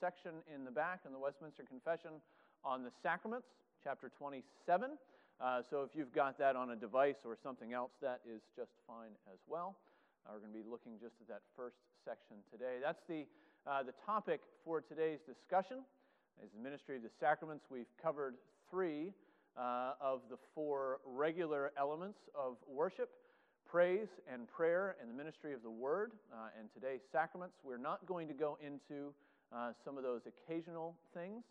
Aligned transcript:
section 0.00 0.40
in 0.52 0.64
the 0.64 0.70
back 0.70 1.00
in 1.04 1.12
the 1.12 1.18
Westminster 1.18 1.62
Confession 1.62 2.24
on 2.64 2.82
the 2.82 2.90
sacraments, 3.02 3.46
chapter 3.84 4.10
27. 4.16 4.96
Uh, 5.40 5.60
so 5.68 5.82
if 5.82 5.90
you've 5.94 6.12
got 6.12 6.38
that 6.38 6.56
on 6.56 6.70
a 6.70 6.76
device 6.76 7.20
or 7.24 7.36
something 7.42 7.74
else, 7.74 7.92
that 8.00 8.20
is 8.24 8.40
just 8.56 8.72
fine 8.88 9.12
as 9.30 9.38
well. 9.46 9.76
Uh, 10.24 10.32
we're 10.32 10.40
going 10.40 10.52
to 10.52 10.58
be 10.58 10.64
looking 10.64 10.96
just 11.00 11.20
at 11.20 11.28
that 11.28 11.42
first 11.54 11.76
section 12.04 12.36
today. 12.50 12.80
That's 12.82 13.04
the, 13.08 13.28
uh, 13.68 13.82
the 13.82 13.92
topic 14.06 14.40
for 14.64 14.80
today's 14.80 15.20
discussion. 15.28 15.84
Is 16.42 16.48
the 16.56 16.62
ministry 16.62 16.96
of 16.96 17.02
the 17.02 17.12
sacraments. 17.20 17.66
We've 17.70 17.92
covered 18.02 18.36
three 18.70 19.12
uh, 19.58 19.92
of 20.00 20.20
the 20.30 20.38
four 20.54 21.00
regular 21.04 21.72
elements 21.76 22.18
of 22.34 22.56
worship 22.66 23.10
praise 23.70 24.08
and 24.32 24.48
prayer 24.48 24.96
and 25.00 25.10
the 25.10 25.14
ministry 25.14 25.52
of 25.52 25.62
the 25.62 25.70
word. 25.70 26.12
Uh, 26.32 26.48
and 26.58 26.68
today's 26.72 27.02
sacraments, 27.12 27.56
we're 27.62 27.76
not 27.76 28.04
going 28.06 28.26
to 28.26 28.34
go 28.34 28.56
into 28.64 29.12
uh, 29.54 29.72
some 29.84 29.96
of 29.96 30.02
those 30.02 30.22
occasional 30.26 30.96
things 31.12 31.44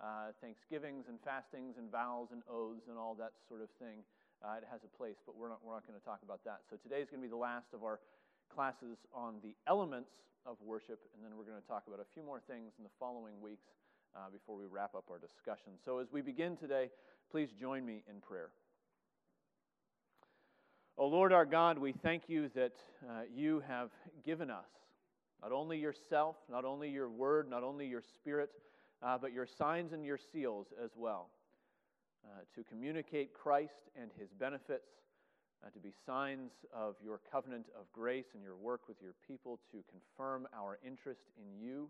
uh, 0.00 0.32
thanksgivings 0.40 1.04
and 1.08 1.20
fastings 1.20 1.76
and 1.76 1.92
vows 1.92 2.28
and 2.32 2.42
oaths 2.48 2.88
and 2.88 2.96
all 2.96 3.14
that 3.14 3.32
sort 3.48 3.60
of 3.60 3.68
thing. 3.76 4.00
Uh, 4.40 4.56
it 4.56 4.64
has 4.70 4.80
a 4.80 4.92
place, 4.96 5.20
but 5.26 5.36
we're 5.36 5.52
not, 5.52 5.60
we're 5.62 5.76
not 5.76 5.86
going 5.86 5.98
to 5.98 6.04
talk 6.04 6.20
about 6.24 6.40
that. 6.44 6.64
So 6.70 6.76
today's 6.80 7.12
going 7.12 7.20
to 7.20 7.28
be 7.28 7.30
the 7.30 7.36
last 7.36 7.76
of 7.76 7.84
our 7.84 8.00
classes 8.48 8.96
on 9.12 9.36
the 9.44 9.52
elements 9.68 10.24
of 10.46 10.56
worship, 10.64 10.98
and 11.12 11.20
then 11.22 11.36
we're 11.36 11.44
going 11.44 11.60
to 11.60 11.68
talk 11.68 11.84
about 11.86 12.00
a 12.00 12.08
few 12.14 12.22
more 12.24 12.40
things 12.48 12.72
in 12.78 12.84
the 12.84 12.94
following 12.98 13.40
weeks 13.42 13.68
uh, 14.16 14.32
before 14.32 14.56
we 14.56 14.64
wrap 14.64 14.94
up 14.94 15.04
our 15.10 15.18
discussion. 15.18 15.76
So 15.84 15.98
as 15.98 16.08
we 16.10 16.22
begin 16.22 16.56
today, 16.56 16.88
please 17.30 17.50
join 17.52 17.84
me 17.84 18.02
in 18.08 18.20
prayer. 18.20 18.48
O 20.96 21.04
oh 21.04 21.08
Lord 21.08 21.32
our 21.32 21.44
God, 21.44 21.78
we 21.78 21.92
thank 21.92 22.24
you 22.28 22.48
that 22.54 22.72
uh, 23.04 23.22
you 23.32 23.62
have 23.68 23.90
given 24.24 24.50
us 24.50 24.68
not 25.42 25.52
only 25.52 25.78
yourself, 25.78 26.36
not 26.50 26.64
only 26.64 26.88
your 26.90 27.08
word, 27.08 27.48
not 27.48 27.62
only 27.62 27.86
your 27.86 28.02
spirit, 28.14 28.50
uh, 29.02 29.16
but 29.18 29.32
your 29.32 29.46
signs 29.46 29.92
and 29.92 30.04
your 30.04 30.18
seals 30.32 30.66
as 30.82 30.90
well, 30.96 31.30
uh, 32.24 32.40
to 32.54 32.62
communicate 32.64 33.32
Christ 33.32 33.88
and 34.00 34.10
his 34.18 34.28
benefits, 34.32 34.88
uh, 35.64 35.70
to 35.70 35.78
be 35.78 35.92
signs 36.04 36.52
of 36.74 36.96
your 37.02 37.20
covenant 37.30 37.66
of 37.78 37.90
grace 37.92 38.26
and 38.34 38.42
your 38.42 38.56
work 38.56 38.88
with 38.88 38.96
your 39.02 39.14
people, 39.26 39.58
to 39.72 39.82
confirm 39.90 40.46
our 40.54 40.78
interest 40.86 41.22
in 41.38 41.64
you, 41.64 41.88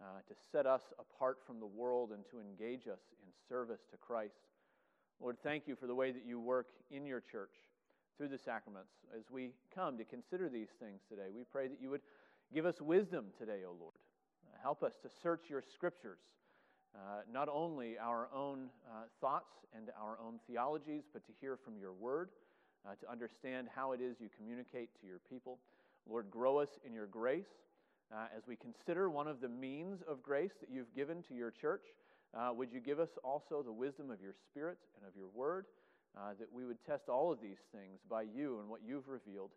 uh, 0.00 0.20
to 0.28 0.34
set 0.52 0.66
us 0.66 0.82
apart 0.98 1.38
from 1.46 1.60
the 1.60 1.66
world 1.66 2.10
and 2.12 2.24
to 2.30 2.40
engage 2.40 2.86
us 2.86 3.00
in 3.22 3.32
service 3.48 3.80
to 3.90 3.96
Christ. 3.96 4.34
Lord, 5.20 5.38
thank 5.42 5.66
you 5.66 5.76
for 5.76 5.86
the 5.86 5.94
way 5.94 6.12
that 6.12 6.26
you 6.26 6.38
work 6.38 6.66
in 6.90 7.06
your 7.06 7.20
church 7.20 7.54
through 8.18 8.28
the 8.28 8.38
sacraments. 8.38 8.92
As 9.16 9.30
we 9.30 9.52
come 9.74 9.96
to 9.96 10.04
consider 10.04 10.48
these 10.48 10.68
things 10.80 11.00
today, 11.08 11.28
we 11.34 11.44
pray 11.44 11.68
that 11.68 11.80
you 11.80 11.90
would 11.90 12.02
give 12.52 12.66
us 12.66 12.80
wisdom 12.80 13.26
today, 13.38 13.60
O 13.66 13.74
Lord. 13.78 13.94
Help 14.62 14.82
us 14.82 14.94
to 15.02 15.08
search 15.22 15.44
your 15.48 15.62
scriptures, 15.62 16.18
uh, 16.94 17.20
not 17.32 17.48
only 17.48 17.98
our 17.98 18.28
own 18.34 18.68
uh, 18.90 19.04
thoughts 19.20 19.52
and 19.76 19.90
our 20.00 20.18
own 20.20 20.40
theologies, 20.46 21.04
but 21.12 21.24
to 21.26 21.32
hear 21.40 21.56
from 21.56 21.78
your 21.78 21.92
word, 21.92 22.30
uh, 22.84 22.94
to 23.00 23.10
understand 23.10 23.68
how 23.74 23.92
it 23.92 24.00
is 24.00 24.16
you 24.20 24.28
communicate 24.36 24.90
to 25.00 25.06
your 25.06 25.20
people. 25.30 25.58
Lord, 26.08 26.30
grow 26.30 26.58
us 26.58 26.78
in 26.84 26.92
your 26.92 27.06
grace. 27.06 27.46
Uh, 28.12 28.26
as 28.36 28.46
we 28.46 28.56
consider 28.56 29.10
one 29.10 29.26
of 29.26 29.40
the 29.40 29.48
means 29.48 30.00
of 30.08 30.22
grace 30.22 30.52
that 30.60 30.70
you've 30.70 30.94
given 30.94 31.22
to 31.24 31.34
your 31.34 31.50
church, 31.50 31.84
uh, 32.34 32.50
would 32.52 32.72
you 32.72 32.80
give 32.80 33.00
us 33.00 33.10
also 33.24 33.62
the 33.62 33.72
wisdom 33.72 34.10
of 34.10 34.20
your 34.20 34.34
Spirit 34.50 34.78
and 34.96 35.08
of 35.08 35.16
your 35.16 35.28
word, 35.34 35.66
uh, 36.16 36.30
that 36.38 36.52
we 36.52 36.64
would 36.64 36.78
test 36.84 37.08
all 37.08 37.32
of 37.32 37.40
these 37.40 37.58
things 37.72 38.00
by 38.08 38.22
you 38.22 38.60
and 38.60 38.68
what 38.68 38.80
you've 38.86 39.08
revealed, 39.08 39.50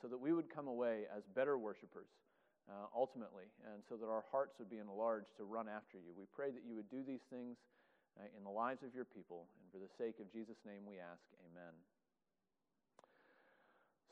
so 0.00 0.08
that 0.08 0.18
we 0.18 0.32
would 0.32 0.48
come 0.48 0.66
away 0.66 1.04
as 1.16 1.22
better 1.34 1.56
worshipers 1.58 2.08
uh, 2.68 2.86
ultimately, 2.94 3.44
and 3.72 3.82
so 3.88 3.96
that 3.96 4.06
our 4.06 4.24
hearts 4.30 4.58
would 4.58 4.68
be 4.70 4.78
enlarged 4.78 5.36
to 5.36 5.44
run 5.44 5.66
after 5.68 5.96
you. 5.96 6.12
We 6.16 6.24
pray 6.34 6.50
that 6.50 6.62
you 6.68 6.74
would 6.76 6.90
do 6.90 7.02
these 7.06 7.24
things 7.30 7.56
uh, 8.18 8.24
in 8.36 8.44
the 8.44 8.50
lives 8.50 8.82
of 8.82 8.94
your 8.94 9.06
people, 9.06 9.46
and 9.62 9.70
for 9.72 9.78
the 9.78 9.90
sake 9.96 10.20
of 10.20 10.32
Jesus' 10.32 10.58
name 10.66 10.82
we 10.86 10.96
ask, 10.98 11.22
amen. 11.48 11.72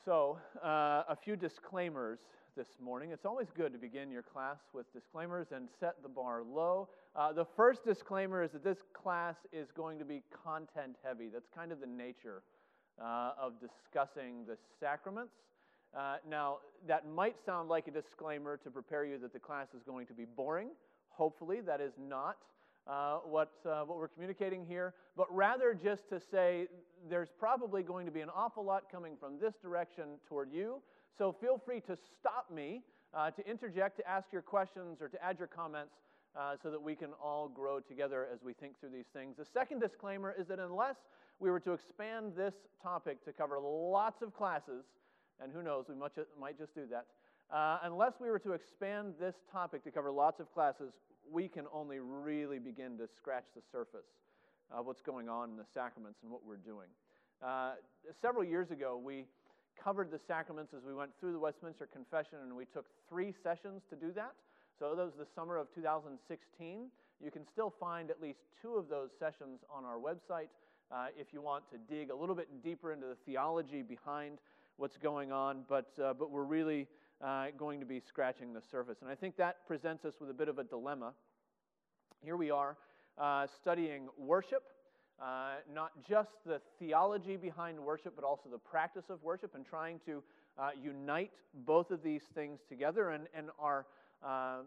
So, 0.05 0.39
uh, 0.63 1.03
a 1.09 1.17
few 1.17 1.37
disclaimers 1.37 2.21
this 2.57 2.69
morning. 2.83 3.11
It's 3.11 3.27
always 3.27 3.49
good 3.55 3.73
to 3.73 3.79
begin 3.79 4.11
your 4.11 4.23
class 4.23 4.57
with 4.73 4.91
disclaimers 4.95 5.49
and 5.55 5.69
set 5.79 6.03
the 6.03 6.09
bar 6.09 6.43
low. 6.43 6.89
Uh, 7.15 7.33
the 7.33 7.45
first 7.45 7.85
disclaimer 7.85 8.43
is 8.43 8.53
that 8.53 8.65
this 8.65 8.79
class 8.95 9.35
is 9.53 9.71
going 9.73 9.99
to 9.99 10.07
be 10.07 10.23
content 10.45 10.97
heavy. 11.05 11.29
That's 11.31 11.49
kind 11.55 11.71
of 11.71 11.81
the 11.81 11.87
nature 11.87 12.43
uh, 13.03 13.33
of 13.39 13.55
discussing 13.61 14.47
the 14.47 14.57
sacraments. 14.81 15.35
Uh, 15.97 16.17
now, 16.29 16.59
that 16.87 17.09
might 17.09 17.37
sound 17.45 17.71
like 17.71 17.89
a 17.89 17.91
disclaimer 17.91 18.59
to 18.59 18.71
prepare 18.71 19.05
you 19.05 19.17
that 19.19 19.33
the 19.33 19.39
class 19.39 19.69
is 19.75 19.83
going 19.83 20.07
to 20.07 20.13
be 20.13 20.27
boring. 20.27 20.69
Hopefully, 21.09 21.61
that 21.63 21.81
is 21.81 21.95
not 21.99 22.37
uh, 22.87 23.19
what, 23.25 23.53
uh, 23.65 23.81
what 23.81 23.97
we're 23.97 24.09
communicating 24.09 24.67
here, 24.67 24.93
but 25.17 25.27
rather 25.35 25.73
just 25.73 26.09
to 26.11 26.21
say 26.21 26.67
there's 27.09 27.31
probably 27.39 27.83
going 27.83 28.05
to 28.05 28.13
be 28.13 28.21
an 28.21 28.29
awful 28.35 28.63
lot 28.63 28.85
coming 28.93 29.15
from 29.19 29.39
this 29.41 29.55
direction 29.63 30.05
toward 30.29 30.53
you. 30.53 30.83
So 31.17 31.33
feel 31.33 31.61
free 31.65 31.81
to 31.81 31.97
stop 32.19 32.51
me, 32.55 32.83
uh, 33.15 33.31
to 33.31 33.49
interject, 33.49 33.97
to 33.97 34.09
ask 34.09 34.29
your 34.33 34.43
questions, 34.43 35.01
or 35.01 35.09
to 35.09 35.25
add 35.25 35.39
your 35.39 35.49
comments 35.49 35.95
uh, 36.39 36.57
so 36.63 36.71
that 36.71 36.81
we 36.81 36.95
can 36.95 37.11
all 37.25 37.49
grow 37.49 37.81
together 37.81 38.29
as 38.33 38.43
we 38.43 38.53
think 38.53 38.79
through 38.79 38.91
these 38.91 39.09
things. 39.15 39.37
The 39.39 39.47
second 39.47 39.81
disclaimer 39.81 40.35
is 40.39 40.47
that 40.49 40.59
unless 40.59 40.97
we 41.41 41.51
were 41.51 41.61
to 41.61 41.73
expand 41.73 42.33
this 42.37 42.55
topic 42.83 43.25
to 43.25 43.33
cover 43.33 43.59
lots 43.59 44.21
of 44.21 44.35
classes, 44.35 44.85
and 45.43 45.53
who 45.53 45.63
knows, 45.63 45.87
we 45.89 45.95
might 45.95 46.59
just 46.59 46.75
do 46.75 46.87
that. 46.91 47.07
Uh, 47.53 47.79
unless 47.85 48.15
we 48.21 48.29
were 48.29 48.39
to 48.41 48.53
expand 48.53 49.15
this 49.21 49.35
topic 49.53 49.85
to 49.85 49.91
cover 49.91 50.11
lots 50.11 50.41
of 50.41 50.53
classes, 50.53 50.93
we 51.31 51.49
can 51.49 51.65
only 51.73 51.99
really 52.01 52.59
begin 52.59 52.99
to 52.99 53.07
scratch 53.17 53.45
the 53.55 53.63
surface 53.71 54.07
of 54.71 54.87
what's 54.87 55.03
going 55.03 55.29
on 55.29 55.51
in 55.51 55.57
the 55.57 55.67
sacraments 55.73 56.19
and 56.23 56.31
what 56.31 56.45
we're 56.45 56.57
doing. 56.57 56.89
Uh, 57.45 57.73
several 58.21 58.43
years 58.43 58.71
ago, 58.71 59.01
we 59.03 59.27
covered 59.83 60.11
the 60.11 60.19
sacraments 60.27 60.73
as 60.75 60.83
we 60.85 60.95
went 60.95 61.11
through 61.21 61.33
the 61.33 61.39
Westminster 61.39 61.87
Confession, 61.87 62.39
and 62.43 62.57
we 62.57 62.65
took 62.65 62.87
three 63.09 63.33
sessions 63.43 63.83
to 63.91 63.97
do 63.97 64.11
that. 64.13 64.33
So 64.79 64.95
that 64.95 65.05
was 65.05 65.15
the 65.19 65.27
summer 65.35 65.57
of 65.57 65.69
2016. 65.75 66.89
You 67.25 67.31
can 67.31 67.43
still 67.51 67.73
find 67.79 68.11
at 68.11 68.21
least 68.21 68.41
two 68.61 68.75
of 68.75 68.89
those 68.89 69.11
sessions 69.19 69.61
on 69.73 69.85
our 69.85 69.97
website 69.97 70.49
uh, 70.91 71.07
if 71.19 71.33
you 71.33 71.41
want 71.41 71.65
to 71.71 71.79
dig 71.93 72.11
a 72.11 72.17
little 72.17 72.35
bit 72.35 72.49
deeper 72.63 72.93
into 72.93 73.07
the 73.07 73.17
theology 73.27 73.83
behind 73.83 74.39
what's 74.77 74.99
going 74.99 75.33
on, 75.33 75.63
but, 75.69 75.91
uh, 76.03 76.13
but 76.13 76.31
we're 76.31 76.45
really 76.45 76.87
uh, 77.25 77.47
going 77.57 77.81
to 77.81 77.87
be 77.87 78.01
scratching 78.01 78.53
the 78.53 78.61
surface. 78.71 78.99
And 79.01 79.11
I 79.11 79.15
think 79.15 79.37
that 79.37 79.67
presents 79.67 80.05
us 80.05 80.15
with 80.21 80.29
a 80.31 80.35
bit 80.35 80.49
of 80.49 80.59
a 80.59 80.65
dilemma. 80.65 81.13
Here 82.23 82.37
we 82.37 82.51
are 82.51 82.77
uh, 83.19 83.47
studying 83.61 84.09
worship, 84.19 84.65
uh, 85.21 85.55
not 85.73 85.93
just 86.07 86.31
the 86.45 86.61
theology 86.79 87.37
behind 87.37 87.79
worship, 87.79 88.15
but 88.15 88.25
also 88.25 88.51
the 88.51 88.59
practice 88.59 89.05
of 89.09 89.23
worship, 89.23 89.55
and 89.55 89.65
trying 89.65 89.99
to 90.05 90.23
uh, 90.59 90.71
unite 90.81 91.33
both 91.65 91.91
of 91.91 92.03
these 92.03 92.23
things 92.35 92.61
together. 92.69 93.11
And, 93.11 93.29
and 93.35 93.49
our, 93.59 93.87
uh, 94.23 94.59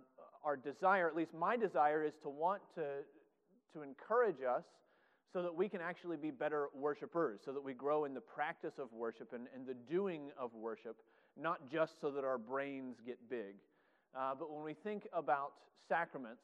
our 0.43 0.57
desire, 0.57 1.07
at 1.07 1.15
least 1.15 1.33
my 1.33 1.55
desire, 1.55 2.03
is 2.03 2.13
to 2.23 2.29
want 2.29 2.61
to, 2.75 2.85
to 3.73 3.83
encourage 3.83 4.41
us 4.41 4.63
so 5.31 5.41
that 5.43 5.53
we 5.53 5.69
can 5.69 5.81
actually 5.81 6.17
be 6.17 6.31
better 6.31 6.67
worshipers, 6.73 7.39
so 7.45 7.51
that 7.51 7.63
we 7.63 7.73
grow 7.73 8.05
in 8.05 8.13
the 8.13 8.21
practice 8.21 8.73
of 8.79 8.91
worship 8.91 9.33
and, 9.33 9.47
and 9.55 9.65
the 9.67 9.75
doing 9.89 10.31
of 10.37 10.53
worship, 10.55 10.97
not 11.39 11.69
just 11.71 11.93
so 12.01 12.09
that 12.09 12.23
our 12.23 12.37
brains 12.37 12.97
get 13.05 13.17
big. 13.29 13.55
Uh, 14.17 14.33
but 14.37 14.51
when 14.51 14.63
we 14.63 14.73
think 14.73 15.07
about 15.13 15.53
sacraments, 15.87 16.41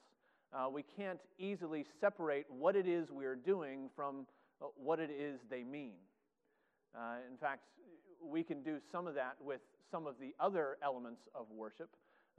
uh, 0.54 0.70
we 0.70 0.84
can't 0.84 1.20
easily 1.40 1.86
separate 2.00 2.46
what 2.50 2.76
it 2.76 2.88
is 2.88 3.10
we're 3.12 3.36
doing 3.36 3.90
from 3.96 4.28
uh, 4.62 4.66
what 4.76 5.00
it 5.00 5.10
is 5.10 5.40
they 5.50 5.64
mean. 5.64 5.96
Uh, 6.96 7.16
in 7.30 7.38
fact, 7.38 7.64
we 8.24 8.44
can 8.44 8.62
do 8.62 8.78
some 8.92 9.08
of 9.08 9.16
that 9.16 9.36
with 9.42 9.62
some 9.92 10.08
of 10.08 10.16
the 10.20 10.34
other 10.40 10.78
elements 10.84 11.22
of 11.34 11.48
worship. 11.52 11.90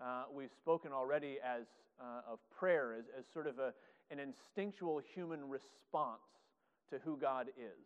Uh, 0.01 0.25
we've 0.33 0.53
spoken 0.57 0.93
already 0.93 1.39
as 1.45 1.65
uh, 2.01 2.33
of 2.33 2.39
prayer 2.51 2.95
as, 2.99 3.05
as 3.19 3.25
sort 3.33 3.47
of 3.47 3.59
a, 3.59 3.73
an 4.11 4.19
instinctual 4.19 5.01
human 5.15 5.49
response 5.49 6.21
to 6.91 6.99
who 7.05 7.17
God 7.17 7.49
is. 7.59 7.85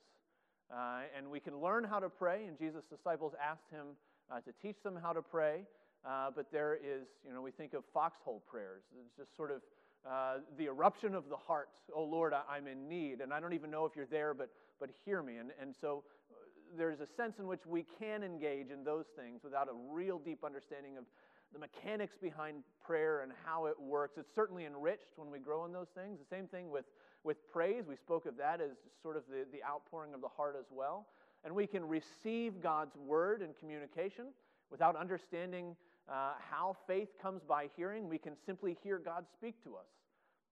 Uh, 0.71 1.01
and 1.17 1.29
we 1.31 1.41
can 1.41 1.61
learn 1.61 1.85
how 1.85 1.99
to 1.99 2.09
pray, 2.09 2.45
and 2.47 2.57
Jesus' 2.59 2.85
disciples 2.89 3.33
asked 3.43 3.71
him 3.71 3.97
uh, 4.31 4.41
to 4.41 4.53
teach 4.63 4.77
them 4.83 4.97
how 5.01 5.13
to 5.13 5.23
pray. 5.23 5.65
Uh, 6.07 6.31
but 6.35 6.51
there 6.53 6.75
is, 6.75 7.07
you 7.27 7.35
know, 7.35 7.43
we 7.43 7.51
think 7.51 7.75
of 7.75 7.85
foxhole 7.93 8.43
prayers. 8.49 8.83
It's 8.99 9.17
just 9.17 9.37
sort 9.37 9.51
of 9.51 9.61
uh, 10.09 10.39
the 10.57 10.67
eruption 10.67 11.15
of 11.15 11.29
the 11.29 11.37
heart. 11.37 11.69
Oh 11.95 12.05
Lord, 12.05 12.33
I, 12.33 12.57
am 12.57 12.67
in 12.67 12.89
need, 12.89 13.21
and 13.21 13.35
I 13.35 13.41
don't 13.41 13.53
even 13.53 13.71
know 13.71 13.85
if 13.85 13.93
you're 13.95 14.07
there, 14.07 14.33
but, 14.33 14.49
but 14.79 14.89
hear 15.05 15.23
me. 15.23 15.37
And, 15.37 15.51
and 15.61 15.75
so 15.79 16.05
uh, 16.31 16.35
there's 16.79 17.01
a 17.01 17.07
sense 17.17 17.35
in 17.39 17.47
which 17.47 17.67
we 17.67 17.85
can 17.99 18.23
engage 18.23 18.71
in 18.71 18.83
those 18.83 19.05
things 19.17 19.41
without 19.45 19.69
a 19.69 19.75
real 19.93 20.19
deep 20.19 20.43
understanding 20.45 20.97
of 20.97 21.05
the 21.53 21.59
mechanics 21.59 22.17
behind 22.21 22.63
prayer 22.85 23.23
and 23.23 23.33
how 23.45 23.67
it 23.67 23.79
works. 23.81 24.19
It's 24.19 24.35
certainly 24.35 24.67
enriched 24.67 25.13
when 25.17 25.31
we 25.31 25.39
grow 25.39 25.65
in 25.65 25.73
those 25.73 25.89
things. 25.95 26.19
The 26.19 26.37
same 26.37 26.47
thing 26.47 26.71
with 26.71 26.85
with 27.25 27.37
praise. 27.53 27.85
We 27.89 27.97
spoke 27.97 28.27
of 28.27 28.37
that 28.39 28.61
as 28.61 28.71
sort 29.03 29.17
of 29.17 29.25
the, 29.29 29.47
the 29.53 29.63
outpouring 29.65 30.15
of 30.15 30.21
the 30.21 30.29
heart 30.29 30.57
as 30.59 30.67
well. 30.71 31.07
And 31.45 31.55
we 31.55 31.67
can 31.67 31.87
receive 31.87 32.61
God's 32.63 32.97
word 32.97 33.43
and 33.43 33.57
communication 33.59 34.27
without 34.71 34.97
understanding 34.97 35.77
uh, 36.09 36.33
how 36.51 36.77
faith 36.87 37.09
comes 37.21 37.43
by 37.47 37.69
hearing. 37.77 38.09
We 38.09 38.19
can 38.19 38.35
simply 38.47 38.77
hear 38.83 38.99
God 38.99 39.25
speak 39.33 39.63
to 39.65 39.77
us. 39.77 39.87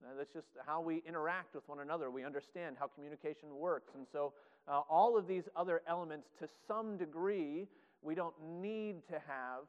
Uh, 0.02 0.10
that's 0.16 0.32
just 0.32 0.46
how 0.64 0.80
we 0.80 1.02
interact 1.06 1.54
with 1.54 1.68
one 1.68 1.80
another. 1.80 2.10
We 2.10 2.24
understand 2.24 2.76
how 2.78 2.86
communication 2.86 3.56
works. 3.56 3.90
And 3.96 4.06
so, 4.12 4.32
uh, 4.68 4.82
all 4.88 5.16
of 5.16 5.26
these 5.26 5.44
other 5.56 5.82
elements, 5.88 6.28
to 6.38 6.48
some 6.68 6.96
degree, 6.96 7.66
we 8.02 8.14
don't 8.14 8.34
need 8.60 9.06
to 9.08 9.14
have 9.14 9.64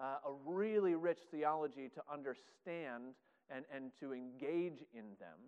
uh, 0.00 0.28
a 0.28 0.32
really 0.46 0.94
rich 0.94 1.18
theology 1.30 1.90
to 1.94 2.02
understand 2.12 3.14
and, 3.50 3.64
and 3.74 3.90
to 4.00 4.12
engage 4.12 4.84
in 4.92 5.04
them. 5.18 5.38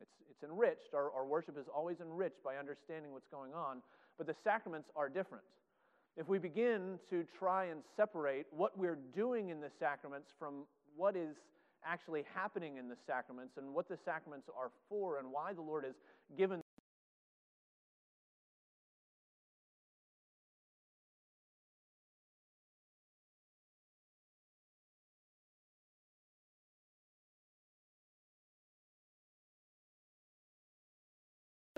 It's, 0.00 0.14
it's 0.30 0.42
enriched. 0.42 0.94
Our, 0.94 1.10
our 1.12 1.24
worship 1.24 1.58
is 1.58 1.66
always 1.74 2.00
enriched 2.00 2.42
by 2.42 2.56
understanding 2.56 3.12
what's 3.12 3.28
going 3.28 3.52
on, 3.54 3.82
but 4.18 4.26
the 4.26 4.34
sacraments 4.44 4.88
are 4.96 5.08
different. 5.08 5.44
If 6.16 6.28
we 6.28 6.38
begin 6.38 6.98
to 7.10 7.24
try 7.38 7.66
and 7.66 7.80
separate 7.96 8.46
what 8.50 8.76
we're 8.76 8.98
doing 9.14 9.48
in 9.48 9.60
the 9.60 9.70
sacraments 9.78 10.28
from 10.38 10.66
what 10.96 11.16
is 11.16 11.36
actually 11.84 12.24
happening 12.34 12.76
in 12.76 12.88
the 12.88 12.96
sacraments 13.06 13.56
and 13.56 13.74
what 13.74 13.88
the 13.88 13.98
sacraments 14.04 14.48
are 14.56 14.70
for 14.88 15.18
and 15.18 15.30
why 15.30 15.52
the 15.52 15.62
Lord 15.62 15.84
has 15.84 15.94
given 16.36 16.61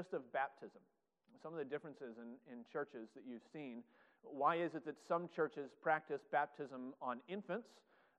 just 0.05 0.15
of 0.15 0.31
baptism, 0.33 0.81
some 1.43 1.53
of 1.53 1.59
the 1.59 1.65
differences 1.65 2.17
in, 2.19 2.37
in 2.53 2.65
churches 2.71 3.09
that 3.15 3.25
you've 3.27 3.45
seen. 3.53 3.83
Why 4.23 4.57
is 4.57 4.75
it 4.75 4.85
that 4.87 4.97
some 5.07 5.29
churches 5.35 5.71
practice 5.83 6.21
baptism 6.31 6.95
on 7.01 7.21
infants, 7.29 7.69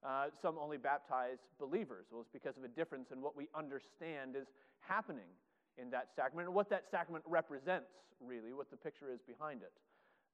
uh, 0.04 0.28
some 0.42 0.58
only 0.60 0.78
baptize 0.78 1.38
believers? 1.60 2.06
Well, 2.12 2.22
it's 2.22 2.30
because 2.32 2.58
of 2.58 2.64
a 2.64 2.68
difference 2.68 3.10
in 3.12 3.22
what 3.22 3.36
we 3.36 3.50
understand 3.56 4.36
is 4.36 4.48
happening 4.80 5.30
in 5.78 5.90
that 5.92 6.10
sacrament 6.16 6.48
and 6.48 6.56
what 6.56 6.70
that 6.70 6.84
sacrament 6.90 7.24
represents, 7.28 7.90
really, 8.20 8.54
what 8.54 8.70
the 8.72 8.78
picture 8.78 9.12
is 9.14 9.20
behind 9.28 9.62
it. 9.62 9.74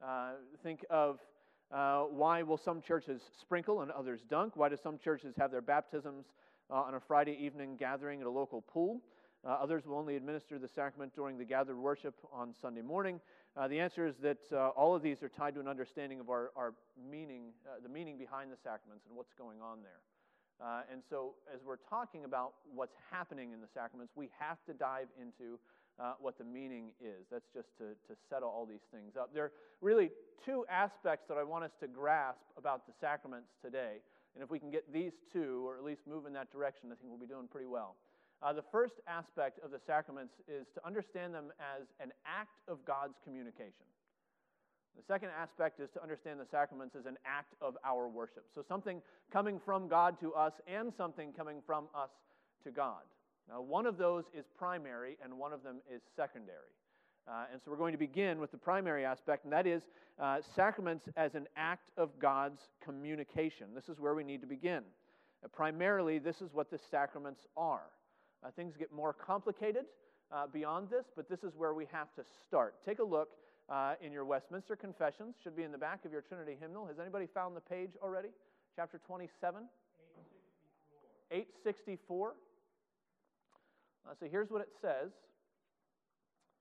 Uh, 0.03 0.33
think 0.63 0.85
of 0.89 1.19
uh, 1.71 2.03
why 2.03 2.43
will 2.43 2.57
some 2.57 2.81
churches 2.81 3.21
sprinkle 3.39 3.81
and 3.81 3.91
others 3.91 4.21
dunk? 4.29 4.55
Why 4.55 4.69
do 4.69 4.77
some 4.81 4.97
churches 4.97 5.35
have 5.37 5.51
their 5.51 5.61
baptisms 5.61 6.25
uh, 6.69 6.75
on 6.75 6.95
a 6.95 6.99
Friday 6.99 7.37
evening 7.41 7.77
gathering 7.77 8.21
at 8.21 8.27
a 8.27 8.31
local 8.31 8.61
pool? 8.61 9.01
Uh, 9.45 9.57
others 9.61 9.85
will 9.85 9.97
only 9.97 10.15
administer 10.15 10.59
the 10.59 10.67
sacrament 10.67 11.13
during 11.15 11.37
the 11.37 11.45
gathered 11.45 11.77
worship 11.77 12.13
on 12.31 12.53
Sunday 12.61 12.81
morning. 12.81 13.19
Uh, 13.57 13.67
the 13.67 13.79
answer 13.79 14.05
is 14.05 14.15
that 14.21 14.37
uh, 14.53 14.69
all 14.69 14.95
of 14.95 15.01
these 15.01 15.23
are 15.23 15.29
tied 15.29 15.55
to 15.55 15.59
an 15.59 15.67
understanding 15.67 16.19
of 16.19 16.29
our, 16.29 16.51
our 16.55 16.73
meaning, 17.09 17.49
uh, 17.65 17.81
the 17.81 17.89
meaning 17.89 18.17
behind 18.17 18.51
the 18.51 18.57
sacraments 18.63 19.05
and 19.07 19.17
what's 19.17 19.33
going 19.33 19.59
on 19.61 19.79
there. 19.81 19.99
Uh, 20.61 20.81
and 20.91 21.01
so, 21.09 21.33
as 21.51 21.59
we're 21.65 21.81
talking 21.89 22.23
about 22.23 22.53
what's 22.75 22.93
happening 23.09 23.51
in 23.51 23.59
the 23.61 23.67
sacraments, 23.73 24.13
we 24.15 24.29
have 24.37 24.57
to 24.67 24.73
dive 24.73 25.07
into 25.19 25.57
uh, 25.99 26.13
what 26.19 26.37
the 26.37 26.43
meaning 26.43 26.91
is. 27.01 27.25
That's 27.31 27.49
just 27.51 27.69
to, 27.79 27.97
to 28.07 28.19
settle 28.29 28.49
all 28.49 28.67
these 28.67 28.85
things 28.93 29.13
up. 29.19 29.33
There 29.33 29.45
are 29.45 29.51
really 29.81 30.11
two 30.45 30.65
aspects 30.69 31.25
that 31.29 31.37
I 31.37 31.43
want 31.43 31.63
us 31.63 31.71
to 31.79 31.87
grasp 31.87 32.45
about 32.57 32.85
the 32.85 32.93
sacraments 33.01 33.49
today. 33.65 34.05
And 34.35 34.43
if 34.43 34.51
we 34.51 34.59
can 34.59 34.69
get 34.69 34.93
these 34.93 35.13
two, 35.33 35.67
or 35.67 35.77
at 35.77 35.83
least 35.83 36.01
move 36.07 36.27
in 36.27 36.33
that 36.33 36.51
direction, 36.51 36.89
I 36.91 36.95
think 36.95 37.09
we'll 37.09 37.19
be 37.19 37.25
doing 37.25 37.47
pretty 37.51 37.67
well. 37.67 37.95
Uh, 38.41 38.51
the 38.53 38.63
first 38.71 38.95
aspect 39.07 39.59
of 39.63 39.69
the 39.69 39.79
sacraments 39.85 40.33
is 40.47 40.65
to 40.73 40.85
understand 40.85 41.33
them 41.33 41.53
as 41.59 41.85
an 41.99 42.11
act 42.25 42.57
of 42.67 42.83
God's 42.85 43.13
communication. 43.23 43.85
The 44.97 45.03
second 45.07 45.29
aspect 45.29 45.79
is 45.79 45.89
to 45.93 46.01
understand 46.01 46.39
the 46.39 46.45
sacraments 46.49 46.95
as 46.95 47.05
an 47.05 47.17
act 47.25 47.53
of 47.61 47.77
our 47.85 48.07
worship. 48.07 48.45
So, 48.53 48.63
something 48.67 49.01
coming 49.31 49.59
from 49.63 49.87
God 49.87 50.19
to 50.19 50.33
us 50.33 50.53
and 50.67 50.91
something 50.97 51.33
coming 51.33 51.57
from 51.65 51.85
us 51.95 52.09
to 52.63 52.71
God. 52.71 53.03
Now, 53.47 53.61
one 53.61 53.85
of 53.85 53.97
those 53.97 54.25
is 54.37 54.45
primary 54.57 55.17
and 55.23 55.37
one 55.37 55.53
of 55.53 55.63
them 55.63 55.77
is 55.93 56.01
secondary. 56.15 56.73
Uh, 57.27 57.45
and 57.51 57.61
so, 57.63 57.71
we're 57.71 57.77
going 57.77 57.93
to 57.93 57.97
begin 57.97 58.39
with 58.39 58.51
the 58.51 58.57
primary 58.57 59.05
aspect, 59.05 59.43
and 59.43 59.53
that 59.53 59.67
is 59.67 59.83
uh, 60.19 60.39
sacraments 60.55 61.07
as 61.15 61.35
an 61.35 61.47
act 61.55 61.89
of 61.95 62.09
God's 62.19 62.61
communication. 62.83 63.67
This 63.73 63.87
is 63.87 63.99
where 63.99 64.15
we 64.15 64.23
need 64.23 64.41
to 64.41 64.47
begin. 64.47 64.83
Uh, 65.43 65.47
primarily, 65.47 66.19
this 66.19 66.41
is 66.41 66.49
what 66.53 66.69
the 66.69 66.79
sacraments 66.89 67.41
are. 67.55 67.87
Uh, 68.43 68.49
things 68.55 68.75
get 68.77 68.91
more 68.91 69.13
complicated 69.13 69.85
uh, 70.31 70.47
beyond 70.47 70.89
this, 70.89 71.05
but 71.15 71.29
this 71.29 71.43
is 71.43 71.53
where 71.55 71.73
we 71.73 71.85
have 71.91 72.13
to 72.15 72.23
start. 72.47 72.75
Take 72.85 72.99
a 72.99 73.03
look 73.03 73.29
uh, 73.69 73.93
in 74.01 74.11
your 74.11 74.25
Westminster 74.25 74.75
Confessions, 74.75 75.35
should 75.43 75.55
be 75.55 75.63
in 75.63 75.71
the 75.71 75.77
back 75.77 76.03
of 76.05 76.11
your 76.11 76.21
Trinity 76.21 76.57
hymnal. 76.59 76.85
Has 76.85 76.99
anybody 76.99 77.27
found 77.33 77.55
the 77.55 77.61
page 77.61 77.91
already? 78.01 78.29
Chapter 78.75 78.99
27? 79.05 79.63
864. 81.31 82.33
864. 82.33 82.35
Uh, 84.03 84.13
so 84.19 84.25
here's 84.29 84.49
what 84.49 84.61
it 84.61 84.69
says. 84.81 85.11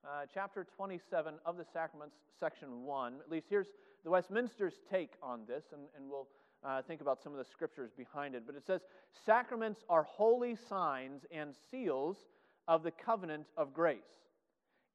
Uh, 0.03 0.25
chapter 0.33 0.65
27 0.75 1.35
of 1.45 1.57
the 1.57 1.65
Sacraments, 1.73 2.15
section 2.39 2.85
1. 2.85 3.13
At 3.19 3.31
least 3.31 3.47
here's 3.49 3.67
the 4.03 4.09
Westminster's 4.09 4.75
take 4.89 5.11
on 5.21 5.41
this, 5.47 5.63
and, 5.73 5.81
and 5.95 6.09
we'll 6.09 6.27
uh, 6.63 6.81
think 6.81 7.01
about 7.01 7.21
some 7.21 7.31
of 7.31 7.39
the 7.39 7.49
scriptures 7.51 7.91
behind 7.95 8.35
it. 8.35 8.43
But 8.45 8.55
it 8.55 8.65
says, 8.65 8.81
Sacraments 9.25 9.81
are 9.89 10.03
holy 10.03 10.55
signs 10.69 11.23
and 11.31 11.53
seals 11.69 12.17
of 12.67 12.83
the 12.83 12.91
covenant 12.91 13.47
of 13.57 13.73
grace, 13.73 14.29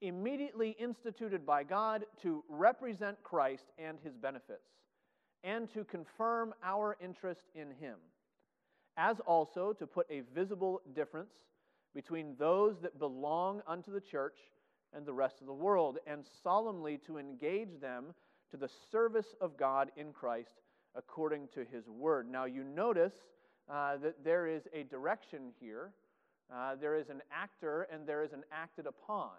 immediately 0.00 0.76
instituted 0.78 1.44
by 1.44 1.64
God 1.64 2.04
to 2.22 2.44
represent 2.48 3.22
Christ 3.22 3.64
and 3.78 3.98
his 4.04 4.16
benefits, 4.16 4.68
and 5.42 5.72
to 5.74 5.84
confirm 5.84 6.54
our 6.62 6.96
interest 7.02 7.42
in 7.54 7.70
him, 7.80 7.96
as 8.96 9.20
also 9.26 9.72
to 9.72 9.86
put 9.86 10.06
a 10.10 10.22
visible 10.34 10.82
difference 10.94 11.34
between 11.94 12.36
those 12.38 12.76
that 12.82 12.98
belong 12.98 13.62
unto 13.66 13.90
the 13.90 14.00
church 14.00 14.36
and 14.94 15.04
the 15.04 15.12
rest 15.12 15.40
of 15.40 15.46
the 15.46 15.52
world, 15.52 15.98
and 16.06 16.24
solemnly 16.42 16.98
to 17.06 17.18
engage 17.18 17.80
them 17.80 18.14
to 18.50 18.56
the 18.56 18.70
service 18.92 19.34
of 19.40 19.56
God 19.56 19.90
in 19.96 20.12
Christ 20.12 20.60
according 20.96 21.48
to 21.54 21.60
his 21.60 21.88
word. 21.88 22.30
Now, 22.30 22.44
you 22.44 22.64
notice 22.64 23.14
uh, 23.70 23.96
that 23.98 24.24
there 24.24 24.46
is 24.46 24.62
a 24.72 24.84
direction 24.84 25.52
here. 25.60 25.92
Uh, 26.52 26.76
there 26.80 26.96
is 26.96 27.08
an 27.08 27.22
actor 27.32 27.88
and 27.92 28.06
there 28.06 28.22
is 28.22 28.32
an 28.32 28.44
acted 28.52 28.86
upon. 28.86 29.30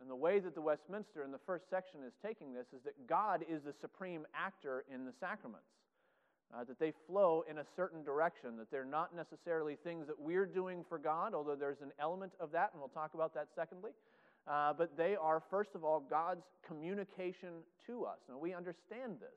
And 0.00 0.10
the 0.10 0.16
way 0.16 0.40
that 0.40 0.54
the 0.54 0.60
Westminster 0.60 1.22
in 1.22 1.30
the 1.30 1.38
first 1.46 1.70
section 1.70 2.00
is 2.06 2.12
taking 2.24 2.52
this 2.52 2.66
is 2.74 2.82
that 2.84 3.06
God 3.06 3.44
is 3.48 3.62
the 3.62 3.74
supreme 3.80 4.26
actor 4.34 4.84
in 4.92 5.04
the 5.04 5.12
sacraments. 5.20 5.66
Uh, 6.54 6.62
that 6.62 6.78
they 6.78 6.92
flow 7.08 7.42
in 7.50 7.58
a 7.58 7.64
certain 7.74 8.04
direction, 8.04 8.56
that 8.56 8.70
they're 8.70 8.84
not 8.84 9.16
necessarily 9.16 9.76
things 9.82 10.06
that 10.06 10.20
we're 10.20 10.46
doing 10.46 10.84
for 10.88 10.98
God, 10.98 11.34
although 11.34 11.56
there's 11.56 11.80
an 11.80 11.90
element 11.98 12.32
of 12.38 12.52
that, 12.52 12.70
and 12.72 12.80
we'll 12.80 12.88
talk 12.90 13.14
about 13.14 13.34
that 13.34 13.48
secondly. 13.56 13.90
Uh, 14.46 14.72
but 14.72 14.96
they 14.96 15.16
are, 15.16 15.42
first 15.50 15.70
of 15.74 15.84
all, 15.84 16.00
God's 16.08 16.44
communication 16.64 17.64
to 17.86 18.04
us. 18.04 18.18
Now, 18.28 18.38
we 18.38 18.54
understand 18.54 19.14
this. 19.20 19.34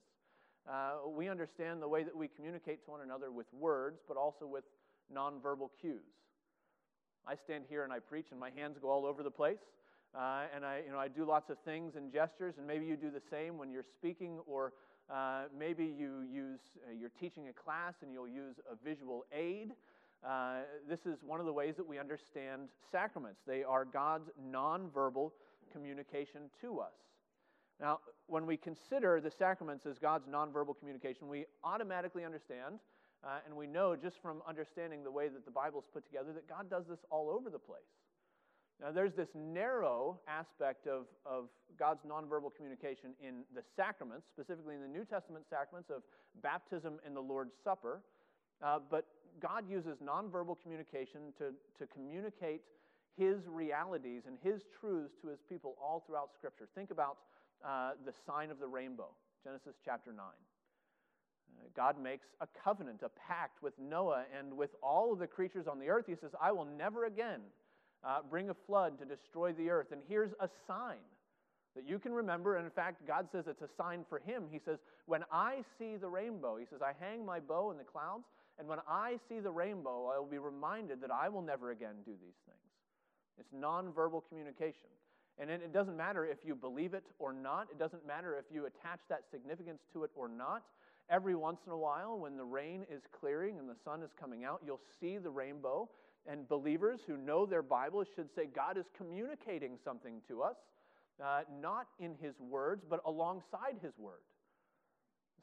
Uh, 0.70 1.10
we 1.10 1.30
understand 1.30 1.82
the 1.82 1.88
way 1.88 2.04
that 2.04 2.16
we 2.16 2.28
communicate 2.28 2.84
to 2.86 2.92
one 2.92 3.02
another 3.02 3.32
with 3.32 3.48
words, 3.54 4.00
but 4.08 4.18
also 4.18 4.46
with 4.46 4.66
nonverbal 5.14 5.70
cues. 5.80 6.02
I 7.26 7.36
stand 7.36 7.64
here 7.70 7.84
and 7.84 7.94
I 7.94 8.00
preach, 8.00 8.28
and 8.32 8.40
my 8.40 8.50
hands 8.56 8.78
go 8.82 8.90
all 8.90 9.06
over 9.06 9.24
the 9.24 9.32
place. 9.32 9.60
Uh, 10.16 10.44
and 10.56 10.66
I, 10.66 10.82
you 10.86 10.92
know, 10.92 11.00
I 11.00 11.08
do 11.08 11.26
lots 11.26 11.50
of 11.50 11.58
things 11.60 11.96
and 11.96 12.12
gestures, 12.12 12.56
and 12.58 12.66
maybe 12.66 12.86
you 12.86 12.96
do 12.96 13.12
the 13.12 13.22
same 13.30 13.58
when 13.58 13.72
you're 13.72 13.86
speaking, 13.98 14.40
or 14.46 14.74
uh, 15.14 15.44
maybe 15.58 15.86
you 15.86 16.24
use, 16.30 16.60
uh, 16.86 16.92
you're 16.92 17.12
teaching 17.20 17.48
a 17.48 17.54
class 17.54 17.94
and 18.02 18.12
you'll 18.12 18.28
use 18.28 18.56
a 18.70 18.76
visual 18.84 19.26
aid. 19.32 19.72
Uh, 20.26 20.60
this 20.90 21.06
is 21.06 21.20
one 21.26 21.40
of 21.40 21.46
the 21.46 21.54
ways 21.54 21.76
that 21.78 21.88
we 21.88 22.00
understand 22.00 22.70
sacraments. 22.92 23.40
They 23.46 23.64
are 23.64 23.86
God's 23.86 24.30
nonverbal 24.52 25.32
communication 25.72 26.50
to 26.62 26.80
us. 26.80 27.07
Now, 27.80 28.00
when 28.26 28.46
we 28.46 28.58
consider 28.58 29.22
the 29.22 29.32
sacraments 29.32 29.86
as 29.86 30.00
God's 30.00 30.28
nonverbal 30.28 30.78
communication, 30.78 31.28
we 31.28 31.46
automatically 31.64 32.26
understand, 32.26 32.80
uh, 33.24 33.40
and 33.46 33.56
we 33.56 33.68
know 33.68 33.96
just 33.96 34.22
from 34.22 34.42
understanding 34.48 35.04
the 35.04 35.12
way 35.12 35.28
that 35.28 35.46
the 35.46 35.52
Bible 35.52 35.80
is 35.80 35.86
put 35.94 36.06
together, 36.06 36.34
that 36.34 36.50
God 36.50 36.70
does 36.70 36.86
this 36.90 37.00
all 37.10 37.30
over 37.30 37.50
the 37.50 37.60
place. 37.60 37.82
Now, 38.82 38.92
there's 38.92 39.14
this 39.14 39.30
narrow 39.34 40.20
aspect 40.28 40.86
of, 40.86 41.06
of 41.26 41.46
God's 41.80 42.02
nonverbal 42.06 42.56
communication 42.56 43.14
in 43.20 43.42
the 43.56 43.64
sacraments, 43.76 44.28
specifically 44.32 44.76
in 44.76 44.82
the 44.82 44.88
New 44.88 45.04
Testament 45.04 45.46
sacraments 45.50 45.90
of 45.90 46.04
baptism 46.44 47.00
and 47.06 47.16
the 47.16 47.22
Lord's 47.22 47.54
Supper. 47.64 48.02
Uh, 48.62 48.80
but 48.90 49.06
God 49.40 49.70
uses 49.70 49.98
nonverbal 49.98 50.58
communication 50.62 51.34
to, 51.38 51.54
to 51.80 51.92
communicate 51.92 52.62
his 53.18 53.48
realities 53.48 54.24
and 54.28 54.38
his 54.44 54.62
truths 54.80 55.14
to 55.22 55.28
his 55.28 55.40
people 55.50 55.76
all 55.82 56.04
throughout 56.06 56.30
Scripture. 56.38 56.68
Think 56.76 56.92
about 56.92 57.18
uh, 57.66 57.92
the 58.06 58.14
sign 58.26 58.52
of 58.52 58.60
the 58.60 58.68
rainbow, 58.68 59.10
Genesis 59.44 59.76
chapter 59.84 60.12
9. 60.12 60.26
Uh, 60.26 61.68
God 61.76 62.02
makes 62.02 62.28
a 62.42 62.48
covenant, 62.64 63.02
a 63.04 63.10
pact 63.28 63.64
with 63.64 63.74
Noah 63.80 64.26
and 64.38 64.56
with 64.56 64.72
all 64.84 65.14
of 65.14 65.20
the 65.20 65.28
creatures 65.28 65.68
on 65.68 65.80
the 65.80 65.90
earth. 65.90 66.06
He 66.08 66.16
says, 66.16 66.32
I 66.42 66.52
will 66.52 66.66
never 66.66 67.06
again 67.06 67.42
uh, 68.04 68.20
bring 68.30 68.50
a 68.50 68.56
flood 68.66 69.00
to 69.00 69.06
destroy 69.06 69.54
the 69.54 69.70
earth. 69.70 69.88
And 69.92 70.02
here's 70.08 70.32
a 70.40 70.50
sign 70.68 71.04
that 71.76 71.88
you 71.88 72.00
can 72.00 72.12
remember. 72.12 72.58
And 72.58 72.66
in 72.66 72.72
fact, 72.72 73.08
God 73.08 73.28
says 73.32 73.46
it's 73.48 73.62
a 73.62 73.70
sign 73.78 74.06
for 74.10 74.20
him. 74.20 74.44
He 74.52 74.60
says, 74.64 74.80
When 75.06 75.24
I 75.32 75.64
see 75.80 75.96
the 75.96 76.10
rainbow, 76.10 76.58
he 76.58 76.66
says, 76.66 76.82
I 76.82 76.94
hang 77.00 77.26
my 77.26 77.40
bow 77.40 77.72
in 77.72 77.78
the 77.78 77.84
clouds, 77.84 78.26
and 78.60 78.68
when 78.68 78.80
I 78.90 79.18
see 79.30 79.40
the 79.40 79.52
rainbow, 79.52 80.12
I 80.14 80.18
will 80.18 80.26
be 80.26 80.40
reminded 80.40 81.02
that 81.02 81.12
I 81.12 81.30
will 81.30 81.44
never 81.44 81.72
again 81.72 81.96
do 82.04 82.12
these 82.12 82.38
things. 82.46 82.58
It's 83.40 83.54
nonverbal 83.54 84.24
communication. 84.28 84.90
And 85.40 85.52
it 85.52 85.72
doesn't 85.72 85.96
matter 85.96 86.26
if 86.26 86.40
you 86.44 86.56
believe 86.56 86.94
it 86.94 87.04
or 87.20 87.32
not, 87.32 87.68
it 87.72 87.78
doesn't 87.78 88.06
matter 88.08 88.36
if 88.38 88.46
you 88.52 88.66
attach 88.66 89.00
that 89.10 89.22
significance 89.32 89.82
to 89.94 90.04
it 90.04 90.12
or 90.16 90.28
not. 90.28 90.64
Every 91.10 91.36
once 91.36 91.60
in 91.66 91.72
a 91.72 91.78
while, 91.78 92.18
when 92.20 92.38
the 92.38 92.44
rain 92.44 92.86
is 92.92 93.04
clearing 93.18 93.60
and 93.60 93.70
the 93.70 93.76
sun 93.86 94.02
is 94.02 94.10
coming 94.20 94.44
out, 94.44 94.62
you'll 94.66 94.82
see 95.00 95.18
the 95.18 95.30
rainbow. 95.30 95.90
And 96.30 96.50
believers 96.50 97.02
who 97.08 97.18
know 97.18 97.46
their 97.46 97.62
Bible 97.62 98.04
should 98.16 98.30
say, 98.36 98.48
God 98.54 98.78
is 98.78 98.86
communicating 98.98 99.78
something 99.86 100.22
to 100.28 100.42
us 100.42 100.58
uh, 101.24 101.42
not 101.62 101.88
in 102.00 102.16
his 102.22 102.34
words, 102.40 102.84
but 102.88 103.02
alongside 103.06 103.78
his 103.82 103.94
word. 103.98 104.22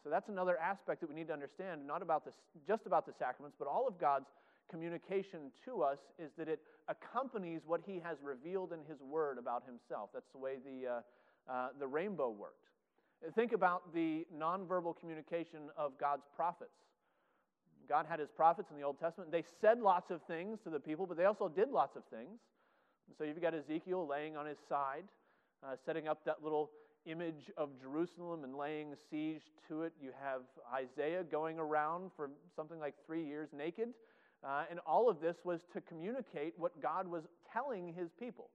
So 0.02 0.10
that's 0.10 0.28
another 0.28 0.58
aspect 0.58 1.00
that 1.00 1.08
we 1.08 1.14
need 1.14 1.28
to 1.28 1.32
understand, 1.32 1.86
not 1.86 2.02
about 2.02 2.24
this, 2.24 2.34
just 2.68 2.86
about 2.86 3.06
the 3.06 3.12
sacraments, 3.18 3.56
but 3.58 3.66
all 3.66 3.88
of 3.88 3.98
God's 3.98 4.26
communication 4.70 5.52
to 5.64 5.82
us 5.82 5.98
is 6.18 6.30
that 6.38 6.48
it 6.48 6.60
accompanies 6.88 7.62
what 7.66 7.80
he 7.86 8.00
has 8.04 8.18
revealed 8.22 8.72
in 8.72 8.80
his 8.88 9.00
word 9.00 9.38
about 9.38 9.64
himself. 9.64 10.10
That's 10.12 10.30
the 10.32 10.38
way 10.38 10.54
the, 10.64 10.88
uh, 10.88 11.52
uh, 11.52 11.68
the 11.78 11.86
rainbow 11.86 12.30
worked. 12.30 12.66
Think 13.34 13.52
about 13.52 13.94
the 13.94 14.26
nonverbal 14.36 14.98
communication 14.98 15.70
of 15.76 15.92
God's 15.98 16.24
prophets. 16.34 16.70
God 17.88 18.06
had 18.08 18.18
his 18.18 18.30
prophets 18.34 18.68
in 18.70 18.76
the 18.76 18.82
Old 18.82 18.98
Testament. 18.98 19.30
They 19.30 19.44
said 19.60 19.80
lots 19.80 20.10
of 20.10 20.20
things 20.26 20.58
to 20.64 20.70
the 20.70 20.80
people, 20.80 21.06
but 21.06 21.16
they 21.16 21.24
also 21.24 21.48
did 21.48 21.70
lots 21.70 21.96
of 21.96 22.02
things. 22.10 22.40
And 23.06 23.16
so 23.16 23.24
you've 23.24 23.40
got 23.40 23.54
Ezekiel 23.54 24.06
laying 24.06 24.36
on 24.36 24.46
his 24.46 24.58
side 24.68 25.04
uh, 25.64 25.76
setting 25.86 26.08
up 26.08 26.24
that 26.24 26.42
little 26.42 26.70
image 27.06 27.50
of 27.56 27.70
Jerusalem 27.80 28.44
and 28.44 28.56
laying 28.56 28.94
siege 29.10 29.42
to 29.68 29.82
it. 29.82 29.92
You 30.00 30.10
have 30.22 30.42
Isaiah 30.72 31.22
going 31.22 31.58
around 31.58 32.10
for 32.16 32.30
something 32.56 32.78
like 32.78 32.94
three 33.06 33.24
years 33.24 33.48
naked. 33.56 33.88
Uh, 34.44 34.64
and 34.70 34.78
all 34.86 35.08
of 35.08 35.20
this 35.20 35.36
was 35.44 35.60
to 35.72 35.80
communicate 35.80 36.52
what 36.56 36.80
God 36.82 37.08
was 37.08 37.24
telling 37.52 37.94
his 37.94 38.10
people. 38.18 38.50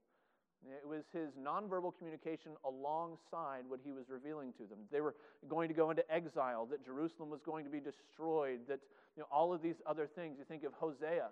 It 0.68 0.88
was 0.88 1.04
his 1.14 1.30
nonverbal 1.42 1.98
communication 1.98 2.52
alongside 2.66 3.64
what 3.68 3.80
he 3.84 3.92
was 3.94 4.06
revealing 4.10 4.52
to 4.54 4.66
them. 4.66 4.80
They 4.92 5.00
were 5.02 5.16
going 5.48 5.70
to 5.70 5.74
go 5.74 5.90
into 5.90 6.04
exile, 6.14 6.66
that 6.68 6.84
Jerusalem 6.84 7.30
was 7.30 7.40
going 7.42 7.64
to 7.64 7.72
be 7.72 7.80
destroyed, 7.80 8.60
that 8.68 8.80
you 9.16 9.22
know, 9.22 9.28
all 9.32 9.54
of 9.54 9.62
these 9.62 9.76
other 9.88 10.06
things. 10.06 10.36
You 10.38 10.44
think 10.44 10.66
of 10.66 10.74
Hosea, 10.74 11.30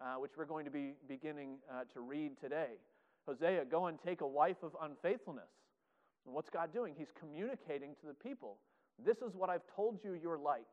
uh, 0.00 0.14
which 0.20 0.32
we're 0.38 0.46
going 0.46 0.64
to 0.64 0.70
be 0.70 0.94
beginning 1.08 1.58
uh, 1.70 1.82
to 1.92 2.00
read 2.00 2.40
today. 2.40 2.78
Hosea, 3.26 3.64
go 3.64 3.86
and 3.86 3.98
take 4.00 4.20
a 4.20 4.26
wife 4.26 4.62
of 4.62 4.76
unfaithfulness. 4.80 5.50
And 6.24 6.34
what's 6.34 6.48
God 6.48 6.72
doing? 6.72 6.94
He's 6.96 7.12
communicating 7.18 7.90
to 8.00 8.06
the 8.06 8.14
people. 8.14 8.58
This 9.04 9.18
is 9.18 9.34
what 9.34 9.50
I've 9.50 9.66
told 9.74 9.98
you 10.04 10.14
you're 10.14 10.38
like. 10.38 10.66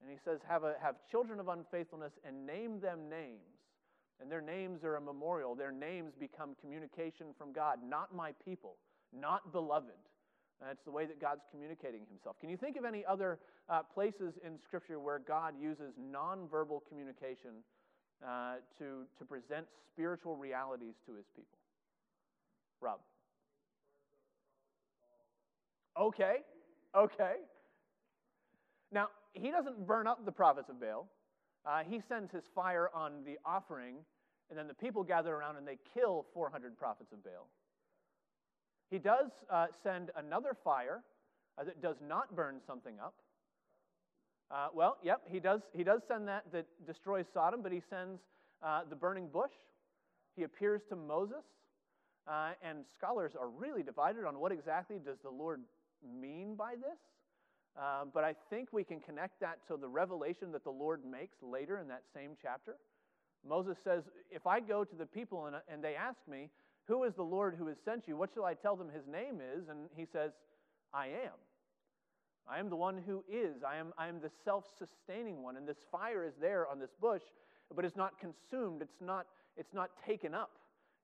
And 0.00 0.10
he 0.10 0.16
says, 0.24 0.40
have, 0.48 0.64
a, 0.64 0.74
have 0.82 0.96
children 1.10 1.40
of 1.40 1.48
unfaithfulness 1.48 2.12
and 2.26 2.46
name 2.46 2.80
them 2.80 3.08
names. 3.10 3.40
And 4.20 4.30
their 4.30 4.40
names 4.40 4.84
are 4.84 4.96
a 4.96 5.00
memorial. 5.00 5.54
Their 5.54 5.72
names 5.72 6.12
become 6.18 6.54
communication 6.60 7.28
from 7.38 7.52
God, 7.52 7.78
not 7.86 8.14
my 8.14 8.32
people, 8.44 8.76
not 9.18 9.52
beloved. 9.52 9.96
That's 10.60 10.84
the 10.84 10.90
way 10.90 11.06
that 11.06 11.20
God's 11.20 11.40
communicating 11.50 12.02
himself. 12.10 12.36
Can 12.38 12.50
you 12.50 12.56
think 12.58 12.76
of 12.76 12.84
any 12.84 13.04
other 13.06 13.38
uh, 13.68 13.82
places 13.82 14.34
in 14.44 14.58
Scripture 14.62 15.00
where 15.00 15.18
God 15.18 15.54
uses 15.58 15.94
nonverbal 15.98 16.80
communication 16.86 17.64
uh, 18.22 18.56
to, 18.78 19.04
to 19.18 19.24
present 19.24 19.66
spiritual 19.90 20.36
realities 20.36 20.94
to 21.06 21.14
his 21.14 21.24
people? 21.34 21.58
Rob. 22.82 23.00
Okay, 25.98 26.36
okay. 26.94 27.34
Now, 28.92 29.08
he 29.32 29.50
doesn't 29.50 29.86
burn 29.86 30.06
up 30.06 30.24
the 30.24 30.32
prophets 30.32 30.68
of 30.68 30.80
Baal. 30.80 31.08
Uh, 31.64 31.80
he 31.88 32.00
sends 32.08 32.32
his 32.32 32.44
fire 32.54 32.90
on 32.94 33.24
the 33.24 33.38
offering, 33.44 33.96
and 34.48 34.58
then 34.58 34.66
the 34.66 34.74
people 34.74 35.02
gather 35.02 35.34
around 35.34 35.56
and 35.56 35.66
they 35.66 35.78
kill 35.94 36.26
400 36.32 36.76
prophets 36.76 37.12
of 37.12 37.22
Baal. 37.22 37.48
He 38.90 38.98
does 38.98 39.30
uh, 39.50 39.66
send 39.82 40.10
another 40.16 40.56
fire 40.64 41.02
uh, 41.58 41.64
that 41.64 41.80
does 41.80 41.96
not 42.06 42.34
burn 42.34 42.60
something 42.66 42.94
up. 42.98 43.14
Uh, 44.50 44.68
well, 44.74 44.96
yep, 45.02 45.20
he 45.30 45.38
does, 45.38 45.60
he 45.72 45.84
does 45.84 46.00
send 46.08 46.26
that 46.26 46.44
that 46.52 46.66
destroys 46.84 47.26
Sodom, 47.32 47.62
but 47.62 47.70
he 47.70 47.80
sends 47.88 48.20
uh, 48.62 48.80
the 48.88 48.96
burning 48.96 49.28
bush. 49.28 49.52
He 50.34 50.42
appears 50.42 50.82
to 50.88 50.96
Moses 50.96 51.44
uh, 52.26 52.50
and 52.62 52.84
scholars 52.96 53.32
are 53.38 53.48
really 53.48 53.82
divided 53.82 54.24
on 54.24 54.38
what 54.38 54.52
exactly 54.52 54.96
does 55.04 55.18
the 55.22 55.30
Lord 55.30 55.60
mean 56.02 56.54
by 56.56 56.74
this. 56.74 56.98
Uh, 57.78 58.04
but 58.12 58.24
I 58.24 58.34
think 58.50 58.68
we 58.72 58.84
can 58.84 59.00
connect 59.00 59.40
that 59.40 59.66
to 59.68 59.76
the 59.76 59.88
revelation 59.88 60.52
that 60.52 60.64
the 60.64 60.70
Lord 60.70 61.02
makes 61.04 61.36
later 61.42 61.78
in 61.78 61.88
that 61.88 62.02
same 62.14 62.32
chapter. 62.40 62.76
Moses 63.46 63.78
says, 63.82 64.04
If 64.30 64.46
I 64.46 64.60
go 64.60 64.84
to 64.84 64.96
the 64.96 65.06
people 65.06 65.46
and, 65.46 65.56
and 65.68 65.82
they 65.82 65.94
ask 65.94 66.18
me, 66.28 66.50
Who 66.86 67.04
is 67.04 67.14
the 67.14 67.22
Lord 67.22 67.54
who 67.58 67.66
has 67.68 67.76
sent 67.84 68.08
you? 68.08 68.16
What 68.16 68.30
shall 68.34 68.44
I 68.44 68.54
tell 68.54 68.76
them 68.76 68.88
his 68.88 69.06
name 69.06 69.40
is? 69.40 69.68
And 69.68 69.88
he 69.96 70.04
says, 70.04 70.32
I 70.92 71.06
am. 71.06 71.38
I 72.48 72.58
am 72.58 72.68
the 72.68 72.76
one 72.76 73.00
who 73.06 73.22
is. 73.30 73.62
I 73.66 73.76
am, 73.76 73.92
I 73.96 74.08
am 74.08 74.20
the 74.20 74.30
self 74.44 74.64
sustaining 74.78 75.42
one. 75.42 75.56
And 75.56 75.66
this 75.66 75.84
fire 75.92 76.24
is 76.24 76.34
there 76.40 76.66
on 76.66 76.80
this 76.80 76.90
bush, 77.00 77.22
but 77.74 77.84
it's 77.84 77.96
not 77.96 78.18
consumed, 78.18 78.82
it's 78.82 79.00
not, 79.00 79.26
it's 79.56 79.72
not 79.72 79.90
taken 80.04 80.34
up. 80.34 80.50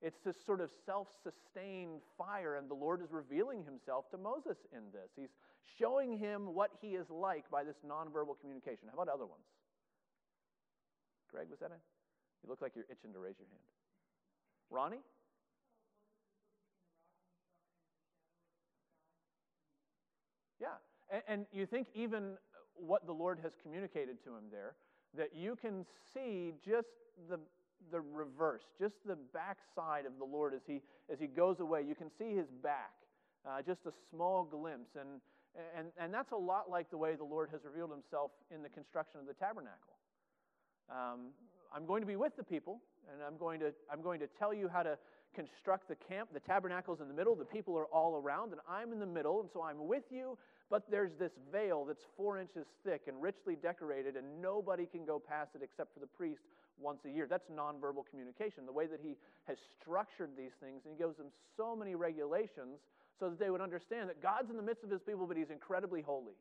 It's 0.01 0.19
this 0.23 0.35
sort 0.45 0.61
of 0.61 0.69
self 0.85 1.07
sustained 1.23 2.01
fire, 2.17 2.55
and 2.55 2.69
the 2.69 2.75
Lord 2.75 3.01
is 3.01 3.11
revealing 3.11 3.63
himself 3.63 4.09
to 4.11 4.17
Moses 4.17 4.57
in 4.71 4.83
this. 4.93 5.09
He's 5.15 5.33
showing 5.79 6.17
him 6.17 6.53
what 6.53 6.71
he 6.81 6.89
is 6.89 7.09
like 7.09 7.49
by 7.51 7.63
this 7.63 7.75
nonverbal 7.85 8.39
communication. 8.39 8.87
How 8.87 9.01
about 9.01 9.13
other 9.13 9.25
ones? 9.25 9.43
Greg, 11.31 11.47
was 11.49 11.59
that 11.59 11.71
it? 11.71 11.81
You 12.43 12.49
look 12.49 12.61
like 12.61 12.73
you're 12.75 12.85
itching 12.89 13.13
to 13.13 13.19
raise 13.19 13.35
your 13.37 13.47
hand. 13.49 13.61
Ronnie? 14.69 15.03
Yeah. 20.59 20.67
And, 21.11 21.23
and, 21.27 21.45
you 21.51 21.65
think 21.65 21.87
even 21.93 22.33
what 22.75 23.05
the 23.05 23.13
Lord 23.13 23.39
has 23.43 23.53
communicated 23.61 24.23
to 24.25 24.31
him 24.31 24.43
there, 24.51 24.75
that 25.15 25.35
you 25.35 25.55
can 25.55 25.85
see 26.13 26.53
just 26.65 26.87
the, 27.29 27.39
the 27.91 28.01
reverse, 28.01 28.63
just 28.79 28.95
the 29.05 29.17
backside 29.33 30.05
of 30.05 30.13
the 30.19 30.25
Lord 30.25 30.53
as 30.53 30.61
he, 30.67 30.81
as 31.11 31.19
he 31.19 31.27
goes 31.27 31.59
away. 31.59 31.83
You 31.87 31.95
can 31.95 32.09
see 32.17 32.35
his 32.35 32.47
back, 32.61 32.93
uh, 33.47 33.61
just 33.61 33.85
a 33.85 33.91
small 34.11 34.43
glimpse. 34.43 34.95
And, 34.99 35.21
and, 35.77 35.87
and 35.99 36.13
that's 36.13 36.31
a 36.31 36.37
lot 36.37 36.69
like 36.69 36.89
the 36.89 36.97
way 36.97 37.15
the 37.15 37.23
Lord 37.23 37.49
has 37.51 37.61
revealed 37.63 37.91
himself 37.91 38.31
in 38.53 38.61
the 38.61 38.69
construction 38.69 39.19
of 39.19 39.27
the 39.27 39.33
tabernacle. 39.33 39.97
Um, 40.89 41.33
I'm 41.73 41.85
going 41.85 42.01
to 42.01 42.07
be 42.07 42.15
with 42.15 42.35
the 42.37 42.43
people, 42.43 42.79
and 43.11 43.21
I'm 43.21 43.37
going, 43.37 43.59
to, 43.59 43.73
I'm 43.91 44.01
going 44.01 44.19
to 44.19 44.27
tell 44.39 44.53
you 44.53 44.67
how 44.67 44.83
to 44.83 44.97
construct 45.35 45.87
the 45.87 45.95
camp. 45.95 46.29
The 46.33 46.39
tabernacle's 46.39 47.01
in 47.01 47.07
the 47.07 47.13
middle, 47.13 47.35
the 47.35 47.45
people 47.45 47.77
are 47.77 47.85
all 47.85 48.15
around, 48.15 48.51
and 48.51 48.61
I'm 48.69 48.93
in 48.93 48.99
the 48.99 49.05
middle, 49.05 49.41
and 49.41 49.49
so 49.53 49.61
I'm 49.61 49.87
with 49.87 50.03
you, 50.09 50.37
but 50.69 50.89
there's 50.89 51.11
this 51.19 51.31
veil 51.51 51.85
that's 51.85 52.03
four 52.15 52.39
inches 52.39 52.65
thick 52.83 53.03
and 53.07 53.21
richly 53.21 53.55
decorated, 53.55 54.15
and 54.15 54.41
nobody 54.41 54.85
can 54.85 55.05
go 55.05 55.19
past 55.19 55.51
it 55.55 55.61
except 55.63 55.93
for 55.93 55.99
the 55.99 56.07
priest 56.07 56.41
once 56.79 56.99
a 57.05 57.09
year. 57.09 57.27
That's 57.29 57.49
nonverbal 57.51 58.03
communication, 58.09 58.65
the 58.65 58.71
way 58.71 58.87
that 58.87 58.99
he 59.03 59.17
has 59.47 59.57
structured 59.81 60.29
these 60.37 60.55
things, 60.61 60.81
and 60.85 60.93
he 60.93 60.97
gives 60.97 61.17
them 61.17 61.27
so 61.55 61.75
many 61.75 61.95
regulations 61.95 62.79
so 63.19 63.29
that 63.29 63.39
they 63.39 63.49
would 63.49 63.61
understand 63.61 64.09
that 64.09 64.21
God's 64.21 64.49
in 64.49 64.57
the 64.57 64.63
midst 64.63 64.83
of 64.83 64.89
his 64.89 65.01
people, 65.01 65.25
but 65.27 65.37
he's 65.37 65.49
incredibly 65.49 66.01
holy. 66.01 66.37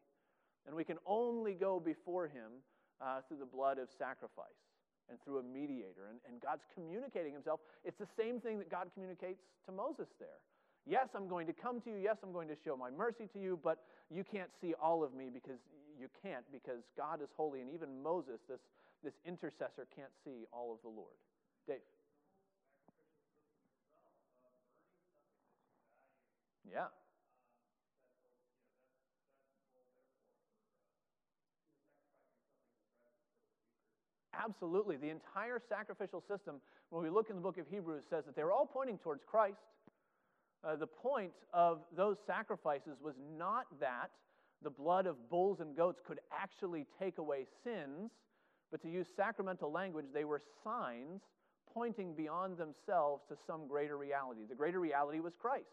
And 0.66 0.74
we 0.74 0.84
can 0.84 0.98
only 1.06 1.54
go 1.54 1.80
before 1.80 2.26
him 2.26 2.62
uh, 3.00 3.20
through 3.28 3.38
the 3.38 3.46
blood 3.46 3.78
of 3.78 3.88
sacrifice 3.98 4.60
and 5.08 5.18
through 5.22 5.38
a 5.38 5.42
mediator. 5.42 6.10
And, 6.10 6.18
and 6.26 6.40
God's 6.40 6.64
communicating 6.74 7.32
himself. 7.32 7.60
It's 7.84 7.98
the 7.98 8.08
same 8.18 8.40
thing 8.40 8.58
that 8.58 8.70
God 8.70 8.88
communicates 8.94 9.40
to 9.66 9.72
Moses 9.72 10.08
there. 10.18 10.42
Yes, 10.86 11.08
I'm 11.14 11.28
going 11.28 11.46
to 11.46 11.52
come 11.52 11.80
to 11.82 11.90
you. 11.90 11.96
Yes, 11.96 12.16
I'm 12.22 12.32
going 12.32 12.48
to 12.48 12.56
show 12.64 12.76
my 12.76 12.90
mercy 12.90 13.28
to 13.32 13.38
you, 13.40 13.58
but 13.62 13.82
you 14.10 14.22
can't 14.22 14.50
see 14.60 14.74
all 14.80 15.02
of 15.02 15.14
me 15.14 15.30
because 15.32 15.58
you 15.98 16.08
can't, 16.22 16.44
because 16.52 16.82
God 16.96 17.22
is 17.22 17.28
holy. 17.36 17.60
And 17.60 17.70
even 17.70 18.02
Moses, 18.02 18.38
this 18.48 18.60
this 19.04 19.14
intercessor 19.24 19.86
can't 19.94 20.10
see 20.24 20.46
all 20.52 20.72
of 20.72 20.78
the 20.82 20.88
Lord. 20.88 21.14
Dave. 21.66 21.78
Yeah. 26.70 26.86
Absolutely. 34.44 34.96
The 34.96 35.10
entire 35.10 35.60
sacrificial 35.68 36.22
system, 36.28 36.56
when 36.90 37.02
we 37.02 37.10
look 37.10 37.30
in 37.30 37.36
the 37.36 37.42
book 37.42 37.58
of 37.58 37.66
Hebrews, 37.70 38.04
says 38.10 38.24
that 38.26 38.36
they 38.36 38.44
were 38.44 38.52
all 38.52 38.66
pointing 38.66 38.98
towards 38.98 39.22
Christ. 39.24 39.56
Uh, 40.62 40.76
the 40.76 40.86
point 40.86 41.32
of 41.52 41.80
those 41.96 42.16
sacrifices 42.26 42.96
was 43.02 43.14
not 43.38 43.66
that 43.80 44.10
the 44.62 44.70
blood 44.70 45.06
of 45.06 45.28
bulls 45.30 45.60
and 45.60 45.76
goats 45.76 46.00
could 46.06 46.18
actually 46.32 46.86
take 46.98 47.18
away 47.18 47.46
sins, 47.62 48.10
but 48.70 48.82
to 48.82 48.88
use 48.88 49.06
sacramental 49.16 49.70
language, 49.70 50.06
they 50.12 50.24
were 50.24 50.42
signs 50.64 51.20
pointing 51.72 52.14
beyond 52.14 52.56
themselves 52.56 53.22
to 53.28 53.36
some 53.46 53.68
greater 53.68 53.96
reality. 53.96 54.40
The 54.48 54.54
greater 54.54 54.80
reality 54.80 55.20
was 55.20 55.34
Christ. 55.38 55.66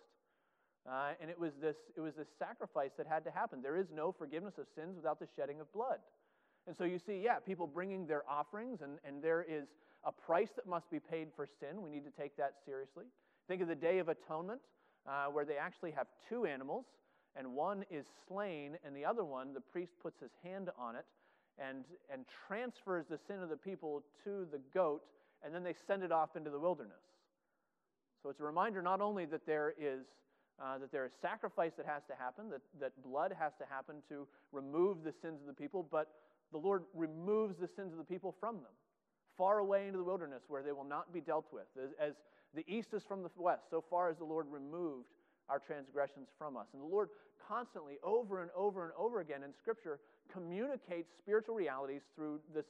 Uh, 0.90 1.12
and 1.22 1.30
it 1.30 1.40
was, 1.40 1.52
this, 1.62 1.78
it 1.96 2.02
was 2.02 2.14
this 2.16 2.28
sacrifice 2.38 2.92
that 2.98 3.08
had 3.08 3.24
to 3.24 3.32
happen. 3.32 3.62
There 3.62 3.78
is 3.78 3.88
no 3.96 4.12
forgiveness 4.12 4.56
of 4.58 4.66
sins 4.76 4.96
without 4.96 5.20
the 5.20 5.28
shedding 5.38 5.62
of 5.62 5.72
blood. 5.72 6.00
And 6.68 6.76
so 6.76 6.84
you 6.84 7.00
see, 7.00 7.22
yeah, 7.24 7.40
people 7.40 7.68
bringing 7.68 8.06
their 8.06 8.24
offerings, 8.30 8.82
and, 8.82 9.00
and 9.06 9.24
there 9.24 9.46
is 9.48 9.66
a 10.06 10.12
price 10.12 10.50
that 10.56 10.68
must 10.68 10.90
be 10.90 11.00
paid 11.00 11.30
for 11.36 11.48
sin. 11.60 11.82
We 11.82 11.90
need 11.90 12.04
to 12.06 12.22
take 12.22 12.36
that 12.38 12.56
seriously. 12.66 13.06
Think 13.48 13.62
of 13.62 13.68
the 13.68 13.76
Day 13.76 14.00
of 14.00 14.10
Atonement, 14.10 14.60
uh, 15.08 15.26
where 15.26 15.46
they 15.46 15.58
actually 15.58 15.92
have 15.92 16.08
two 16.30 16.46
animals, 16.46 16.86
and 17.36 17.54
one 17.54 17.86
is 17.90 18.06
slain, 18.28 18.78
and 18.86 18.96
the 18.96 19.06
other 19.06 19.24
one, 19.24 19.54
the 19.54 19.62
priest 19.62 19.94
puts 20.02 20.20
his 20.20 20.32
hand 20.44 20.70
on 20.78 20.96
it 20.96 21.06
and, 21.58 21.86
and 22.12 22.26
transfers 22.48 23.06
the 23.10 23.20
sin 23.28 23.42
of 23.42 23.50
the 23.50 23.58
people 23.58 24.04
to 24.24 24.48
the 24.52 24.60
goat, 24.74 25.04
and 25.44 25.54
then 25.54 25.64
they 25.64 25.76
send 25.88 26.04
it 26.04 26.12
off 26.12 26.36
into 26.36 26.50
the 26.50 26.60
wilderness. 26.60 27.04
So 28.22 28.30
it's 28.30 28.40
a 28.40 28.44
reminder 28.44 28.82
not 28.82 29.02
only 29.02 29.26
that 29.26 29.46
there 29.46 29.74
is 29.80 30.06
uh, 30.62 30.78
that 30.78 30.92
there 30.92 31.06
is 31.06 31.12
sacrifice 31.22 31.72
that 31.78 31.86
has 31.86 32.04
to 32.08 32.14
happen, 32.18 32.50
that, 32.50 32.62
that 32.80 32.92
blood 33.04 33.34
has 33.38 33.54
to 33.60 33.66
happen 33.70 33.96
to 34.10 34.28
remove 34.52 35.04
the 35.04 35.14
sins 35.22 35.42
of 35.42 35.48
the 35.48 35.54
people, 35.54 35.88
but 35.90 36.10
the 36.52 36.58
Lord 36.58 36.84
removes 36.94 37.58
the 37.58 37.68
sins 37.68 37.92
of 37.92 37.98
the 37.98 38.04
people 38.04 38.36
from 38.40 38.56
them, 38.58 38.74
far 39.38 39.60
away 39.60 39.88
into 39.88 39.98
the 39.98 40.04
wilderness 40.04 40.44
where 40.48 40.62
they 40.62 40.72
will 40.72 40.84
not 40.84 41.12
be 41.12 41.22
dealt 41.22 41.48
with. 41.52 41.66
As, 41.82 41.90
as 42.00 42.14
the 42.54 42.64
east 42.68 42.94
is 42.94 43.04
from 43.04 43.24
the 43.24 43.30
west, 43.36 43.64
so 43.70 43.84
far 43.90 44.10
as 44.10 44.18
the 44.18 44.26
Lord 44.26 44.46
removed 44.50 45.08
our 45.50 45.60
transgressions 45.60 46.30
from 46.38 46.56
us. 46.56 46.68
And 46.74 46.82
the 46.82 46.88
Lord 46.88 47.10
constantly, 47.48 47.96
over 48.04 48.42
and 48.42 48.52
over 48.56 48.84
and 48.86 48.94
over 48.98 49.20
again 49.20 49.44
in 49.44 49.54
Scripture, 49.54 50.00
communicates 50.32 51.12
spiritual 51.18 51.56
realities 51.56 52.02
through 52.16 52.40
this 52.54 52.66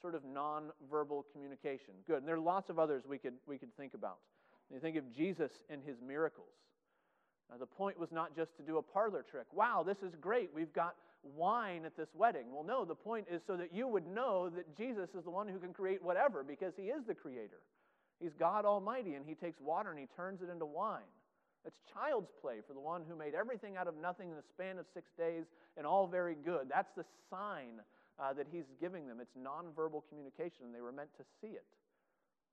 sort 0.00 0.14
of 0.14 0.24
non-verbal 0.24 1.26
communication. 1.32 1.94
Good. 2.06 2.18
And 2.18 2.28
there 2.28 2.36
are 2.36 2.40
lots 2.40 2.70
of 2.70 2.78
others 2.78 3.04
we 3.08 3.18
could, 3.18 3.34
we 3.46 3.58
could 3.58 3.74
think 3.76 3.94
about. 3.94 4.18
You 4.72 4.80
think 4.80 4.96
of 4.96 5.10
Jesus 5.14 5.50
and 5.68 5.82
his 5.82 5.96
miracles. 6.06 6.48
Now, 7.50 7.56
the 7.58 7.66
point 7.66 7.98
was 7.98 8.12
not 8.12 8.34
just 8.36 8.56
to 8.58 8.62
do 8.62 8.78
a 8.78 8.82
parlor 8.82 9.24
trick. 9.28 9.46
Wow, 9.52 9.82
this 9.84 9.98
is 10.02 10.14
great. 10.20 10.50
We've 10.54 10.72
got 10.72 10.94
wine 11.22 11.84
at 11.84 11.96
this 11.96 12.08
wedding. 12.14 12.46
Well, 12.52 12.64
no, 12.64 12.84
the 12.84 12.94
point 12.94 13.26
is 13.30 13.42
so 13.46 13.56
that 13.56 13.74
you 13.74 13.88
would 13.88 14.06
know 14.06 14.48
that 14.50 14.76
Jesus 14.76 15.10
is 15.16 15.24
the 15.24 15.30
one 15.30 15.48
who 15.48 15.58
can 15.58 15.72
create 15.72 16.02
whatever 16.02 16.44
because 16.44 16.72
he 16.76 16.84
is 16.84 17.04
the 17.06 17.14
creator. 17.14 17.60
He's 18.20 18.32
God 18.38 18.64
Almighty, 18.64 19.14
and 19.14 19.24
he 19.26 19.34
takes 19.34 19.60
water 19.60 19.90
and 19.90 19.98
he 19.98 20.06
turns 20.16 20.42
it 20.42 20.50
into 20.50 20.66
wine. 20.66 21.08
That's 21.64 21.80
child's 21.92 22.30
play 22.40 22.56
for 22.66 22.72
the 22.72 22.80
one 22.80 23.02
who 23.08 23.16
made 23.16 23.34
everything 23.34 23.76
out 23.76 23.86
of 23.86 23.94
nothing 24.00 24.30
in 24.30 24.36
the 24.36 24.44
span 24.54 24.78
of 24.78 24.86
six 24.94 25.10
days 25.18 25.44
and 25.76 25.86
all 25.86 26.06
very 26.06 26.36
good. 26.44 26.68
That's 26.70 26.90
the 26.96 27.04
sign 27.28 27.80
uh, 28.18 28.32
that 28.34 28.46
he's 28.50 28.64
giving 28.80 29.06
them. 29.06 29.18
It's 29.20 29.36
nonverbal 29.36 30.02
communication, 30.08 30.64
and 30.64 30.74
they 30.74 30.80
were 30.80 30.92
meant 30.92 31.10
to 31.18 31.24
see 31.40 31.48
it. 31.48 31.66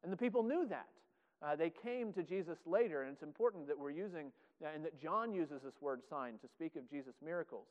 And 0.04 0.12
the 0.12 0.18
people 0.18 0.44
knew 0.44 0.68
that. 0.68 0.88
Uh, 1.42 1.56
they 1.56 1.70
came 1.70 2.12
to 2.14 2.24
Jesus 2.24 2.58
later, 2.66 3.04
and 3.04 3.14
it's 3.14 3.24
important 3.24 3.68
that 3.68 3.78
we're 3.78 3.92
using, 3.92 4.28
uh, 4.28 4.32
and 4.62 4.84
that 4.84 5.00
John 5.00 5.32
uses 5.32 5.62
this 5.64 5.82
word 5.82 6.02
sign 6.10 6.34
to 6.42 6.48
speak 6.48 6.76
of 6.76 6.90
Jesus' 6.90 7.16
miracles. 7.24 7.68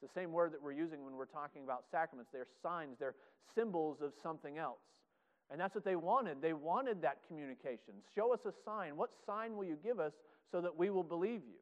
It's 0.00 0.12
the 0.12 0.20
same 0.20 0.32
word 0.32 0.52
that 0.52 0.62
we're 0.62 0.72
using 0.72 1.04
when 1.04 1.16
we're 1.16 1.26
talking 1.26 1.64
about 1.64 1.84
sacraments. 1.90 2.30
They're 2.32 2.46
signs, 2.62 2.96
they're 2.98 3.16
symbols 3.54 3.98
of 4.00 4.12
something 4.22 4.58
else. 4.58 4.78
And 5.50 5.60
that's 5.60 5.74
what 5.74 5.84
they 5.84 5.96
wanted. 5.96 6.42
They 6.42 6.52
wanted 6.52 7.02
that 7.02 7.18
communication. 7.26 7.94
Show 8.14 8.32
us 8.32 8.40
a 8.44 8.52
sign. 8.64 8.96
What 8.96 9.10
sign 9.26 9.56
will 9.56 9.64
you 9.64 9.78
give 9.82 9.98
us 9.98 10.12
so 10.52 10.60
that 10.60 10.76
we 10.76 10.90
will 10.90 11.02
believe 11.02 11.40
you? 11.46 11.58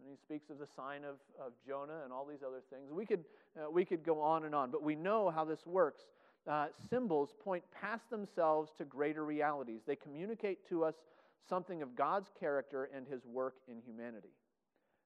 And 0.00 0.08
he 0.08 0.16
speaks 0.22 0.50
of 0.50 0.58
the 0.58 0.68
sign 0.76 1.02
of, 1.04 1.16
of 1.44 1.52
Jonah 1.66 2.02
and 2.04 2.12
all 2.12 2.26
these 2.26 2.42
other 2.46 2.60
things. 2.70 2.92
We 2.92 3.06
could, 3.06 3.24
uh, 3.58 3.70
we 3.70 3.84
could 3.84 4.04
go 4.04 4.20
on 4.20 4.44
and 4.44 4.54
on, 4.54 4.70
but 4.70 4.82
we 4.82 4.94
know 4.94 5.30
how 5.30 5.44
this 5.44 5.66
works. 5.66 6.04
Uh, 6.46 6.66
symbols 6.88 7.30
point 7.42 7.64
past 7.78 8.08
themselves 8.10 8.70
to 8.78 8.84
greater 8.84 9.24
realities. 9.24 9.80
They 9.86 9.96
communicate 9.96 10.66
to 10.68 10.84
us 10.84 10.94
something 11.48 11.82
of 11.82 11.94
God's 11.96 12.28
character 12.38 12.88
and 12.94 13.06
his 13.06 13.24
work 13.24 13.54
in 13.68 13.80
humanity. 13.84 14.34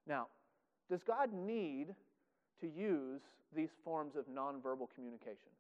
Now, 0.07 0.27
does 0.91 1.03
God 1.03 1.33
need 1.33 1.95
to 2.61 2.67
use 2.67 3.21
these 3.55 3.71
forms 3.85 4.15
of 4.17 4.27
nonverbal 4.27 4.89
communication? 4.95 5.53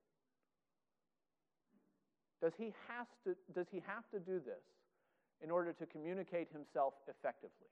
Does 2.41 2.53
he, 2.59 2.75
has 2.89 3.07
to, 3.25 3.37
does 3.55 3.67
he 3.71 3.83
have 3.87 4.09
to 4.11 4.19
do 4.19 4.41
this 4.41 4.65
in 5.43 5.51
order 5.51 5.73
to 5.73 5.87
communicate 5.87 6.49
himself 6.53 6.95
effectively? 7.09 7.71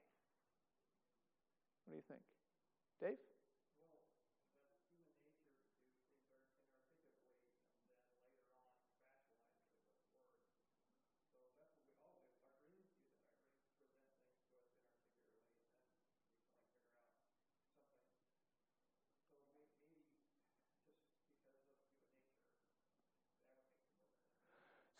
What 1.85 1.93
do 1.93 1.97
you 1.97 2.03
think? 2.07 2.21
Dave? 3.01 3.17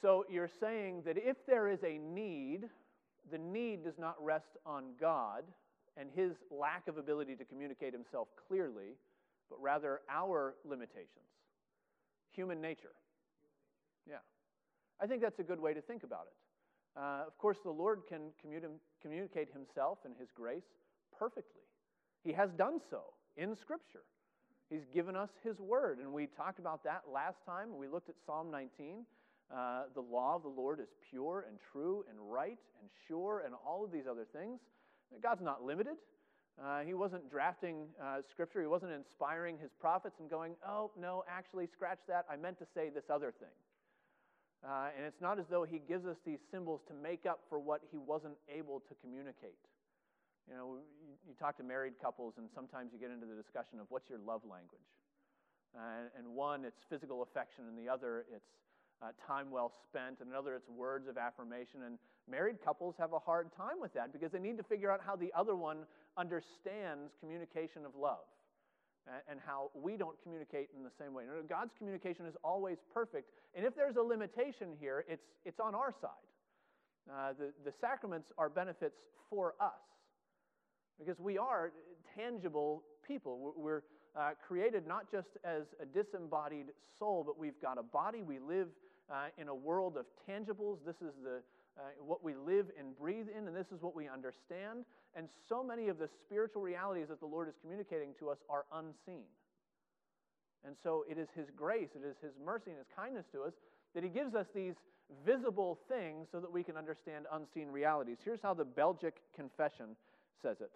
So 0.01 0.25
you're 0.29 0.49
saying 0.59 1.03
that 1.05 1.15
if 1.17 1.37
there 1.45 1.67
is 1.67 1.83
a 1.83 1.97
need, 1.97 2.61
the 3.31 3.37
need 3.37 3.83
does 3.83 3.99
not 3.99 4.15
rest 4.23 4.57
on 4.65 4.93
God 4.99 5.43
and 5.95 6.09
his 6.15 6.31
lack 6.49 6.87
of 6.87 6.97
ability 6.97 7.35
to 7.35 7.45
communicate 7.45 7.93
himself 7.93 8.29
clearly, 8.47 8.95
but 9.49 9.61
rather 9.61 10.01
our 10.09 10.55
limitations, 10.65 11.29
human 12.31 12.61
nature. 12.61 12.93
Yeah. 14.09 14.15
I 14.99 15.05
think 15.05 15.21
that's 15.21 15.39
a 15.39 15.43
good 15.43 15.59
way 15.59 15.73
to 15.73 15.81
think 15.81 16.03
about 16.03 16.27
it. 16.27 16.99
Uh, 16.99 17.23
of 17.27 17.37
course, 17.37 17.57
the 17.63 17.71
Lord 17.71 18.01
can 18.09 18.31
communi- 18.43 18.79
communicate 19.01 19.49
himself 19.53 19.99
and 20.03 20.15
his 20.19 20.29
grace 20.31 20.63
perfectly. 21.17 21.61
He 22.23 22.33
has 22.33 22.51
done 22.53 22.79
so 22.89 23.01
in 23.37 23.55
Scripture. 23.55 24.03
He's 24.69 24.85
given 24.93 25.15
us 25.15 25.29
his 25.43 25.59
word, 25.59 25.99
and 25.99 26.13
we 26.13 26.27
talked 26.27 26.59
about 26.59 26.83
that 26.85 27.03
last 27.11 27.45
time. 27.45 27.77
We 27.77 27.87
looked 27.87 28.09
at 28.09 28.15
Psalm 28.25 28.49
19. 28.51 29.05
Uh, 29.53 29.83
the 29.93 30.01
law 30.01 30.35
of 30.35 30.43
the 30.43 30.49
Lord 30.49 30.79
is 30.79 30.87
pure 31.09 31.45
and 31.47 31.57
true 31.71 32.05
and 32.09 32.17
right 32.19 32.59
and 32.79 32.89
sure 33.07 33.43
and 33.45 33.53
all 33.67 33.83
of 33.83 33.91
these 33.91 34.07
other 34.09 34.25
things. 34.31 34.59
God's 35.21 35.41
not 35.41 35.63
limited. 35.63 35.95
Uh, 36.61 36.81
he 36.81 36.93
wasn't 36.93 37.29
drafting 37.29 37.87
uh, 38.01 38.21
scripture. 38.29 38.61
He 38.61 38.67
wasn't 38.67 38.91
inspiring 38.91 39.57
his 39.57 39.71
prophets 39.79 40.15
and 40.19 40.29
going, 40.29 40.53
oh, 40.67 40.91
no, 40.99 41.23
actually, 41.27 41.67
scratch 41.67 41.99
that. 42.07 42.25
I 42.31 42.37
meant 42.37 42.59
to 42.59 42.65
say 42.73 42.89
this 42.89 43.05
other 43.09 43.31
thing. 43.31 43.55
Uh, 44.63 44.93
and 44.95 45.05
it's 45.05 45.21
not 45.21 45.39
as 45.39 45.45
though 45.49 45.63
he 45.63 45.79
gives 45.79 46.05
us 46.05 46.17
these 46.25 46.39
symbols 46.51 46.81
to 46.87 46.93
make 46.93 47.25
up 47.25 47.39
for 47.49 47.57
what 47.57 47.81
he 47.91 47.97
wasn't 47.97 48.35
able 48.47 48.79
to 48.79 48.93
communicate. 49.01 49.57
You 50.47 50.55
know, 50.55 50.77
you, 51.01 51.17
you 51.27 51.33
talk 51.33 51.57
to 51.57 51.63
married 51.63 51.93
couples, 52.01 52.35
and 52.37 52.47
sometimes 52.53 52.93
you 52.93 52.99
get 52.99 53.09
into 53.09 53.25
the 53.25 53.35
discussion 53.35 53.79
of 53.79 53.87
what's 53.89 54.09
your 54.09 54.19
love 54.19 54.41
language. 54.45 54.85
Uh, 55.75 56.13
and 56.17 56.27
one, 56.35 56.63
it's 56.63 56.83
physical 56.89 57.23
affection, 57.23 57.65
and 57.67 57.77
the 57.77 57.91
other, 57.91 58.25
it's 58.29 58.51
uh, 59.01 59.07
time 59.25 59.51
well 59.51 59.71
spent, 59.87 60.19
and 60.19 60.29
another 60.29 60.55
it's 60.55 60.69
words 60.69 61.07
of 61.07 61.17
affirmation. 61.17 61.83
And 61.85 61.97
married 62.29 62.57
couples 62.63 62.95
have 62.99 63.13
a 63.13 63.19
hard 63.19 63.49
time 63.55 63.79
with 63.81 63.93
that 63.93 64.13
because 64.13 64.31
they 64.31 64.39
need 64.39 64.57
to 64.57 64.63
figure 64.63 64.91
out 64.91 65.01
how 65.05 65.15
the 65.15 65.31
other 65.35 65.55
one 65.55 65.79
understands 66.17 67.11
communication 67.19 67.85
of 67.85 67.95
love 67.95 68.25
and 69.29 69.39
how 69.45 69.71
we 69.73 69.97
don't 69.97 70.15
communicate 70.21 70.69
in 70.77 70.83
the 70.83 70.91
same 70.99 71.13
way. 71.13 71.23
God's 71.49 71.71
communication 71.77 72.25
is 72.27 72.35
always 72.43 72.77
perfect, 72.93 73.31
and 73.55 73.65
if 73.65 73.75
there's 73.75 73.95
a 73.95 74.01
limitation 74.01 74.69
here, 74.79 75.03
it's, 75.07 75.25
it's 75.43 75.59
on 75.59 75.73
our 75.73 75.91
side. 76.01 76.09
Uh, 77.11 77.33
the, 77.37 77.51
the 77.65 77.73
sacraments 77.81 78.31
are 78.37 78.47
benefits 78.47 78.97
for 79.29 79.55
us 79.59 79.81
because 80.99 81.19
we 81.19 81.37
are 81.37 81.71
tangible 82.15 82.83
people. 83.05 83.53
We're 83.57 83.81
uh, 84.15 84.31
created 84.47 84.85
not 84.85 85.11
just 85.11 85.29
as 85.43 85.63
a 85.81 85.85
disembodied 85.85 86.67
soul, 86.99 87.23
but 87.25 87.39
we've 87.39 87.59
got 87.61 87.79
a 87.79 87.83
body. 87.83 88.21
We 88.21 88.39
live 88.39 88.67
uh, 89.11 89.27
in 89.37 89.47
a 89.47 89.55
world 89.55 89.97
of 89.97 90.05
tangibles. 90.27 90.77
This 90.85 90.95
is 91.01 91.13
the, 91.23 91.41
uh, 91.77 91.81
what 92.05 92.23
we 92.23 92.33
live 92.33 92.67
and 92.79 92.97
breathe 92.97 93.27
in, 93.35 93.47
and 93.47 93.55
this 93.55 93.71
is 93.73 93.81
what 93.81 93.95
we 93.95 94.07
understand. 94.07 94.85
And 95.15 95.27
so 95.49 95.63
many 95.63 95.89
of 95.89 95.99
the 95.99 96.07
spiritual 96.25 96.61
realities 96.61 97.07
that 97.09 97.19
the 97.19 97.25
Lord 97.25 97.49
is 97.49 97.55
communicating 97.61 98.13
to 98.19 98.29
us 98.29 98.37
are 98.49 98.65
unseen. 98.73 99.25
And 100.65 100.75
so 100.81 101.03
it 101.09 101.17
is 101.17 101.27
His 101.35 101.47
grace, 101.55 101.89
it 101.95 102.07
is 102.07 102.15
His 102.21 102.33
mercy 102.43 102.69
and 102.69 102.77
His 102.77 102.87
kindness 102.95 103.25
to 103.33 103.43
us 103.43 103.53
that 103.93 104.03
He 104.03 104.09
gives 104.09 104.35
us 104.35 104.47
these 104.55 104.75
visible 105.25 105.77
things 105.89 106.27
so 106.31 106.39
that 106.39 106.51
we 106.51 106.63
can 106.63 106.77
understand 106.77 107.25
unseen 107.33 107.67
realities. 107.67 108.17
Here's 108.23 108.41
how 108.41 108.53
the 108.53 108.63
Belgic 108.63 109.21
Confession 109.35 109.97
says 110.41 110.57
it. 110.61 110.71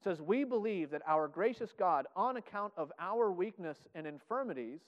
It 0.00 0.04
says, 0.04 0.20
We 0.20 0.44
believe 0.44 0.90
that 0.90 1.02
our 1.06 1.28
gracious 1.28 1.70
God, 1.78 2.06
on 2.16 2.36
account 2.36 2.72
of 2.76 2.92
our 2.98 3.30
weakness 3.30 3.78
and 3.94 4.06
infirmities, 4.06 4.80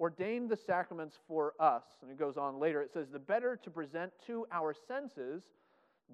ordained 0.00 0.50
the 0.50 0.56
sacraments 0.56 1.16
for 1.28 1.54
us. 1.60 1.82
And 2.02 2.10
it 2.10 2.18
goes 2.18 2.36
on 2.36 2.58
later. 2.58 2.82
It 2.82 2.92
says, 2.92 3.06
the 3.12 3.18
better 3.18 3.58
to 3.62 3.70
present 3.70 4.12
to 4.26 4.46
our 4.52 4.74
senses 4.88 5.42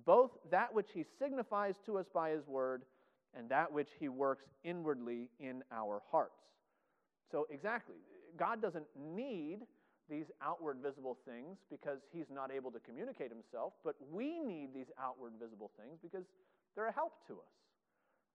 both 0.05 0.31
that 0.51 0.73
which 0.73 0.89
he 0.95 1.05
signifies 1.19 1.75
to 1.87 1.99
us 1.99 2.07
by 2.13 2.31
his 2.31 2.47
word 2.47 2.83
and 3.35 3.49
that 3.49 3.73
which 3.73 3.89
he 3.99 4.09
works 4.09 4.45
inwardly 4.65 5.29
in 5.41 5.63
our 5.73 6.03
hearts. 6.11 6.41
So, 7.31 7.47
exactly, 7.51 7.97
God 8.39 8.63
doesn't 8.63 8.87
need 8.97 9.61
these 10.09 10.27
outward 10.43 10.79
visible 10.83 11.19
things 11.27 11.59
because 11.71 11.99
he's 12.13 12.31
not 12.33 12.51
able 12.51 12.71
to 12.71 12.79
communicate 12.81 13.31
himself, 13.31 13.75
but 13.85 13.97
we 14.11 14.39
need 14.39 14.71
these 14.75 14.87
outward 14.99 15.33
visible 15.41 15.71
things 15.77 15.99
because 16.03 16.25
they're 16.75 16.89
a 16.89 16.93
help 16.93 17.13
to 17.27 17.35
us. 17.35 17.59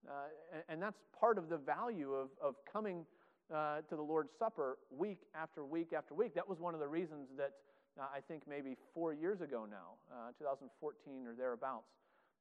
Uh, 0.08 0.12
and, 0.54 0.64
and, 0.70 0.82
that's 0.82 1.00
part 1.18 1.38
of 1.38 1.48
the 1.48 1.58
value 1.58 2.12
of, 2.12 2.28
of 2.42 2.56
coming 2.72 3.06
uh, 3.54 3.82
to 3.90 3.96
the 3.96 4.02
Lord's 4.02 4.32
Supper 4.38 4.78
week 4.92 5.20
after 5.36 5.66
week 5.66 5.94
after 5.94 6.14
week. 6.14 6.34
That 6.36 6.48
was 6.48 6.60
one 6.60 6.74
of 6.74 6.80
the 6.80 6.88
reasons 6.88 7.28
that 7.38 7.54
uh, 8.00 8.06
I 8.16 8.20
think 8.22 8.44
maybe 8.48 8.76
four 8.94 9.14
years 9.14 9.42
ago 9.42 9.66
now, 9.70 9.98
uh, 10.12 10.32
2014 10.38 11.28
or 11.28 11.34
thereabouts, 11.36 11.92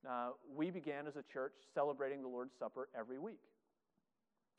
uh, 0.09 0.31
we 0.55 0.71
began 0.71 1.07
as 1.07 1.17
a 1.17 1.23
church 1.33 1.53
celebrating 1.75 2.23
the 2.23 2.29
Lord's 2.29 2.53
Supper 2.59 2.89
every 2.99 3.19
week. 3.19 3.41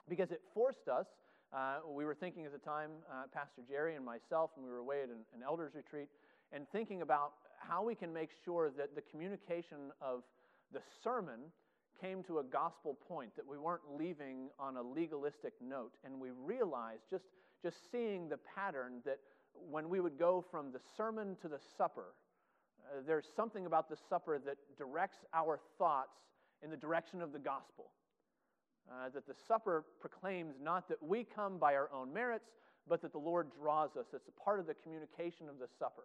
Because 0.09 0.31
it 0.31 0.41
forced 0.53 0.87
us, 0.87 1.05
uh, 1.53 1.79
we 1.87 2.05
were 2.05 2.15
thinking 2.15 2.45
at 2.45 2.51
the 2.51 2.57
time, 2.57 2.91
Pastor 3.33 3.61
Jerry 3.67 3.95
and 3.95 4.03
myself, 4.03 4.51
and 4.55 4.65
we 4.65 4.71
were 4.71 4.79
away 4.79 5.03
at 5.03 5.09
an, 5.09 5.23
an 5.35 5.41
elders 5.45 5.73
retreat, 5.75 6.09
and 6.51 6.65
thinking 6.71 7.01
about 7.01 7.33
how 7.59 7.83
we 7.83 7.95
can 7.95 8.11
make 8.11 8.29
sure 8.43 8.71
that 8.77 8.95
the 8.95 9.01
communication 9.01 9.91
of 10.01 10.23
the 10.71 10.81
sermon 11.03 11.39
came 12.03 12.21
to 12.23 12.39
a 12.39 12.43
gospel 12.43 12.97
point, 13.07 13.33
that 13.35 13.47
we 13.47 13.57
weren't 13.57 13.83
leaving 13.97 14.49
on 14.59 14.75
a 14.75 14.81
legalistic 14.81 15.53
note. 15.61 15.93
And 16.03 16.19
we 16.19 16.31
realized, 16.31 17.03
just, 17.09 17.25
just 17.61 17.77
seeing 17.91 18.27
the 18.27 18.39
pattern, 18.55 19.01
that 19.05 19.19
when 19.69 19.87
we 19.87 20.01
would 20.01 20.19
go 20.19 20.43
from 20.51 20.71
the 20.71 20.79
sermon 20.97 21.37
to 21.41 21.47
the 21.47 21.59
supper, 21.77 22.15
uh, 22.85 23.01
there's 23.07 23.27
something 23.35 23.65
about 23.65 23.89
the 23.89 23.95
supper 24.09 24.37
that 24.45 24.57
directs 24.77 25.17
our 25.33 25.59
thoughts 25.77 26.17
in 26.61 26.69
the 26.69 26.77
direction 26.77 27.21
of 27.21 27.31
the 27.31 27.39
gospel. 27.39 27.91
Uh, 28.91 29.07
that 29.13 29.25
the 29.25 29.35
supper 29.47 29.85
proclaims 30.01 30.55
not 30.61 30.89
that 30.89 31.01
we 31.01 31.23
come 31.23 31.57
by 31.57 31.73
our 31.73 31.89
own 31.93 32.11
merits, 32.11 32.49
but 32.85 33.01
that 33.01 33.13
the 33.13 33.17
Lord 33.17 33.47
draws 33.61 33.95
us. 33.95 34.07
It's 34.13 34.27
a 34.27 34.43
part 34.43 34.59
of 34.59 34.67
the 34.67 34.73
communication 34.73 35.47
of 35.47 35.57
the 35.57 35.67
supper. 35.79 36.03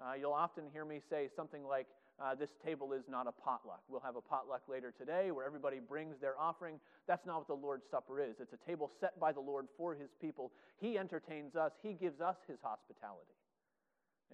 Uh, 0.00 0.14
you'll 0.18 0.32
often 0.32 0.64
hear 0.72 0.86
me 0.86 1.00
say 1.10 1.28
something 1.36 1.62
like, 1.66 1.86
uh, 2.22 2.34
this 2.34 2.50
table 2.64 2.92
is 2.92 3.04
not 3.10 3.26
a 3.26 3.32
potluck. 3.32 3.82
We'll 3.88 4.00
have 4.00 4.16
a 4.16 4.20
potluck 4.20 4.62
later 4.68 4.92
today 4.96 5.30
where 5.30 5.44
everybody 5.44 5.78
brings 5.80 6.16
their 6.18 6.38
offering. 6.38 6.80
That's 7.06 7.26
not 7.26 7.38
what 7.38 7.48
the 7.48 7.54
Lord's 7.54 7.84
Supper 7.90 8.20
is. 8.20 8.36
It's 8.40 8.54
a 8.54 8.66
table 8.66 8.90
set 9.00 9.20
by 9.20 9.32
the 9.32 9.40
Lord 9.40 9.66
for 9.76 9.94
his 9.94 10.10
people. 10.20 10.52
He 10.80 10.98
entertains 10.98 11.56
us, 11.56 11.72
he 11.82 11.92
gives 11.92 12.20
us 12.20 12.36
his 12.48 12.58
hospitality. 12.62 13.36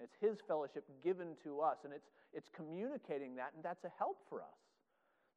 It's 0.01 0.15
his 0.19 0.37
fellowship 0.47 0.85
given 1.03 1.35
to 1.43 1.59
us, 1.59 1.77
and 1.83 1.93
it's, 1.93 2.07
it's 2.33 2.49
communicating 2.55 3.35
that, 3.35 3.51
and 3.55 3.63
that's 3.63 3.83
a 3.83 3.91
help 3.99 4.17
for 4.29 4.41
us. 4.41 4.57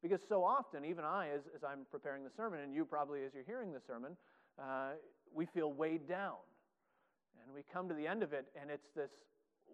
Because 0.01 0.21
so 0.27 0.43
often, 0.43 0.85
even 0.85 1.03
I, 1.03 1.29
as, 1.29 1.41
as 1.55 1.63
I'm 1.63 1.85
preparing 1.91 2.23
the 2.23 2.31
sermon, 2.35 2.61
and 2.61 2.73
you 2.73 2.85
probably 2.85 3.23
as 3.23 3.33
you're 3.33 3.43
hearing 3.45 3.73
the 3.73 3.81
sermon, 3.85 4.15
uh, 4.57 4.91
we 5.33 5.45
feel 5.45 5.73
weighed 5.73 6.07
down. 6.07 6.37
And 7.43 7.53
we 7.53 7.63
come 7.71 7.87
to 7.87 7.93
the 7.93 8.07
end 8.07 8.23
of 8.23 8.33
it, 8.33 8.47
and 8.59 8.69
it's 8.71 8.87
this 8.95 9.11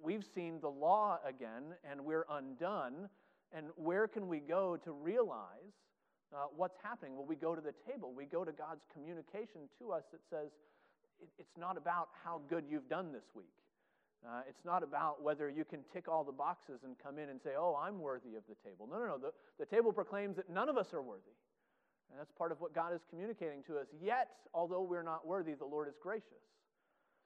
we've 0.04 0.26
seen 0.36 0.60
the 0.62 0.70
law 0.70 1.20
again 1.26 1.64
and 1.90 2.04
we're 2.04 2.26
undone. 2.30 3.10
And 3.56 3.68
where 3.76 4.08
can 4.08 4.28
we 4.28 4.40
go 4.40 4.78
to 4.84 4.92
realize 4.92 5.74
uh, 6.34 6.46
what's 6.56 6.78
happening? 6.84 7.16
Well, 7.16 7.26
we 7.26 7.36
go 7.36 7.56
to 7.56 7.62
the 7.62 7.74
table. 7.90 8.14
We 8.16 8.26
go 8.26 8.44
to 8.44 8.52
God's 8.52 8.84
communication 8.92 9.70
to 9.80 9.92
us 9.92 10.04
that 10.12 10.22
says 10.30 10.50
it, 11.22 11.30
it's 11.38 11.58
not 11.58 11.78
about 11.78 12.10
how 12.24 12.42
good 12.50 12.66
you've 12.68 12.90
done 12.90 13.12
this 13.12 13.26
week. 13.36 13.54
Uh, 14.26 14.42
it's 14.48 14.64
not 14.66 14.84
about 14.84 15.22
whether 15.22 15.50
you 15.50 15.66
can 15.66 15.82
tick 15.92 16.08
all 16.08 16.24
the 16.24 16.32
boxes 16.32 16.80
and 16.86 16.96
come 16.98 17.20
in 17.20 17.30
and 17.30 17.42
say, 17.44 17.52
oh, 17.58 17.78
I'm 17.80 18.00
worthy 18.00 18.36
of 18.36 18.44
the 18.48 18.56
table. 18.68 18.88
No, 18.90 18.98
no, 19.00 19.06
no. 19.06 19.18
The, 19.18 19.32
the 19.60 19.66
table 19.66 19.92
proclaims 19.92 20.38
that 20.38 20.50
none 20.50 20.70
of 20.70 20.78
us 20.78 20.94
are 20.94 21.02
worthy. 21.02 21.36
And 22.10 22.20
that's 22.20 22.32
part 22.32 22.52
of 22.52 22.62
what 22.62 22.74
God 22.74 22.94
is 22.94 23.02
communicating 23.10 23.64
to 23.64 23.78
us. 23.78 23.88
Yet, 24.02 24.30
although 24.54 24.82
we're 24.82 25.04
not 25.04 25.28
worthy, 25.28 25.54
the 25.54 25.66
Lord 25.66 25.88
is 25.88 25.96
gracious. 26.02 26.46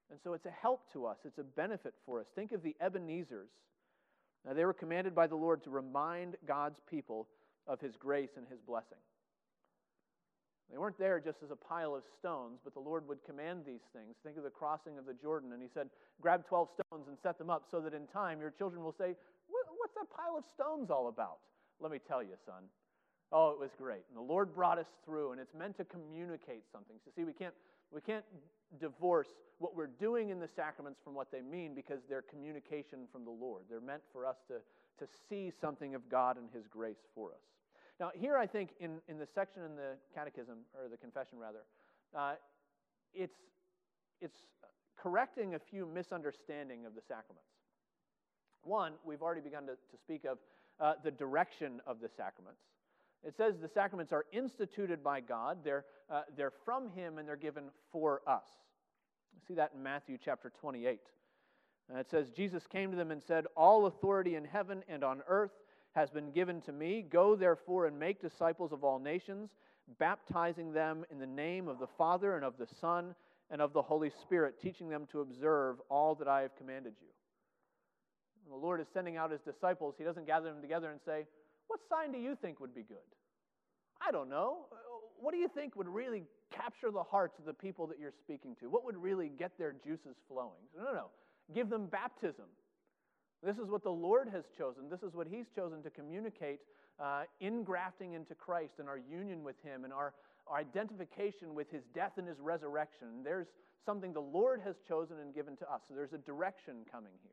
And 0.09 0.19
so 0.23 0.33
it's 0.33 0.45
a 0.45 0.51
help 0.51 0.91
to 0.93 1.05
us, 1.05 1.17
it's 1.25 1.37
a 1.37 1.43
benefit 1.43 1.93
for 2.05 2.19
us. 2.19 2.27
Think 2.35 2.51
of 2.51 2.63
the 2.63 2.75
Ebenezers. 2.79 3.49
Now, 4.45 4.53
they 4.53 4.63
were 4.63 4.73
commanded 4.73 5.13
by 5.13 5.27
the 5.27 5.35
Lord 5.35 5.63
to 5.63 5.69
remind 5.69 6.35
God's 6.47 6.79
people 6.89 7.27
of 7.67 7.81
his 7.81 7.95
grace 7.97 8.29
and 8.37 8.47
his 8.47 8.61
blessing. 8.61 8.99
They 10.71 10.77
weren't 10.77 10.99
there 10.99 11.19
just 11.19 11.39
as 11.43 11.51
a 11.51 11.55
pile 11.55 11.95
of 11.95 12.03
stones, 12.19 12.59
but 12.63 12.73
the 12.73 12.79
Lord 12.79 13.07
would 13.07 13.23
command 13.25 13.63
these 13.65 13.83
things. 13.93 14.15
Think 14.23 14.37
of 14.37 14.43
the 14.43 14.49
crossing 14.49 14.97
of 14.97 15.05
the 15.05 15.13
Jordan, 15.13 15.53
and 15.53 15.61
he 15.61 15.69
said, 15.73 15.89
Grab 16.21 16.45
12 16.47 16.69
stones 16.75 17.07
and 17.07 17.17
set 17.23 17.37
them 17.37 17.49
up 17.49 17.63
so 17.71 17.79
that 17.79 17.93
in 17.93 18.07
time 18.07 18.41
your 18.41 18.51
children 18.51 18.83
will 18.83 18.95
say, 18.97 19.15
What's 19.47 19.95
that 19.95 20.11
pile 20.11 20.37
of 20.37 20.43
stones 20.53 20.91
all 20.91 21.07
about? 21.07 21.39
Let 21.79 21.91
me 21.91 21.99
tell 22.05 22.21
you, 22.21 22.35
son. 22.45 22.67
Oh, 23.31 23.51
it 23.51 23.59
was 23.59 23.71
great. 23.77 24.03
And 24.09 24.17
the 24.17 24.27
Lord 24.27 24.53
brought 24.53 24.77
us 24.77 24.87
through, 25.05 25.31
and 25.31 25.39
it's 25.39 25.53
meant 25.53 25.77
to 25.77 25.85
communicate 25.85 26.63
something. 26.71 26.95
So, 27.03 27.11
see, 27.15 27.23
we 27.23 27.33
can't, 27.33 27.53
we 27.91 28.01
can't 28.01 28.25
divorce 28.79 29.27
what 29.59 29.75
we're 29.75 29.87
doing 29.87 30.29
in 30.29 30.39
the 30.39 30.47
sacraments 30.47 30.99
from 31.03 31.15
what 31.15 31.31
they 31.31 31.41
mean 31.41 31.73
because 31.73 32.01
they're 32.09 32.21
communication 32.21 33.07
from 33.11 33.23
the 33.23 33.31
Lord. 33.31 33.63
They're 33.69 33.81
meant 33.81 34.03
for 34.11 34.25
us 34.25 34.37
to, 34.47 34.55
to 35.03 35.11
see 35.29 35.51
something 35.61 35.95
of 35.95 36.09
God 36.09 36.37
and 36.37 36.49
His 36.53 36.67
grace 36.67 37.07
for 37.15 37.29
us. 37.29 37.41
Now, 37.99 38.11
here 38.13 38.37
I 38.37 38.45
think 38.45 38.71
in, 38.79 38.99
in 39.07 39.17
the 39.17 39.25
section 39.25 39.63
in 39.63 39.75
the 39.75 39.95
Catechism, 40.13 40.57
or 40.75 40.89
the 40.89 40.97
Confession 40.97 41.39
rather, 41.39 41.63
uh, 42.15 42.33
it's, 43.13 43.37
it's 44.21 44.37
correcting 44.95 45.55
a 45.55 45.59
few 45.59 45.87
misunderstanding 45.87 46.85
of 46.85 46.93
the 46.93 47.01
sacraments. 47.01 47.49
One, 48.63 48.93
we've 49.05 49.21
already 49.21 49.41
begun 49.41 49.65
to, 49.67 49.73
to 49.73 49.97
speak 49.99 50.25
of 50.25 50.37
uh, 50.79 50.93
the 51.03 51.11
direction 51.11 51.81
of 51.87 51.99
the 51.99 52.09
sacraments. 52.09 52.61
It 53.25 53.35
says 53.35 53.55
the 53.59 53.67
sacraments 53.67 54.13
are 54.13 54.25
instituted 54.31 55.03
by 55.03 55.21
God, 55.21 55.59
they're, 55.63 55.85
uh, 56.09 56.21
they're 56.35 56.53
from 56.65 56.89
Him, 56.89 57.17
and 57.17 57.27
they're 57.27 57.35
given 57.35 57.65
for 57.91 58.21
us. 58.27 58.45
See 59.47 59.53
that 59.55 59.71
in 59.75 59.83
Matthew 59.83 60.17
chapter 60.23 60.51
28. 60.61 60.99
Uh, 61.93 61.99
it 61.99 62.09
says, 62.09 62.29
Jesus 62.31 62.63
came 62.67 62.91
to 62.91 62.97
them 62.97 63.11
and 63.11 63.21
said, 63.23 63.45
All 63.55 63.85
authority 63.85 64.35
in 64.35 64.45
heaven 64.45 64.83
and 64.87 65.03
on 65.03 65.21
earth 65.27 65.51
has 65.93 66.09
been 66.09 66.31
given 66.31 66.61
to 66.61 66.71
me. 66.71 67.05
Go 67.09 67.35
therefore 67.35 67.85
and 67.85 67.97
make 67.97 68.21
disciples 68.21 68.71
of 68.71 68.83
all 68.83 68.99
nations, 68.99 69.49
baptizing 69.99 70.73
them 70.73 71.05
in 71.11 71.19
the 71.19 71.25
name 71.25 71.67
of 71.67 71.79
the 71.79 71.87
Father 71.97 72.35
and 72.35 72.43
of 72.43 72.57
the 72.57 72.67
Son 72.79 73.15
and 73.49 73.61
of 73.61 73.73
the 73.73 73.81
Holy 73.81 74.11
Spirit, 74.23 74.59
teaching 74.61 74.89
them 74.89 75.07
to 75.11 75.21
observe 75.21 75.77
all 75.89 76.13
that 76.15 76.27
I 76.27 76.41
have 76.41 76.55
commanded 76.57 76.93
you. 76.99 77.07
When 78.45 78.59
the 78.59 78.65
Lord 78.65 78.81
is 78.81 78.87
sending 78.93 79.17
out 79.17 79.31
his 79.31 79.41
disciples, 79.41 79.95
he 79.97 80.03
doesn't 80.03 80.27
gather 80.27 80.49
them 80.51 80.61
together 80.61 80.89
and 80.91 80.99
say, 81.05 81.25
What 81.67 81.79
sign 81.89 82.11
do 82.11 82.17
you 82.17 82.35
think 82.35 82.59
would 82.59 82.73
be 82.73 82.83
good? 82.83 82.97
I 84.05 84.11
don't 84.11 84.29
know 84.29 84.67
what 85.19 85.33
do 85.33 85.37
you 85.37 85.47
think 85.47 85.75
would 85.75 85.87
really 85.87 86.23
capture 86.53 86.91
the 86.91 87.03
hearts 87.03 87.39
of 87.39 87.45
the 87.45 87.53
people 87.53 87.87
that 87.87 87.99
you're 87.99 88.13
speaking 88.23 88.55
to? 88.59 88.69
What 88.69 88.85
would 88.85 88.97
really 88.97 89.29
get 89.37 89.57
their 89.57 89.73
juices 89.83 90.15
flowing? 90.27 90.61
No, 90.77 90.83
no, 90.83 90.93
no. 90.93 91.05
Give 91.53 91.69
them 91.69 91.87
baptism. 91.87 92.45
This 93.43 93.57
is 93.57 93.69
what 93.69 93.83
the 93.83 93.89
Lord 93.91 94.29
has 94.29 94.45
chosen. 94.57 94.89
This 94.89 95.03
is 95.03 95.13
what 95.13 95.27
He's 95.27 95.45
chosen 95.55 95.83
to 95.83 95.89
communicate 95.89 96.59
uh, 96.99 97.23
ingrafting 97.41 98.15
into 98.15 98.35
Christ 98.35 98.73
and 98.79 98.87
our 98.89 98.97
union 98.97 99.43
with 99.43 99.55
Him 99.63 99.83
and 99.83 99.93
our, 99.93 100.13
our 100.47 100.57
identification 100.57 101.53
with 101.53 101.69
His 101.71 101.83
death 101.93 102.13
and 102.17 102.27
His 102.27 102.39
resurrection. 102.39 103.23
There's 103.23 103.47
something 103.85 104.13
the 104.13 104.19
Lord 104.19 104.61
has 104.65 104.75
chosen 104.87 105.17
and 105.19 105.33
given 105.33 105.55
to 105.57 105.71
us. 105.71 105.81
So 105.87 105.93
there's 105.93 106.13
a 106.13 106.17
direction 106.17 106.77
coming 106.91 107.13
here. 107.23 107.31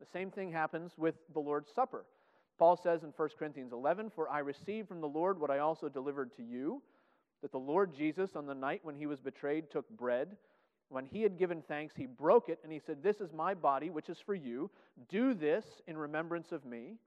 The 0.00 0.06
same 0.12 0.30
thing 0.30 0.50
happens 0.50 0.92
with 0.98 1.14
the 1.32 1.40
Lord's 1.40 1.70
Supper. 1.72 2.04
Paul 2.62 2.76
says 2.76 3.02
in 3.02 3.12
1 3.16 3.28
Corinthians 3.36 3.72
11, 3.72 4.10
For 4.10 4.30
I 4.30 4.38
received 4.38 4.86
from 4.86 5.00
the 5.00 5.08
Lord 5.08 5.40
what 5.40 5.50
I 5.50 5.58
also 5.58 5.88
delivered 5.88 6.32
to 6.36 6.44
you 6.44 6.80
that 7.42 7.50
the 7.50 7.58
Lord 7.58 7.92
Jesus, 7.92 8.36
on 8.36 8.46
the 8.46 8.54
night 8.54 8.82
when 8.84 8.94
he 8.94 9.06
was 9.06 9.18
betrayed, 9.18 9.68
took 9.68 9.90
bread. 9.90 10.36
When 10.88 11.04
he 11.04 11.22
had 11.22 11.36
given 11.36 11.60
thanks, 11.66 11.96
he 11.96 12.06
broke 12.06 12.48
it, 12.48 12.60
and 12.62 12.72
he 12.72 12.78
said, 12.78 13.02
This 13.02 13.16
is 13.16 13.32
my 13.32 13.52
body, 13.52 13.90
which 13.90 14.08
is 14.08 14.18
for 14.24 14.36
you. 14.36 14.70
Do 15.08 15.34
this 15.34 15.64
in 15.88 15.96
remembrance 15.96 16.52
of 16.52 16.64
me. 16.64 16.98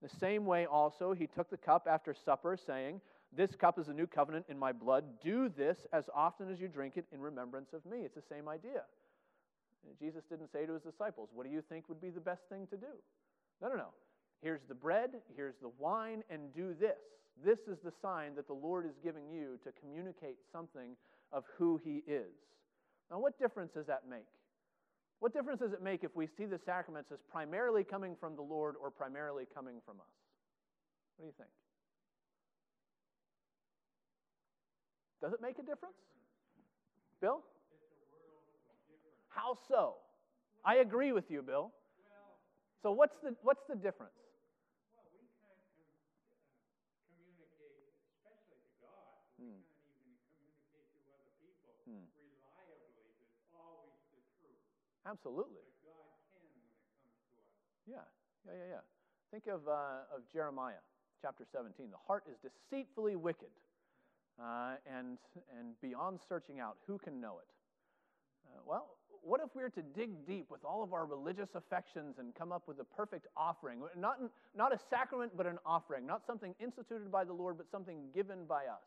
The 0.00 0.08
same 0.08 0.46
way 0.46 0.64
also 0.64 1.12
he 1.12 1.26
took 1.26 1.50
the 1.50 1.58
cup 1.58 1.86
after 1.86 2.14
supper, 2.14 2.56
saying, 2.56 3.02
This 3.30 3.54
cup 3.54 3.78
is 3.78 3.88
a 3.88 3.92
new 3.92 4.06
covenant 4.06 4.46
in 4.48 4.58
my 4.58 4.72
blood. 4.72 5.04
Do 5.22 5.50
this 5.50 5.86
as 5.92 6.08
often 6.14 6.50
as 6.50 6.62
you 6.62 6.66
drink 6.66 6.96
it 6.96 7.04
in 7.12 7.20
remembrance 7.20 7.74
of 7.74 7.84
me. 7.84 8.06
It's 8.06 8.14
the 8.14 8.34
same 8.34 8.48
idea. 8.48 8.84
Jesus 10.00 10.24
didn't 10.30 10.50
say 10.50 10.64
to 10.64 10.72
his 10.72 10.82
disciples, 10.82 11.28
What 11.34 11.44
do 11.44 11.52
you 11.52 11.60
think 11.60 11.90
would 11.90 12.00
be 12.00 12.08
the 12.08 12.20
best 12.20 12.48
thing 12.48 12.66
to 12.68 12.78
do? 12.78 12.86
No, 13.60 13.68
no, 13.68 13.76
no. 13.76 13.88
Here's 14.44 14.60
the 14.68 14.74
bread, 14.74 15.08
here's 15.34 15.54
the 15.62 15.70
wine, 15.78 16.22
and 16.28 16.54
do 16.54 16.74
this. 16.78 16.98
This 17.42 17.60
is 17.60 17.78
the 17.82 17.92
sign 18.02 18.34
that 18.34 18.46
the 18.46 18.52
Lord 18.52 18.84
is 18.84 18.92
giving 19.02 19.30
you 19.30 19.58
to 19.64 19.72
communicate 19.80 20.36
something 20.52 20.96
of 21.32 21.44
who 21.56 21.80
He 21.82 22.02
is. 22.06 22.28
Now, 23.10 23.20
what 23.20 23.38
difference 23.38 23.72
does 23.72 23.86
that 23.86 24.02
make? 24.08 24.28
What 25.20 25.32
difference 25.32 25.60
does 25.60 25.72
it 25.72 25.82
make 25.82 26.04
if 26.04 26.14
we 26.14 26.26
see 26.26 26.44
the 26.44 26.58
sacraments 26.58 27.10
as 27.10 27.20
primarily 27.32 27.84
coming 27.84 28.14
from 28.20 28.36
the 28.36 28.42
Lord 28.42 28.74
or 28.78 28.90
primarily 28.90 29.44
coming 29.54 29.76
from 29.86 29.96
us? 29.96 30.12
What 31.16 31.24
do 31.24 31.28
you 31.28 31.34
think? 31.38 31.50
Does 35.22 35.32
it 35.32 35.40
make 35.40 35.58
a 35.58 35.62
difference? 35.62 35.96
Bill? 37.22 37.40
How 39.30 39.56
so? 39.66 39.94
I 40.66 40.76
agree 40.76 41.12
with 41.12 41.30
you, 41.30 41.40
Bill. 41.40 41.72
So 42.82 42.92
what's 42.92 43.16
the 43.22 43.34
what's 43.42 43.64
the 43.66 43.76
difference? 43.76 44.12
Absolutely. 47.40 47.88
But 48.24 48.68
God 48.84 49.24
can 49.36 49.48
when 49.48 49.56
it 49.56 51.00
comes 51.08 51.32
to 51.40 51.54
us. 55.06 55.18
Yeah, 57.86 57.96
yeah, 58.46 58.52
yeah, 58.52 58.68
yeah. 58.70 58.84
Think 59.30 59.46
of, 59.46 59.68
uh, 59.68 60.16
of 60.16 60.22
Jeremiah 60.32 60.80
chapter 61.20 61.44
17. 61.52 61.90
The 61.90 61.96
heart 62.06 62.24
is 62.30 62.36
deceitfully 62.40 63.16
wicked. 63.16 63.50
uh, 64.40 64.74
and, 64.86 65.18
and 65.58 65.80
beyond 65.80 66.18
searching 66.28 66.60
out, 66.60 66.76
who 66.86 66.98
can 66.98 67.20
know 67.20 67.38
it? 67.38 67.48
Uh, 68.46 68.60
well, 68.66 68.96
what 69.22 69.40
if 69.40 69.54
we 69.54 69.62
were 69.62 69.70
to 69.70 69.82
dig 69.82 70.26
deep 70.26 70.50
with 70.50 70.64
all 70.64 70.82
of 70.82 70.92
our 70.92 71.06
religious 71.06 71.48
affections 71.54 72.16
and 72.18 72.34
come 72.34 72.52
up 72.52 72.68
with 72.68 72.78
a 72.80 72.84
perfect 72.84 73.26
offering? 73.36 73.80
Not, 73.96 74.18
not 74.54 74.74
a 74.74 74.78
sacrament, 74.90 75.32
but 75.36 75.46
an 75.46 75.58
offering. 75.64 76.06
Not 76.06 76.26
something 76.26 76.54
instituted 76.60 77.10
by 77.10 77.24
the 77.24 77.32
Lord, 77.32 77.56
but 77.56 77.70
something 77.70 78.08
given 78.14 78.44
by 78.46 78.64
us. 78.64 78.84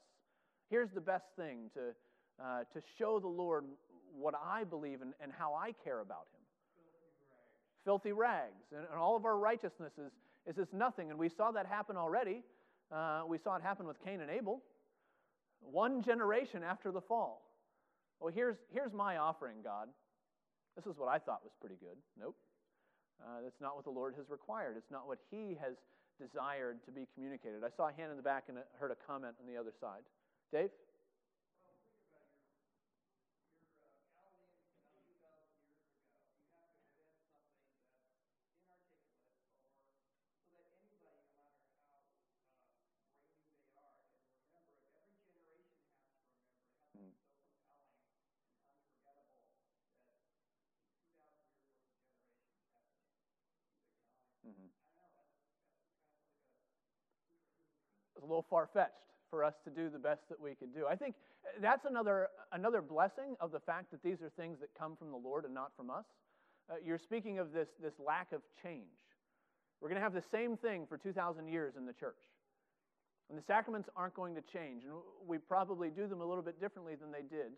Here's 0.69 0.91
the 0.91 1.01
best 1.01 1.25
thing 1.37 1.71
to, 1.73 2.43
uh, 2.43 2.59
to 2.73 2.81
show 2.99 3.19
the 3.19 3.27
Lord 3.27 3.65
what 4.15 4.33
I 4.35 4.63
believe 4.63 5.01
and, 5.01 5.13
and 5.21 5.31
how 5.31 5.53
I 5.53 5.73
care 5.83 5.99
about 5.99 6.27
Him. 6.33 6.41
Filthy 7.85 8.11
rags. 8.11 8.11
Filthy 8.11 8.11
rags. 8.11 8.65
And, 8.75 8.85
and 8.91 8.99
all 8.99 9.15
of 9.15 9.25
our 9.25 9.37
righteousness 9.37 9.93
is, 9.97 10.11
is 10.45 10.55
this 10.55 10.67
nothing. 10.73 11.09
And 11.09 11.19
we 11.19 11.29
saw 11.29 11.51
that 11.51 11.65
happen 11.65 11.97
already. 11.97 12.43
Uh, 12.91 13.21
we 13.27 13.37
saw 13.37 13.55
it 13.55 13.61
happen 13.61 13.85
with 13.87 13.97
Cain 14.03 14.21
and 14.21 14.29
Abel. 14.29 14.61
One 15.61 16.01
generation 16.01 16.63
after 16.63 16.91
the 16.91 17.01
fall. 17.01 17.41
Well, 18.19 18.33
here's, 18.33 18.57
here's 18.73 18.93
my 18.93 19.17
offering, 19.17 19.57
God. 19.63 19.89
This 20.75 20.85
is 20.85 20.97
what 20.97 21.09
I 21.09 21.17
thought 21.17 21.41
was 21.43 21.53
pretty 21.59 21.75
good. 21.79 21.97
Nope. 22.19 22.35
Uh, 23.21 23.41
that's 23.43 23.59
not 23.59 23.75
what 23.75 23.83
the 23.83 23.91
Lord 23.91 24.13
has 24.17 24.29
required. 24.29 24.75
It's 24.77 24.91
not 24.91 25.07
what 25.07 25.17
He 25.31 25.57
has 25.59 25.75
desired 26.21 26.83
to 26.85 26.91
be 26.91 27.07
communicated. 27.13 27.63
I 27.63 27.69
saw 27.75 27.89
a 27.89 27.93
hand 27.93 28.11
in 28.11 28.17
the 28.17 28.23
back 28.23 28.45
and 28.47 28.57
heard 28.79 28.91
a 28.91 28.97
comment 29.07 29.35
on 29.41 29.51
the 29.51 29.59
other 29.59 29.73
side. 29.81 30.01
Dave? 30.51 30.69
It's 58.16 58.16
a 58.16 58.16
little 58.27 58.45
far 58.49 58.67
fetched 58.73 58.93
for 59.29 59.43
us 59.43 59.55
to 59.63 59.69
do 59.69 59.89
the 59.89 59.99
best 59.99 60.21
that 60.29 60.39
we 60.39 60.55
could 60.55 60.73
do. 60.73 60.85
I 60.87 60.95
think 60.95 61.15
that's 61.61 61.85
another, 61.85 62.29
another 62.51 62.81
blessing 62.81 63.35
of 63.39 63.51
the 63.51 63.59
fact 63.59 63.91
that 63.91 64.03
these 64.03 64.21
are 64.21 64.29
things 64.29 64.59
that 64.59 64.69
come 64.77 64.95
from 64.95 65.11
the 65.11 65.17
Lord 65.17 65.45
and 65.45 65.53
not 65.53 65.71
from 65.75 65.89
us. 65.89 66.05
Uh, 66.69 66.75
you're 66.83 66.97
speaking 66.97 67.39
of 67.39 67.53
this, 67.53 67.69
this 67.81 67.93
lack 68.05 68.31
of 68.31 68.41
change. 68.61 68.85
We're 69.81 69.89
going 69.89 69.99
to 69.99 70.03
have 70.03 70.13
the 70.13 70.23
same 70.31 70.57
thing 70.57 70.85
for 70.87 70.97
2,000 70.97 71.47
years 71.47 71.75
in 71.77 71.85
the 71.85 71.93
church. 71.93 72.15
And 73.29 73.37
the 73.37 73.43
sacraments 73.43 73.89
aren't 73.95 74.15
going 74.15 74.35
to 74.35 74.41
change. 74.41 74.83
And 74.83 74.93
we 75.25 75.37
probably 75.37 75.89
do 75.89 76.07
them 76.07 76.21
a 76.21 76.25
little 76.25 76.43
bit 76.43 76.59
differently 76.59 76.95
than 76.95 77.11
they 77.11 77.21
did. 77.21 77.51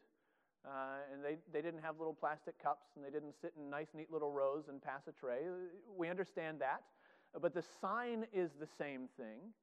Uh, 0.65 0.99
and 1.13 1.23
they, 1.23 1.37
they 1.53 1.61
didn't 1.61 1.81
have 1.81 1.97
little 1.97 2.13
plastic 2.13 2.61
cups 2.61 2.87
and 2.95 3.05
they 3.05 3.09
didn't 3.09 3.33
sit 3.41 3.53
in 3.57 3.69
nice, 3.69 3.87
neat 3.95 4.11
little 4.11 4.31
rows 4.31 4.65
and 4.67 4.81
pass 4.81 5.01
a 5.07 5.13
tray. 5.13 5.39
We 5.97 6.09
understand 6.09 6.59
that. 6.59 6.83
But 7.39 7.53
the 7.53 7.63
sign 7.79 8.25
is 8.33 8.51
the 8.59 8.67
same 8.77 9.07
thing. 9.15 9.53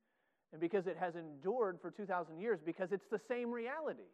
And 0.53 0.61
because 0.61 0.87
it 0.87 0.97
has 0.99 1.15
endured 1.17 1.79
for 1.81 1.91
2,000 1.91 2.39
years, 2.39 2.61
because 2.65 2.93
it's 2.93 3.07
the 3.11 3.21
same 3.29 3.51
reality. 3.51 4.11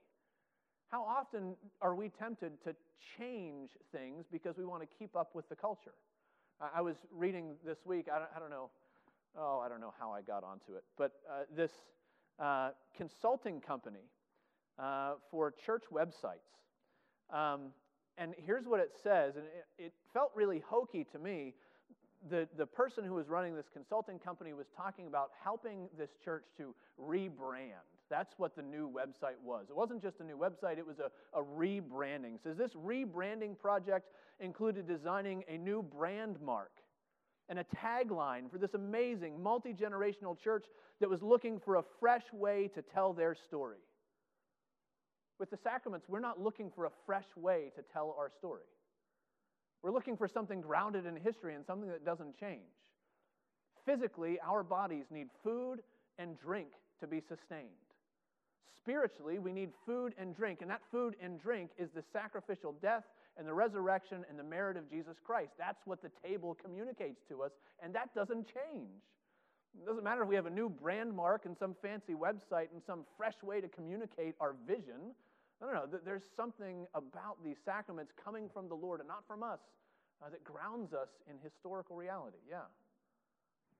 How 0.89 1.05
often 1.05 1.57
are 1.81 1.95
we 1.95 2.09
tempted 2.09 2.53
to 2.65 2.75
change 3.19 3.71
things 3.93 4.27
because 4.31 4.57
we 4.59 4.65
want 4.65 4.83
to 4.83 4.89
keep 4.99 5.17
up 5.17 5.35
with 5.35 5.49
the 5.49 5.57
culture? 5.57 5.95
I 6.75 6.81
was 6.81 6.97
reading 7.11 7.55
this 7.65 7.79
week, 7.85 8.07
I 8.13 8.19
don't, 8.19 8.31
I 8.37 8.39
don't 8.39 8.51
know, 8.51 8.71
oh, 9.37 9.61
I 9.65 9.69
don't 9.69 9.81
know 9.81 9.93
how 9.99 10.13
I 10.13 10.23
got 10.23 10.45
onto 10.45 10.75
it, 10.75 10.85
but 10.97 11.13
uh, 11.29 11.45
this 11.55 11.73
uh, 12.39 12.71
consulting 12.97 13.61
company 13.61 14.05
uh, 14.79 15.15
for 15.31 15.51
church 15.51 15.85
websites. 15.93 16.47
Um, 17.35 17.73
and 18.19 18.35
here's 18.37 18.67
what 18.67 18.81
it 18.81 18.93
says, 19.03 19.37
and 19.37 19.45
it, 19.47 19.87
it 19.87 19.93
felt 20.13 20.31
really 20.35 20.63
hokey 20.69 21.05
to 21.13 21.19
me 21.19 21.55
the, 22.31 22.49
the 22.57 22.67
person 22.67 23.05
who 23.05 23.15
was 23.15 23.29
running 23.29 23.55
this 23.55 23.69
consulting 23.73 24.19
company 24.19 24.53
was 24.53 24.67
talking 24.77 25.07
about 25.07 25.31
helping 25.43 25.89
this 25.99 26.11
church 26.25 26.45
to 26.57 26.75
rebrand. 27.01 27.87
That's 28.11 28.35
what 28.37 28.55
the 28.55 28.63
new 28.63 28.91
website 28.91 29.41
was. 29.43 29.67
It 29.71 29.77
wasn't 29.77 30.03
just 30.03 30.21
a 30.21 30.25
new 30.25 30.37
website, 30.37 30.79
it 30.79 30.87
was 30.87 30.99
a, 30.99 31.11
a 31.39 31.43
rebranding. 31.43 32.39
So, 32.45 32.53
this 32.53 32.73
rebranding 32.73 33.59
project 33.59 34.11
included 34.39 34.87
designing 34.87 35.45
a 35.49 35.57
new 35.57 35.83
brand 35.83 36.37
mark 36.45 36.73
and 37.49 37.59
a 37.59 37.65
tagline 37.65 38.51
for 38.51 38.59
this 38.59 38.75
amazing 38.75 39.43
multi 39.43 39.73
generational 39.73 40.39
church 40.39 40.65
that 41.01 41.09
was 41.09 41.23
looking 41.23 41.59
for 41.59 41.77
a 41.77 41.83
fresh 42.01 42.25
way 42.33 42.71
to 42.75 42.83
tell 42.83 43.13
their 43.13 43.35
story. 43.35 43.79
With 45.39 45.51
the 45.51 45.59
sacraments, 45.65 46.07
we're 46.09 46.21
not 46.21 46.41
looking 46.41 46.71
for 46.75 46.85
a 46.85 46.91
fresh 47.05 47.27
way 47.35 47.73
to 47.77 47.83
tell 47.93 48.15
our 48.19 48.31
story. 48.39 48.63
We're 49.83 49.91
looking 49.91 50.17
for 50.17 50.29
something 50.29 50.61
grounded 50.61 51.07
in 51.07 51.17
history 51.17 51.55
and 51.55 51.65
something 51.67 51.89
that 51.89 52.05
doesn't 52.05 52.39
change. 52.39 52.63
Physically, 53.85 54.39
our 54.47 54.63
bodies 54.63 55.07
need 55.11 55.29
food 55.43 55.81
and 56.19 56.39
drink 56.39 56.69
to 57.01 57.07
be 57.07 57.21
sustained. 57.21 57.69
Spiritually, 58.79 59.39
we 59.39 59.53
need 59.53 59.71
food 59.87 60.15
and 60.19 60.37
drink, 60.37 60.61
and 60.61 60.71
that 60.71 60.83
food 60.91 61.15
and 61.23 61.41
drink 61.41 61.71
is 61.79 61.89
the 61.95 62.03
sacrificial 62.13 62.75
death 62.81 63.05
and 63.37 63.47
the 63.47 63.55
resurrection 63.55 64.25
and 64.29 64.39
the 64.39 64.45
merit 64.45 64.77
of 64.77 64.91
Jesus 64.91 65.17
Christ. 65.25 65.53
That's 65.59 65.81
what 65.85 66.03
the 66.03 66.11
table 66.25 66.57
communicates 66.63 67.21
to 67.29 67.43
us, 67.43 67.53
and 67.83 67.95
that 67.95 68.15
doesn't 68.15 68.47
change. 68.47 69.03
It 69.81 69.87
doesn't 69.87 70.05
matter 70.05 70.23
if 70.23 70.29
we 70.29 70.35
have 70.35 70.47
a 70.47 70.51
new 70.51 70.69
brand 70.69 71.15
mark 71.15 71.47
and 71.47 71.57
some 71.59 71.75
fancy 71.81 72.13
website 72.13 72.69
and 72.73 72.83
some 72.87 73.05
fresh 73.17 73.43
way 73.43 73.61
to 73.61 73.69
communicate 73.69 74.35
our 74.39 74.55
vision. 74.67 75.15
No, 75.63 75.69
no, 75.69 75.75
no. 75.75 75.99
There's 76.05 76.25
something 76.37 76.87
about 76.93 77.39
these 77.45 77.57
sacraments 77.65 78.13
coming 78.23 78.51
from 78.53 78.69
the 78.69 78.75
Lord 78.75 78.99
and 78.99 79.09
not 79.09 79.23
from 79.29 79.45
us 79.45 79.61
uh, 80.21 80.29
that 80.29 80.43
grounds 80.43 80.93
us 80.93 81.09
in 81.31 81.37
historical 81.43 81.95
reality. 81.95 82.39
Yeah. 82.51 82.67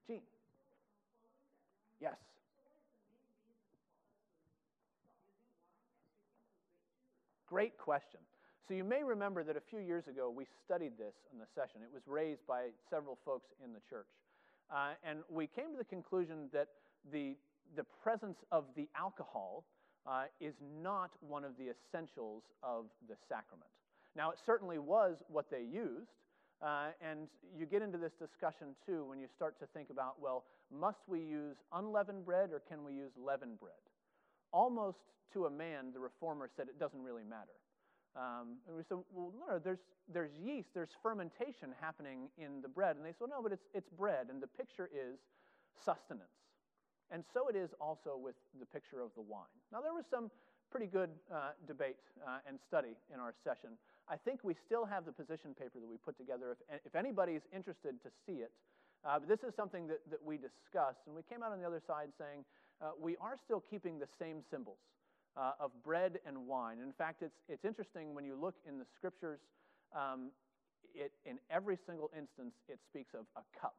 Gene. 0.07 0.23
Yes. 2.01 2.15
Great 7.47 7.77
question. 7.79 8.21
So 8.69 8.75
you 8.75 8.85
may 8.85 9.03
remember 9.03 9.43
that 9.43 9.57
a 9.57 9.61
few 9.69 9.81
years 9.81 10.07
ago 10.07 10.31
we 10.31 10.47
studied 10.65 10.93
this 10.97 11.15
in 11.33 11.39
the 11.39 11.47
session. 11.53 11.81
It 11.83 11.93
was 11.93 12.03
raised 12.07 12.47
by 12.47 12.69
several 12.89 13.19
folks 13.25 13.49
in 13.63 13.73
the 13.73 13.81
church. 13.91 14.07
Uh, 14.71 14.95
and 15.05 15.19
we 15.29 15.49
came 15.49 15.73
to 15.73 15.79
the 15.79 15.85
conclusion 15.85 16.49
that 16.53 16.69
the, 17.13 17.37
the 17.77 17.85
presence 18.03 18.39
of 18.53 18.65
the 18.77 18.89
alcohol 18.97 19.65
uh, 20.07 20.25
is 20.41 20.55
not 20.83 21.11
one 21.21 21.45
of 21.45 21.53
the 21.57 21.71
essentials 21.71 22.43
of 22.63 22.87
the 23.09 23.15
sacrament. 23.29 23.71
Now, 24.17 24.31
it 24.31 24.39
certainly 24.45 24.79
was 24.79 25.17
what 25.29 25.51
they 25.51 25.63
used, 25.63 26.11
uh, 26.61 26.89
and 27.01 27.29
you 27.57 27.67
get 27.67 27.83
into 27.83 27.99
this 27.99 28.13
discussion 28.13 28.69
too 28.87 29.05
when 29.05 29.19
you 29.19 29.27
start 29.35 29.59
to 29.61 29.67
think 29.67 29.91
about 29.91 30.21
well, 30.21 30.45
must 30.71 31.01
we 31.07 31.21
use 31.21 31.57
unleavened 31.73 32.25
bread 32.25 32.51
or 32.53 32.61
can 32.61 32.85
we 32.85 32.93
use 32.93 33.13
leavened 33.17 33.59
bread? 33.59 33.75
Almost 34.53 34.99
to 35.33 35.47
a 35.47 35.51
man, 35.51 35.93
the 35.93 36.01
reformer 36.01 36.49
said 36.57 36.69
it 36.69 36.79
doesn't 36.79 37.03
really 37.03 37.25
matter. 37.25 37.57
Um, 38.15 38.59
and 38.69 38.77
we 38.77 38.83
said, 38.87 38.99
well, 39.13 39.33
no, 39.49 39.59
there's, 39.59 39.79
there's 40.13 40.33
yeast, 40.45 40.69
there's 40.75 40.91
fermentation 41.03 41.73
happening 41.81 42.29
in 42.37 42.61
the 42.61 42.69
bread. 42.69 42.97
And 42.97 43.05
they 43.05 43.13
said, 43.19 43.29
no, 43.31 43.43
but 43.43 43.53
it's, 43.53 43.65
it's 43.75 43.89
bread, 43.89 44.27
and 44.31 44.43
the 44.43 44.47
picture 44.47 44.91
is 44.93 45.19
sustenance. 45.83 46.29
And 47.13 47.23
so 47.35 47.49
it 47.49 47.57
is 47.57 47.69
also 47.79 48.17
with 48.17 48.35
the 48.59 48.65
picture 48.65 49.01
of 49.05 49.11
the 49.15 49.21
wine. 49.21 49.53
Now, 49.71 49.85
there 49.85 49.93
was 49.93 50.05
some 50.11 50.31
pretty 50.73 50.89
good 50.89 51.11
uh, 51.29 51.53
debate 51.69 52.01
uh, 52.25 52.41
and 52.49 52.57
study 52.67 52.97
in 53.13 53.21
our 53.21 53.37
session. 53.45 53.77
I 54.09 54.17
think 54.17 54.41
we 54.43 54.57
still 54.65 54.89
have 54.89 55.05
the 55.05 55.13
position 55.13 55.53
paper 55.53 55.79
that 55.79 55.87
we 55.87 56.01
put 56.01 56.17
together. 56.17 56.57
If, 56.57 56.81
if 56.87 56.95
anybody's 56.97 57.45
interested 57.53 58.01
to 58.03 58.09
see 58.25 58.41
it, 58.41 58.51
uh, 59.05 59.21
but 59.21 59.29
this 59.29 59.45
is 59.47 59.53
something 59.55 59.87
that, 59.89 60.01
that 60.11 60.25
we 60.25 60.41
discussed, 60.41 61.05
and 61.07 61.15
we 61.15 61.23
came 61.29 61.43
out 61.43 61.53
on 61.53 61.61
the 61.61 61.67
other 61.67 61.83
side 61.87 62.09
saying 62.17 62.49
uh, 62.81 62.97
we 62.99 63.17
are 63.21 63.37
still 63.45 63.63
keeping 63.69 63.99
the 63.99 64.09
same 64.19 64.41
symbols 64.51 64.81
uh, 65.37 65.53
of 65.61 65.71
bread 65.85 66.19
and 66.27 66.47
wine. 66.47 66.79
In 66.81 66.93
fact, 66.93 67.23
it's, 67.23 67.37
it's 67.49 67.65
interesting 67.65 68.15
when 68.15 68.25
you 68.25 68.35
look 68.35 68.55
in 68.67 68.79
the 68.79 68.87
scriptures, 68.97 69.41
um, 69.95 70.31
it, 70.95 71.13
in 71.27 71.39
every 71.51 71.77
single 71.87 72.11
instance, 72.17 72.55
it 72.69 72.79
speaks 72.89 73.13
of 73.13 73.27
a 73.37 73.45
cup. 73.61 73.75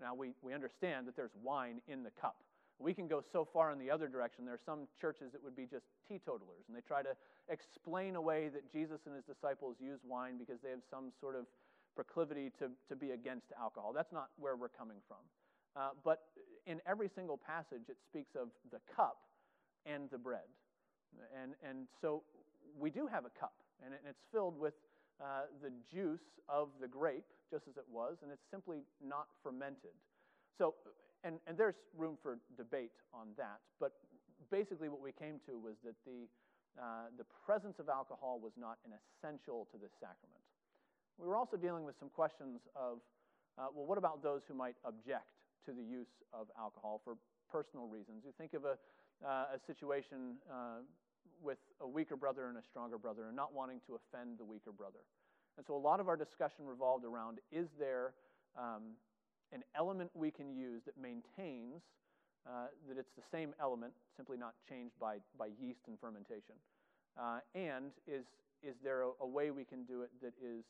Now, 0.00 0.14
we, 0.14 0.32
we 0.42 0.52
understand 0.52 1.06
that 1.06 1.16
there's 1.16 1.34
wine 1.42 1.80
in 1.88 2.02
the 2.02 2.10
cup. 2.10 2.36
We 2.78 2.92
can 2.92 3.08
go 3.08 3.22
so 3.32 3.48
far 3.50 3.72
in 3.72 3.78
the 3.78 3.90
other 3.90 4.06
direction. 4.06 4.44
There 4.44 4.54
are 4.54 4.66
some 4.66 4.86
churches 5.00 5.32
that 5.32 5.42
would 5.42 5.56
be 5.56 5.64
just 5.64 5.86
teetotalers, 6.06 6.68
and 6.68 6.76
they 6.76 6.82
try 6.82 7.02
to 7.02 7.16
explain 7.48 8.16
away 8.16 8.48
that 8.48 8.70
Jesus 8.70 9.00
and 9.06 9.14
his 9.14 9.24
disciples 9.24 9.76
use 9.80 10.00
wine 10.06 10.36
because 10.38 10.60
they 10.62 10.70
have 10.70 10.84
some 10.90 11.10
sort 11.18 11.36
of 11.36 11.46
proclivity 11.94 12.52
to, 12.58 12.68
to 12.90 12.96
be 12.96 13.12
against 13.12 13.46
alcohol. 13.58 13.92
That's 13.94 14.12
not 14.12 14.28
where 14.38 14.56
we're 14.56 14.68
coming 14.68 14.98
from. 15.08 15.24
Uh, 15.74 15.90
but 16.04 16.24
in 16.66 16.80
every 16.86 17.08
single 17.08 17.38
passage, 17.38 17.88
it 17.88 17.96
speaks 18.04 18.36
of 18.36 18.48
the 18.70 18.80
cup 18.94 19.18
and 19.86 20.10
the 20.10 20.18
bread. 20.18 20.48
And, 21.42 21.54
and 21.66 21.86
so 22.02 22.22
we 22.78 22.90
do 22.90 23.06
have 23.06 23.24
a 23.24 23.30
cup, 23.40 23.54
and, 23.82 23.94
it, 23.94 24.00
and 24.04 24.10
it's 24.10 24.24
filled 24.32 24.58
with 24.60 24.74
uh, 25.20 25.48
the 25.62 25.72
juice 25.90 26.20
of 26.48 26.68
the 26.80 26.88
grape, 26.88 27.24
just 27.50 27.68
as 27.68 27.76
it 27.76 27.84
was, 27.90 28.18
and 28.22 28.32
it's 28.32 28.46
simply 28.50 28.82
not 29.02 29.26
fermented. 29.42 29.94
So, 30.58 30.74
and, 31.24 31.38
and 31.46 31.56
there's 31.56 31.76
room 31.96 32.16
for 32.22 32.38
debate 32.56 32.94
on 33.12 33.28
that, 33.36 33.60
but 33.80 33.92
basically 34.50 34.88
what 34.88 35.00
we 35.00 35.12
came 35.12 35.40
to 35.46 35.58
was 35.58 35.74
that 35.84 35.94
the, 36.04 36.28
uh, 36.80 37.10
the 37.18 37.24
presence 37.44 37.78
of 37.78 37.88
alcohol 37.88 38.38
was 38.40 38.52
not 38.58 38.78
an 38.84 38.92
essential 38.94 39.66
to 39.72 39.78
this 39.78 39.92
sacrament. 40.00 40.42
We 41.18 41.26
were 41.26 41.36
also 41.36 41.56
dealing 41.56 41.84
with 41.84 41.96
some 41.98 42.10
questions 42.10 42.60
of, 42.76 42.98
uh, 43.58 43.72
well, 43.74 43.86
what 43.86 43.98
about 43.98 44.22
those 44.22 44.42
who 44.48 44.54
might 44.54 44.76
object 44.84 45.32
to 45.64 45.72
the 45.72 45.82
use 45.82 46.12
of 46.32 46.46
alcohol 46.58 47.00
for 47.04 47.16
personal 47.50 47.86
reasons? 47.88 48.22
You 48.24 48.32
think 48.36 48.52
of 48.54 48.64
a, 48.64 48.76
uh, 49.24 49.56
a 49.56 49.58
situation 49.66 50.36
uh, 50.50 50.84
with 51.42 51.58
a 51.80 51.88
weaker 51.88 52.16
brother 52.16 52.48
and 52.48 52.58
a 52.58 52.62
stronger 52.62 52.98
brother 52.98 53.26
and 53.28 53.36
not 53.36 53.52
wanting 53.52 53.80
to 53.86 53.96
offend 53.96 54.38
the 54.38 54.44
weaker 54.44 54.72
brother. 54.72 55.00
And 55.56 55.66
so 55.66 55.74
a 55.74 55.80
lot 55.80 56.00
of 56.00 56.08
our 56.08 56.16
discussion 56.16 56.66
revolved 56.66 57.04
around 57.04 57.38
is 57.50 57.68
there 57.78 58.12
um, 58.58 58.96
an 59.52 59.62
element 59.76 60.10
we 60.14 60.30
can 60.30 60.54
use 60.54 60.82
that 60.84 60.96
maintains 61.00 61.82
uh, 62.46 62.70
that 62.88 62.98
it's 62.98 63.10
the 63.16 63.26
same 63.32 63.54
element, 63.60 63.92
simply 64.16 64.36
not 64.36 64.54
changed 64.68 64.94
by, 65.00 65.16
by 65.38 65.48
yeast 65.60 65.80
and 65.88 65.98
fermentation? 65.98 66.54
Uh, 67.18 67.40
and 67.54 67.90
is, 68.06 68.24
is 68.62 68.76
there 68.84 69.02
a, 69.02 69.10
a, 69.22 69.26
way 69.26 69.50
we 69.50 69.64
can 69.64 69.84
do 69.84 70.02
it 70.02 70.10
that 70.22 70.34
is 70.38 70.64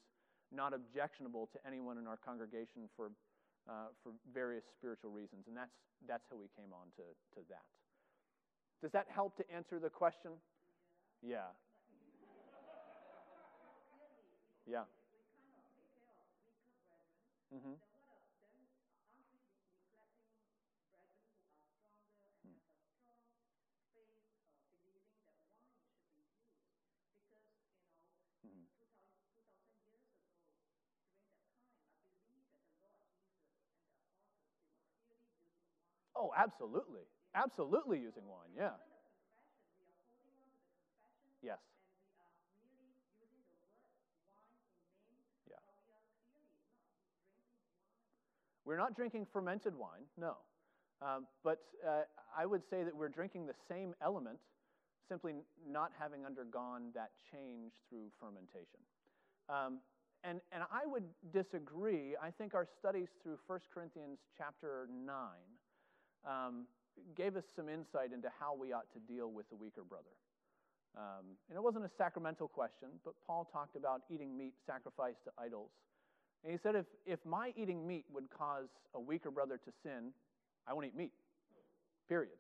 not 0.55 0.73
objectionable 0.73 1.49
to 1.53 1.59
anyone 1.67 1.99
in 1.99 2.07
our 2.07 2.17
congregation 2.17 2.89
for, 2.97 3.11
uh, 3.69 3.91
for 4.03 4.13
various 4.33 4.63
spiritual 4.79 5.11
reasons? 5.11 5.45
And 5.49 5.57
that's, 5.57 5.75
that's 6.07 6.23
how 6.31 6.37
we 6.37 6.47
came 6.57 6.73
on 6.73 6.87
to, 6.97 7.05
to 7.35 7.45
that. 7.51 7.67
Does 8.81 8.93
that 8.93 9.07
help 9.13 9.37
to 9.37 9.45
answer 9.53 9.79
the 9.79 9.91
question? 9.91 10.33
Yeah. 11.21 11.51
Yeah. 14.67 14.85
Mm-hmm. 17.55 17.75
Oh, 36.17 36.33
absolutely. 36.37 37.03
Absolutely 37.35 37.99
using 37.99 38.27
wine, 38.27 38.51
yeah. 38.57 38.71
Yes. 41.43 41.59
Yeah. 45.49 45.57
We're 48.67 48.77
not 48.77 48.97
drinking 48.97 49.27
fermented 49.33 49.75
wine, 49.77 50.03
no. 50.19 50.37
Um, 51.01 51.27
but 51.45 51.61
uh, 51.87 52.03
I 52.37 52.47
would 52.47 52.63
say 52.69 52.83
that 52.83 52.95
we're 52.95 53.09
drinking 53.09 53.47
the 53.47 53.55
same 53.71 53.95
element, 54.03 54.39
simply 55.09 55.35
not 55.71 55.93
having 55.99 56.27
undergone 56.27 56.91
that 56.95 57.11
change 57.31 57.73
through 57.89 58.11
fermentation. 58.19 58.81
Um, 59.49 59.79
and, 60.25 60.41
and 60.51 60.65
I 60.73 60.85
would 60.85 61.05
disagree. 61.33 62.17
I 62.21 62.31
think 62.31 62.55
our 62.55 62.67
studies 62.81 63.09
through 63.23 63.39
1 63.47 63.61
Corinthians 63.73 64.19
chapter 64.37 64.89
9 64.91 65.15
um, 66.27 66.67
gave 67.15 67.37
us 67.37 67.45
some 67.55 67.69
insight 67.69 68.13
into 68.13 68.29
how 68.41 68.57
we 68.57 68.73
ought 68.73 68.91
to 68.95 68.99
deal 68.99 69.31
with 69.31 69.49
the 69.49 69.57
weaker 69.57 69.85
brother. 69.89 70.17
Um, 70.97 71.37
and 71.49 71.57
it 71.57 71.63
wasn't 71.63 71.85
a 71.85 71.91
sacramental 71.97 72.49
question, 72.49 72.89
but 73.05 73.15
Paul 73.27 73.49
talked 73.53 73.77
about 73.77 74.03
eating 74.11 74.37
meat 74.37 74.55
sacrificed 74.67 75.23
to 75.25 75.31
idols. 75.39 75.71
And 76.43 76.53
he 76.53 76.59
said, 76.63 76.75
if, 76.75 76.87
if 77.07 77.19
my 77.25 77.53
eating 77.57 77.87
meat 77.87 78.05
would 78.13 78.29
cause 78.31 78.69
a 78.95 79.01
weaker 79.01 79.31
brother 79.31 79.57
to 79.57 79.73
sin, 79.83 80.13
I 80.67 80.75
won't 80.75 80.87
eat 80.87 80.97
meat, 80.97 81.13
period. 82.09 82.39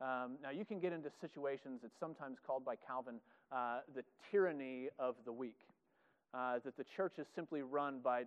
Um, 0.00 0.38
now, 0.42 0.50
you 0.50 0.64
can 0.64 0.80
get 0.80 0.92
into 0.92 1.10
situations 1.20 1.80
that's 1.82 1.98
sometimes 2.00 2.38
called 2.44 2.64
by 2.64 2.74
Calvin 2.76 3.20
uh, 3.52 3.80
the 3.94 4.02
tyranny 4.30 4.88
of 4.98 5.14
the 5.24 5.32
weak, 5.32 5.60
uh, 6.34 6.58
that 6.64 6.76
the 6.76 6.84
church 6.96 7.14
is 7.18 7.26
simply 7.34 7.62
run 7.62 8.00
by 8.02 8.24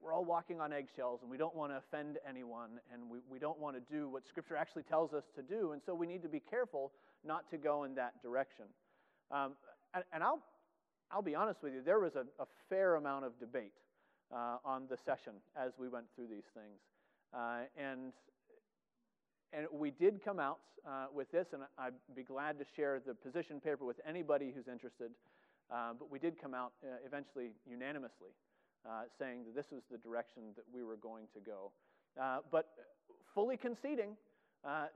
we're 0.00 0.12
all 0.12 0.24
walking 0.24 0.60
on 0.60 0.72
eggshells 0.72 1.20
and 1.22 1.30
we 1.30 1.36
don't 1.36 1.56
want 1.56 1.72
to 1.72 1.76
offend 1.78 2.18
anyone 2.28 2.78
and 2.92 3.02
we, 3.10 3.18
we 3.28 3.38
don't 3.38 3.58
want 3.58 3.74
to 3.74 3.92
do 3.92 4.08
what 4.08 4.22
Scripture 4.28 4.56
actually 4.56 4.84
tells 4.84 5.12
us 5.12 5.24
to 5.34 5.42
do. 5.42 5.72
And 5.72 5.82
so 5.84 5.92
we 5.92 6.06
need 6.06 6.22
to 6.22 6.28
be 6.28 6.40
careful 6.40 6.92
not 7.24 7.50
to 7.50 7.58
go 7.58 7.82
in 7.84 7.96
that 7.96 8.22
direction. 8.22 8.66
Um, 9.32 9.52
and, 9.94 10.04
and 10.12 10.22
I'll, 10.22 10.40
I'll 11.10 11.22
be 11.22 11.34
honest 11.34 11.62
with 11.62 11.74
you, 11.74 11.82
there 11.84 11.98
was 11.98 12.14
a, 12.14 12.24
a 12.40 12.46
fair 12.68 12.94
amount 12.94 13.24
of 13.24 13.38
debate 13.40 13.72
uh, 14.34 14.58
on 14.64 14.84
the 14.88 14.96
session 14.96 15.34
as 15.56 15.72
we 15.78 15.88
went 15.88 16.06
through 16.14 16.26
these 16.26 16.48
things. 16.54 16.78
Uh, 17.34 17.68
and, 17.76 18.12
and 19.52 19.66
we 19.72 19.90
did 19.90 20.24
come 20.24 20.38
out 20.38 20.58
uh, 20.86 21.06
with 21.12 21.30
this, 21.30 21.48
and 21.52 21.62
I'd 21.78 21.94
be 22.14 22.22
glad 22.22 22.58
to 22.58 22.64
share 22.76 23.00
the 23.04 23.14
position 23.14 23.60
paper 23.60 23.84
with 23.84 24.00
anybody 24.06 24.52
who's 24.54 24.68
interested. 24.68 25.10
Uh, 25.70 25.92
but 25.98 26.10
we 26.10 26.18
did 26.18 26.40
come 26.40 26.54
out 26.54 26.72
uh, 26.82 26.96
eventually 27.04 27.50
unanimously 27.68 28.32
uh, 28.88 29.02
saying 29.18 29.44
that 29.44 29.54
this 29.54 29.66
was 29.70 29.82
the 29.90 29.98
direction 29.98 30.42
that 30.56 30.64
we 30.72 30.82
were 30.82 30.96
going 30.96 31.26
to 31.34 31.40
go. 31.40 31.72
But 32.50 32.68
fully 33.34 33.56
conceding, 33.56 34.16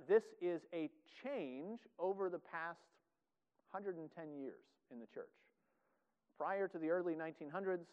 this 0.08 0.22
is 0.40 0.62
a 0.72 0.88
change 1.22 1.80
over 1.98 2.30
the 2.30 2.38
past 2.38 2.80
110 3.70 4.08
years 4.40 4.64
in 4.90 4.98
the 4.98 5.06
church. 5.06 5.32
Prior 6.38 6.66
to 6.68 6.78
the 6.78 6.90
early 6.90 7.14
1900s, 7.14 7.86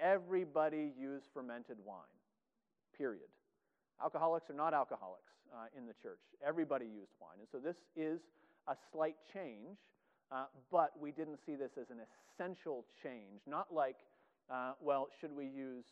everybody 0.00 0.92
used 0.98 1.26
fermented 1.32 1.76
wine, 1.84 2.00
period. 2.96 3.28
Alcoholics 4.02 4.50
or 4.50 4.54
not 4.54 4.74
alcoholics 4.74 5.32
uh, 5.54 5.66
in 5.76 5.86
the 5.86 5.94
church, 6.02 6.20
everybody 6.46 6.84
used 6.84 7.12
wine. 7.20 7.38
And 7.38 7.48
so 7.50 7.58
this 7.58 7.76
is 7.96 8.20
a 8.68 8.76
slight 8.92 9.16
change, 9.32 9.78
uh, 10.30 10.44
but 10.70 10.92
we 11.00 11.12
didn't 11.12 11.38
see 11.46 11.54
this 11.54 11.72
as 11.80 11.90
an 11.90 11.98
essential 12.00 12.84
change, 13.02 13.40
not 13.46 13.72
like 13.72 13.96
uh, 14.50 14.72
well, 14.80 15.08
should 15.20 15.34
we 15.34 15.44
use 15.44 15.84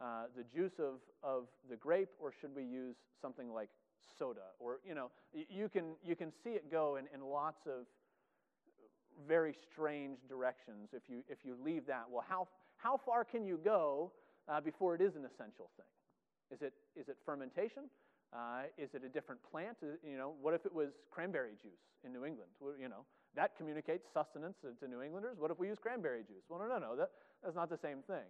uh, 0.00 0.24
the 0.36 0.44
juice 0.44 0.78
of, 0.78 1.00
of 1.22 1.46
the 1.70 1.76
grape 1.76 2.10
or 2.20 2.32
should 2.40 2.54
we 2.54 2.62
use 2.62 2.96
something 3.20 3.52
like 3.52 3.68
soda? 4.18 4.52
Or, 4.58 4.78
you 4.86 4.94
know, 4.94 5.10
you 5.32 5.68
can, 5.68 5.94
you 6.04 6.14
can 6.14 6.32
see 6.44 6.50
it 6.50 6.70
go 6.70 6.96
in, 6.96 7.06
in 7.14 7.26
lots 7.26 7.66
of 7.66 7.86
very 9.26 9.54
strange 9.72 10.18
directions 10.28 10.90
if 10.92 11.02
you, 11.08 11.22
if 11.28 11.38
you 11.44 11.56
leave 11.64 11.86
that. 11.86 12.04
Well, 12.10 12.24
how, 12.28 12.48
how 12.86 12.96
far 13.04 13.24
can 13.24 13.44
you 13.44 13.58
go 13.64 14.12
uh, 14.48 14.60
before 14.60 14.94
it 14.94 15.00
is 15.00 15.16
an 15.16 15.24
essential 15.24 15.70
thing? 15.76 15.90
Is 16.54 16.62
it, 16.62 16.72
is 16.94 17.08
it 17.08 17.16
fermentation? 17.26 17.90
Uh, 18.32 18.70
is 18.78 18.94
it 18.94 19.02
a 19.02 19.08
different 19.08 19.40
plant? 19.50 19.76
Uh, 19.82 19.98
you 20.08 20.16
know, 20.16 20.34
what 20.40 20.54
if 20.54 20.64
it 20.64 20.72
was 20.72 20.90
cranberry 21.10 21.54
juice 21.60 21.82
in 22.04 22.12
New 22.12 22.24
England? 22.24 22.50
You 22.80 22.88
know, 22.88 23.02
that 23.34 23.56
communicates 23.56 24.06
sustenance 24.14 24.58
to 24.62 24.86
New 24.86 25.02
Englanders. 25.02 25.36
What 25.40 25.50
if 25.50 25.58
we 25.58 25.66
use 25.66 25.78
cranberry 25.82 26.22
juice? 26.22 26.44
Well, 26.48 26.60
no, 26.60 26.68
no, 26.68 26.78
no. 26.78 26.94
That, 26.94 27.10
that's 27.42 27.56
not 27.56 27.70
the 27.70 27.76
same 27.76 28.02
thing. 28.06 28.28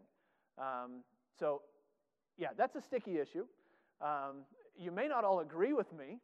Um, 0.57 1.05
so, 1.39 1.61
yeah, 2.39 2.57
that's 2.57 2.77
a 2.77 2.81
sticky 2.81 3.19
issue. 3.19 3.45
Um, 4.01 4.49
you 4.79 4.91
may 4.91 5.07
not 5.07 5.25
all 5.25 5.41
agree 5.41 5.75
with 5.75 5.93
me, 5.93 6.17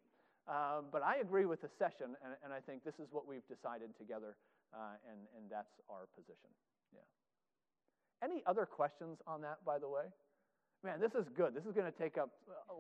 uh, 0.49 0.81
but 0.91 1.03
I 1.03 1.17
agree 1.17 1.45
with 1.45 1.61
the 1.61 1.69
session, 1.69 2.17
and, 2.25 2.33
and, 2.43 2.53
I 2.53 2.61
think 2.61 2.83
this 2.83 2.99
is 2.99 3.09
what 3.13 3.29
we've 3.29 3.47
decided 3.47 3.97
together, 3.97 4.37
uh, 4.75 4.97
and, 5.09 5.21
and 5.37 5.51
that's 5.51 5.81
our 5.89 6.09
position. 6.17 6.49
Any 8.23 8.43
other 8.47 8.67
questions 8.67 9.19
on 9.27 9.41
that, 9.43 9.59
by 9.65 9.79
the 9.79 9.89
way? 9.89 10.05
Man, 10.85 11.01
this 11.01 11.13
is 11.15 11.27
good. 11.37 11.55
This 11.55 11.65
is 11.65 11.73
going 11.73 11.91
to 11.91 11.99
take 11.99 12.19
up 12.19 12.31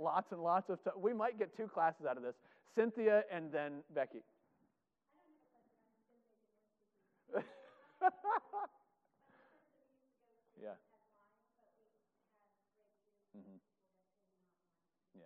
lots 0.01 0.33
and 0.33 0.43
lots 0.43 0.71
of 0.71 0.83
time. 0.85 0.95
We 1.01 1.13
might 1.13 1.39
get 1.39 1.57
two 1.57 1.69
classes 1.69 2.07
out 2.09 2.17
of 2.17 2.23
this 2.23 2.35
Cynthia 2.75 3.23
and 3.33 3.53
then 3.53 3.83
Becky. 3.95 4.23
yeah. 10.61 10.75
Mm-hmm. 13.37 13.59
Yeah. 15.15 15.23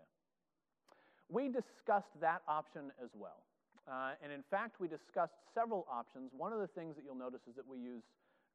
We 1.31 1.49
discussed 1.49 2.13
that 2.21 2.43
option 2.49 2.93
as 3.03 3.11
well. 3.15 3.43
Uh, 3.89 4.13
and 4.23 4.33
in 4.33 4.43
fact, 4.51 4.81
we 4.81 4.89
discussed 4.89 5.35
several 5.55 5.87
options. 5.91 6.33
One 6.37 6.53
of 6.53 6.59
the 6.61 6.67
things 6.69 6.97
that 6.97 7.05
you'll 7.05 7.15
notice 7.15 7.41
is 7.49 7.55
that 7.55 7.67
we 7.67 7.79
use 7.79 8.03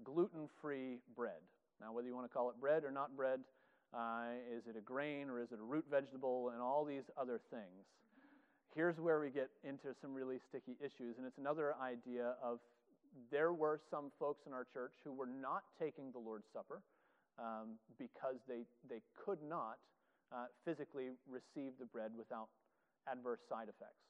gluten 0.03 0.49
free 0.61 0.99
bread. 1.15 1.41
Now, 1.79 1.93
whether 1.93 2.07
you 2.07 2.15
want 2.15 2.29
to 2.29 2.33
call 2.33 2.49
it 2.49 2.59
bread 2.59 2.83
or 2.83 2.91
not 2.91 3.15
bread, 3.15 3.39
uh, 3.93 4.37
is 4.49 4.67
it 4.67 4.77
a 4.77 4.81
grain 4.81 5.29
or 5.29 5.41
is 5.41 5.51
it 5.51 5.59
a 5.59 5.63
root 5.63 5.85
vegetable, 5.89 6.49
and 6.53 6.61
all 6.61 6.85
these 6.85 7.03
other 7.19 7.39
things. 7.49 7.85
Here's 8.75 8.97
where 8.99 9.19
we 9.19 9.29
get 9.29 9.49
into 9.63 9.93
some 10.01 10.13
really 10.13 10.37
sticky 10.47 10.77
issues, 10.79 11.17
and 11.17 11.27
it's 11.27 11.37
another 11.37 11.75
idea 11.81 12.35
of 12.41 12.59
there 13.29 13.51
were 13.51 13.79
some 13.89 14.11
folks 14.17 14.47
in 14.47 14.53
our 14.53 14.65
church 14.71 14.93
who 15.03 15.11
were 15.11 15.27
not 15.27 15.63
taking 15.77 16.11
the 16.13 16.19
Lord's 16.19 16.47
Supper 16.53 16.81
um, 17.37 17.75
because 17.99 18.39
they, 18.47 18.63
they 18.89 19.01
could 19.25 19.39
not 19.43 19.75
uh, 20.31 20.45
physically 20.63 21.09
receive 21.27 21.73
the 21.79 21.85
bread 21.85 22.11
without 22.17 22.47
adverse 23.11 23.39
side 23.49 23.67
effects. 23.67 24.07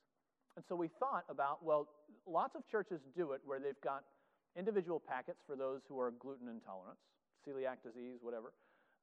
And 0.56 0.66
so 0.68 0.76
we 0.76 0.90
thought 1.00 1.26
about, 1.30 1.66
well, 1.66 1.88
lots 2.28 2.56
of 2.56 2.68
churches 2.70 3.00
do 3.16 3.32
it 3.32 3.42
where 3.46 3.60
they've 3.60 3.82
got 3.84 4.04
individual 4.58 5.00
packets 5.00 5.40
for 5.46 5.56
those 5.56 5.82
who 5.88 6.00
are 6.00 6.12
gluten 6.12 6.48
intolerant, 6.48 6.98
celiac 7.48 7.84
disease, 7.84 8.20
whatever. 8.22 8.54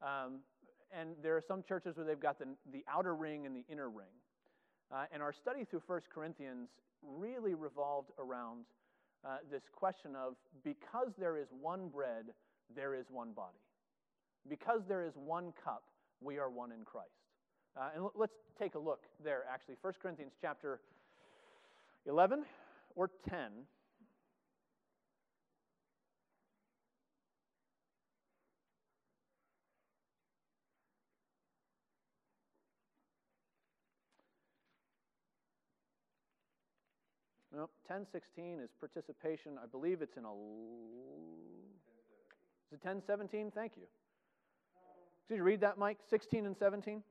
Um, 0.02 0.40
and 0.92 1.10
there 1.22 1.36
are 1.36 1.42
some 1.46 1.62
churches 1.62 1.96
where 1.96 2.06
they've 2.06 2.20
got 2.20 2.38
the, 2.38 2.46
the 2.72 2.84
outer 2.88 3.14
ring 3.14 3.46
and 3.46 3.54
the 3.54 3.64
inner 3.70 3.90
ring. 3.90 4.12
Uh, 4.92 5.04
and 5.12 5.22
our 5.22 5.32
study 5.32 5.64
through 5.64 5.82
1 5.86 6.00
Corinthians 6.12 6.68
really 7.02 7.54
revolved 7.54 8.10
around 8.18 8.64
uh, 9.26 9.38
this 9.50 9.62
question 9.74 10.16
of 10.16 10.34
because 10.64 11.08
there 11.18 11.36
is 11.36 11.48
one 11.60 11.88
bread, 11.88 12.26
there 12.74 12.94
is 12.94 13.06
one 13.10 13.32
body. 13.32 13.58
Because 14.48 14.80
there 14.88 15.04
is 15.04 15.12
one 15.14 15.52
cup, 15.62 15.82
we 16.20 16.38
are 16.38 16.48
one 16.48 16.72
in 16.72 16.84
Christ. 16.84 17.10
Uh, 17.76 17.90
and 17.94 18.04
l- 18.04 18.12
let's 18.16 18.32
take 18.58 18.74
a 18.74 18.78
look 18.78 19.02
there, 19.22 19.42
actually. 19.52 19.76
1 19.82 19.92
Corinthians 20.00 20.32
chapter 20.40 20.80
11 22.06 22.44
or 22.96 23.10
10. 23.28 23.38
Nope, 37.58 37.72
1016 37.88 38.60
is 38.60 38.70
participation. 38.78 39.58
I 39.60 39.66
believe 39.66 40.00
it's 40.00 40.16
in 40.16 40.24
a. 40.24 40.30
Is 42.70 42.70
it 42.70 42.84
1017? 42.86 43.50
Thank 43.52 43.72
you. 43.76 43.82
Did 45.28 45.38
you 45.38 45.42
read 45.42 45.60
that, 45.62 45.76
Mike? 45.76 45.98
16 46.08 46.46
and 46.46 46.56
17? 46.56 47.02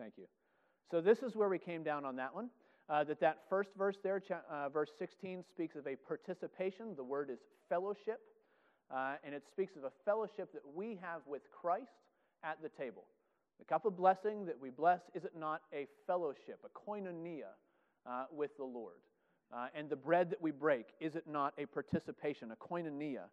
Thank 0.00 0.14
you. 0.16 0.24
So 0.90 1.02
this 1.02 1.18
is 1.18 1.36
where 1.36 1.50
we 1.50 1.58
came 1.58 1.82
down 1.82 2.06
on 2.06 2.16
that 2.16 2.34
one. 2.34 2.48
Uh, 2.88 3.04
that 3.04 3.20
that 3.20 3.40
first 3.50 3.68
verse 3.76 3.98
there, 4.02 4.20
uh, 4.50 4.70
verse 4.70 4.90
16, 4.98 5.44
speaks 5.48 5.76
of 5.76 5.86
a 5.86 5.94
participation. 5.94 6.94
The 6.96 7.04
word 7.04 7.28
is 7.30 7.38
fellowship, 7.68 8.20
uh, 8.90 9.16
and 9.22 9.34
it 9.34 9.44
speaks 9.46 9.76
of 9.76 9.84
a 9.84 9.92
fellowship 10.06 10.52
that 10.54 10.62
we 10.74 10.98
have 11.02 11.20
with 11.26 11.42
Christ 11.52 11.92
at 12.42 12.56
the 12.62 12.70
table. 12.70 13.04
The 13.58 13.66
cup 13.66 13.84
of 13.84 13.94
blessing 13.94 14.46
that 14.46 14.58
we 14.58 14.70
bless, 14.70 15.02
is 15.14 15.24
it 15.24 15.32
not 15.38 15.60
a 15.72 15.86
fellowship, 16.06 16.60
a 16.64 16.90
koinonia 16.90 17.52
uh, 18.06 18.24
with 18.32 18.56
the 18.56 18.64
Lord? 18.64 18.96
Uh, 19.54 19.66
and 19.74 19.90
the 19.90 19.96
bread 19.96 20.30
that 20.30 20.40
we 20.40 20.50
break, 20.50 20.86
is 20.98 21.14
it 21.14 21.24
not 21.28 21.52
a 21.58 21.66
participation, 21.66 22.52
a 22.52 22.56
koinonia 22.56 23.24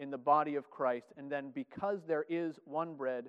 in 0.00 0.10
the 0.10 0.18
body 0.18 0.56
of 0.56 0.68
Christ? 0.68 1.06
And 1.16 1.30
then 1.30 1.52
because 1.54 2.00
there 2.08 2.24
is 2.28 2.58
one 2.64 2.96
bread, 2.96 3.26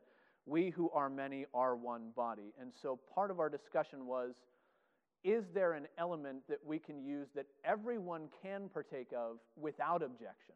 we 0.49 0.71
who 0.71 0.89
are 0.91 1.09
many 1.09 1.45
are 1.53 1.75
one 1.75 2.09
body. 2.15 2.53
And 2.59 2.71
so 2.81 2.99
part 3.13 3.29
of 3.31 3.39
our 3.39 3.49
discussion 3.49 4.05
was 4.07 4.33
is 5.23 5.43
there 5.53 5.73
an 5.73 5.85
element 5.97 6.43
that 6.47 6.59
we 6.65 6.79
can 6.79 7.03
use 7.03 7.27
that 7.35 7.45
everyone 7.65 8.29
can 8.41 8.69
partake 8.69 9.11
of 9.15 9.37
without 9.57 10.01
objection? 10.01 10.55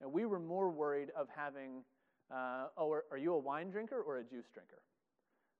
And 0.00 0.10
we 0.10 0.24
were 0.24 0.40
more 0.40 0.70
worried 0.70 1.10
of 1.14 1.28
having, 1.34 1.82
uh, 2.30 2.68
oh, 2.78 2.90
are, 3.10 3.18
you 3.18 3.34
a 3.34 3.38
wine 3.38 3.70
drinker 3.70 4.00
or 4.00 4.18
a 4.18 4.22
juice 4.22 4.46
drinker? 4.54 4.80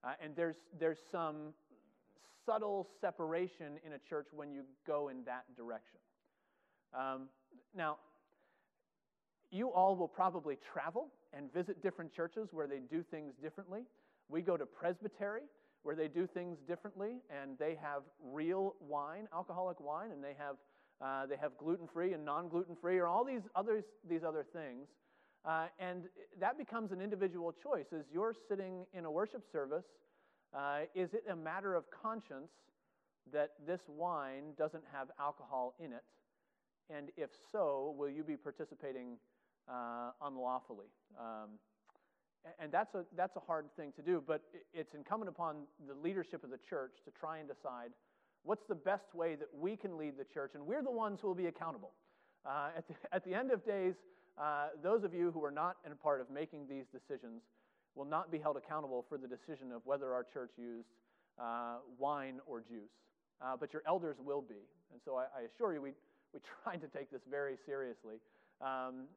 Uh, 0.03 0.13
and 0.23 0.35
there's, 0.35 0.57
there's 0.79 0.99
some 1.13 1.53
subtle 2.47 2.89
separation 3.03 3.79
in 3.85 3.93
a 3.93 3.99
church 3.99 4.29
when 4.33 4.51
you 4.51 4.63
go 4.87 5.09
in 5.09 5.23
that 5.25 5.45
direction. 5.55 5.99
Um, 6.99 7.29
now, 7.77 7.99
you 9.51 9.69
all 9.69 9.95
will 9.95 10.09
probably 10.09 10.57
travel 10.73 11.09
and 11.33 11.53
visit 11.53 11.83
different 11.83 12.13
churches 12.13 12.49
where 12.53 12.67
they 12.67 12.79
do 12.79 13.03
things 13.11 13.35
differently. 13.43 13.83
We 14.29 14.43
go 14.43 14.57
to 14.57 14.67
Presbytery 14.67 15.43
where 15.83 15.95
they 15.95 16.09
do 16.09 16.27
things 16.27 16.59
differently, 16.69 17.23
and 17.31 17.59
they 17.59 17.77
have 17.83 18.03
real 18.23 18.75
wine, 18.81 19.29
alcoholic 19.35 19.81
wine, 19.81 20.11
and 20.13 20.23
they 20.23 20.35
have 20.39 20.57
uh, 21.01 21.25
they 21.25 21.37
have 21.37 21.57
gluten 21.57 21.89
free 21.91 22.13
and 22.13 22.25
non 22.25 22.49
gluten 22.49 22.77
free, 22.79 22.99
or 22.99 23.07
all 23.07 23.25
these 23.25 23.41
others 23.55 23.85
these 24.09 24.23
other 24.23 24.45
things. 24.53 24.89
Uh, 25.43 25.67
and 25.79 26.03
that 26.39 26.59
becomes 26.59 26.93
an 26.93 27.01
individual 27.01 27.51
choice. 27.51 27.87
As 27.99 28.05
you're 28.13 28.35
sitting 28.47 28.85
in 28.93 29.07
a 29.07 29.11
worship 29.11 29.43
service, 29.51 29.87
uh, 30.55 30.81
is 30.95 31.15
it 31.15 31.25
a 31.31 31.37
matter 31.37 31.75
of 31.75 31.85
conscience 31.91 32.51
that 33.33 33.53
this 33.67 33.81
wine 33.89 34.53
doesn't 34.59 34.85
have 34.93 35.09
alcohol 35.19 35.75
in 35.83 35.95
it? 35.95 36.05
And 36.95 37.09
if 37.17 37.31
so, 37.53 37.95
will 37.97 38.11
you 38.11 38.23
be 38.23 38.37
participating 38.37 39.17
uh, 39.71 40.11
unlawfully? 40.23 40.87
Um, 41.19 41.51
and 42.59 42.73
that's 42.73 42.95
a, 42.95 43.05
that's 43.17 43.37
a 43.37 43.41
hard 43.41 43.67
thing 43.77 43.93
to 43.97 44.03
do, 44.03 44.23
but 44.27 44.43
it's 44.73 44.95
incumbent 44.95 45.29
upon 45.29 45.65
the 45.87 45.95
leadership 45.95 46.43
of 46.43 46.51
the 46.51 46.59
church 46.69 46.93
to 47.05 47.11
try 47.11 47.39
and 47.39 47.49
decide 47.49 47.91
what's 48.45 48.65
the 48.69 48.75
best 48.75 49.15
way 49.15 49.35
that 49.35 49.49
we 49.53 49.77
can 49.77 49.99
lead 49.99 50.15
the 50.19 50.25
church, 50.25 50.53
and 50.55 50.67
we're 50.67 50.83
the 50.83 50.91
ones 50.91 51.19
who 51.21 51.29
will 51.29 51.35
be 51.35 51.47
accountable. 51.47 51.93
Uh, 52.47 52.71
at, 52.77 52.89
the, 52.89 52.95
at 53.13 53.25
the 53.25 53.35
end 53.35 53.51
of 53.51 53.65
days, 53.65 53.95
uh, 54.39 54.69
those 54.83 55.05
of 55.05 55.13
you 55.13 55.31
who 55.33 55.45
are 55.45 55.51
not 55.51 55.77
in 55.85 55.95
part 55.97 56.21
of 56.21 56.31
making 56.31 56.67
these 56.67 56.87
decisions 56.93 57.43
will 57.95 58.07
not 58.07 58.31
be 58.31 58.39
held 58.39 58.57
accountable 58.57 59.05
for 59.09 59.19
the 59.19 59.29
decision 59.29 59.73
of 59.73 59.83
whether 59.85 60.15
our 60.15 60.25
church 60.25 60.53
used 60.57 60.89
uh, 61.39 61.77
wine 61.99 62.41
or 62.47 62.61
juice. 62.61 62.91
Uh, 63.43 63.57
but 63.59 63.73
your 63.73 63.83
elders 63.87 64.17
will 64.23 64.43
be. 64.43 64.69
And 64.93 65.01
so 65.05 65.17
I, 65.17 65.25
I, 65.37 65.43
assure 65.53 65.73
you, 65.73 65.81
we, 65.81 65.93
we 66.33 66.41
try 66.65 66.77
to 66.77 66.89
take 66.89 67.11
this 67.11 67.23
very 67.31 67.57
seriously. 67.67 68.17
Um, 68.61 69.09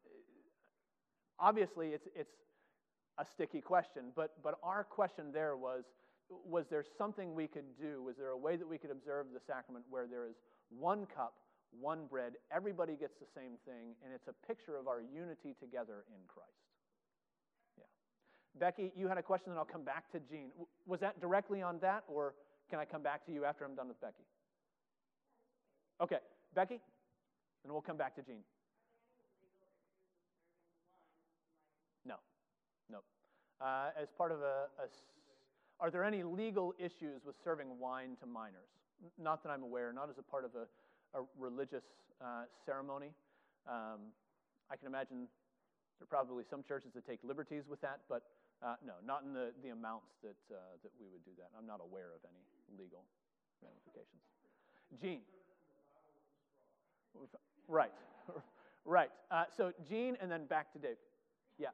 obviously, 1.40 1.90
it's, 1.90 2.08
it's 2.16 2.34
a 3.18 3.26
sticky 3.26 3.62
question, 3.62 4.06
but, 4.16 4.34
but 4.44 4.56
our 4.64 4.84
question 4.84 5.32
there 5.32 5.56
was 5.56 5.84
was 6.46 6.66
there 6.70 6.84
something 6.98 7.36
we 7.36 7.48
could 7.48 7.78
do? 7.80 8.02
Was 8.02 8.16
there 8.18 8.30
a 8.30 8.38
way 8.38 8.56
that 8.56 8.68
we 8.68 8.78
could 8.78 8.92
observe 8.92 9.28
the 9.34 9.40
sacrament 9.46 9.86
where 9.90 10.08
there 10.08 10.26
is 10.26 10.36
one 10.70 11.06
cup, 11.06 11.36
one 11.80 12.06
bread, 12.10 12.34
everybody 12.52 12.96
gets 12.96 13.16
the 13.20 13.28
same 13.36 13.54
thing, 13.66 13.96
and 14.04 14.14
it's 14.14 14.28
a 14.28 14.48
picture 14.48 14.78
of 14.78 14.88
our 14.88 15.02
unity 15.02 15.56
together 15.60 16.06
in 16.08 16.22
Christ? 16.28 16.50
Yeah. 17.78 17.84
Becky, 18.60 18.92
you 18.96 19.08
had 19.08 19.18
a 19.18 19.22
question, 19.22 19.52
and 19.52 19.60
I'll 19.60 19.66
come 19.66 19.84
back 19.84 20.12
to 20.12 20.20
Jean. 20.20 20.52
Was 20.86 21.00
that 21.02 21.20
directly 21.20 21.62
on 21.62 21.80
that, 21.80 22.04
or 22.08 22.34
can 22.70 22.80
I 22.80 22.86
come 22.86 23.04
back 23.04 23.26
to 23.26 23.32
you 23.32 23.46
after 23.46 23.66
I'm 23.66 23.76
done 23.76 23.88
with 23.88 24.00
Becky? 24.02 24.24
Okay, 26.02 26.20
Becky, 26.56 26.80
and 27.64 27.72
we'll 27.72 27.82
come 27.82 27.98
back 27.98 28.16
to 28.16 28.22
Jean. 28.22 28.44
Uh, 33.64 33.96
as 33.96 34.10
part 34.18 34.32
of 34.32 34.42
a, 34.42 34.68
a, 34.76 34.92
are 35.80 35.90
there 35.90 36.04
any 36.04 36.22
legal 36.22 36.74
issues 36.78 37.24
with 37.26 37.36
serving 37.44 37.80
wine 37.80 38.18
to 38.20 38.26
minors? 38.26 38.68
Not 39.18 39.42
that 39.44 39.50
I'm 39.50 39.64
aware, 39.64 39.94
not 39.94 40.10
as 40.10 40.18
a 40.18 40.22
part 40.22 40.44
of 40.44 40.52
a, 40.56 40.68
a 41.18 41.24
religious 41.40 41.86
uh, 42.20 42.44
ceremony. 42.66 43.12
Um, 43.66 44.12
I 44.70 44.76
can 44.76 44.88
imagine 44.88 45.28
there 46.00 46.04
are 46.04 46.12
probably 46.12 46.44
some 46.44 46.62
churches 46.62 46.92
that 46.96 47.08
take 47.08 47.20
liberties 47.24 47.64
with 47.70 47.80
that, 47.82 48.02
but 48.10 48.24
uh, 48.62 48.76
no, 48.86 48.94
not 49.06 49.24
in 49.24 49.34
the, 49.34 49.52
the 49.64 49.70
amounts 49.70 50.12
that, 50.24 50.36
uh, 50.52 50.60
that 50.84 50.92
we 51.00 51.08
would 51.08 51.24
do 51.24 51.32
that. 51.38 51.48
I'm 51.58 51.68
not 51.68 51.80
aware 51.80 52.12
of 52.12 52.20
any 52.28 52.44
legal 52.78 53.04
ramifications. 53.64 54.24
Jean. 55.02 55.22
Right, 57.70 57.94
right. 58.86 59.12
Uh, 59.32 59.46
so 59.56 59.72
Jean, 59.88 60.18
and 60.22 60.30
then 60.30 60.46
back 60.48 60.74
to 60.74 60.80
Dave. 60.80 60.98
Yeah. 61.58 61.70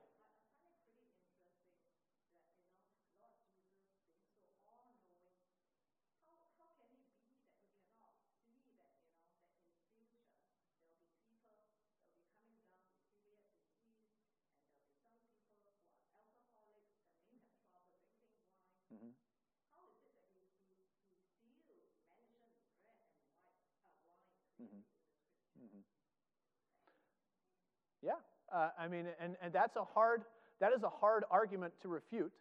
Yeah, 28.02 28.16
uh, 28.54 28.70
I 28.80 28.88
mean, 28.88 29.06
and, 29.20 29.36
and 29.42 29.54
that's 29.54 29.76
a 29.76 29.84
hard, 29.84 30.24
that 30.60 30.72
is 30.76 30.84
a 30.84 30.90
hard 30.90 31.24
argument 31.32 31.74
to 31.82 31.88
refute. 31.88 32.32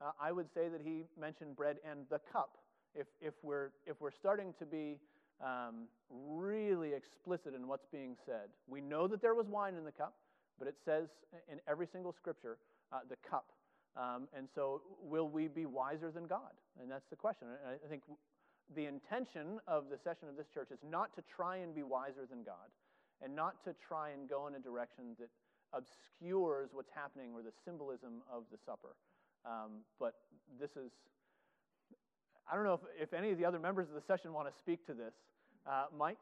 Uh, 0.00 0.10
I 0.20 0.32
would 0.32 0.46
say 0.54 0.68
that 0.68 0.80
he 0.84 1.04
mentioned 1.18 1.56
bread 1.56 1.76
and 1.88 2.00
the 2.10 2.20
cup. 2.32 2.58
If, 2.94 3.06
if, 3.20 3.34
we're, 3.42 3.70
if 3.86 4.00
we're 4.00 4.10
starting 4.10 4.52
to 4.58 4.66
be 4.66 4.98
um, 5.42 5.86
really 6.10 6.92
explicit 6.92 7.54
in 7.54 7.66
what's 7.66 7.86
being 7.90 8.16
said, 8.26 8.50
we 8.68 8.80
know 8.80 9.06
that 9.08 9.22
there 9.22 9.34
was 9.34 9.46
wine 9.46 9.74
in 9.74 9.84
the 9.84 9.92
cup, 9.92 10.14
but 10.58 10.68
it 10.68 10.76
says 10.84 11.08
in 11.50 11.58
every 11.68 11.86
single 11.90 12.12
scripture 12.12 12.58
uh, 12.92 12.98
the 13.08 13.16
cup. 13.28 13.46
Um, 13.96 14.28
and 14.36 14.48
so, 14.54 14.80
will 15.02 15.28
we 15.28 15.48
be 15.48 15.66
wiser 15.66 16.10
than 16.10 16.26
God? 16.26 16.52
And 16.80 16.90
that's 16.90 17.08
the 17.10 17.16
question. 17.16 17.48
And 17.48 17.76
I 17.84 17.88
think 17.88 18.02
the 18.74 18.86
intention 18.86 19.60
of 19.66 19.90
the 19.90 19.98
session 20.02 20.28
of 20.28 20.36
this 20.36 20.46
church 20.52 20.68
is 20.70 20.78
not 20.88 21.14
to 21.16 21.22
try 21.34 21.58
and 21.58 21.74
be 21.74 21.82
wiser 21.82 22.24
than 22.28 22.42
God 22.42 22.72
and 23.22 23.36
not 23.36 23.62
to 23.64 23.74
try 23.86 24.10
and 24.10 24.28
go 24.28 24.46
in 24.46 24.54
a 24.54 24.58
direction 24.58 25.14
that 25.18 25.28
obscures 25.72 26.70
what's 26.72 26.90
happening 26.94 27.32
or 27.34 27.42
the 27.42 27.52
symbolism 27.64 28.22
of 28.32 28.44
the 28.50 28.58
supper. 28.64 28.94
Um, 29.44 29.82
but 29.98 30.14
this 30.60 30.70
is, 30.76 30.90
I 32.50 32.54
don't 32.54 32.64
know 32.64 32.74
if, 32.74 33.08
if 33.08 33.12
any 33.12 33.30
of 33.30 33.38
the 33.38 33.44
other 33.44 33.58
members 33.58 33.88
of 33.88 33.94
the 33.94 34.02
session 34.06 34.32
want 34.32 34.48
to 34.48 34.54
speak 34.58 34.86
to 34.86 34.94
this. 34.94 35.14
Uh, 35.66 35.86
Mike? 35.96 36.18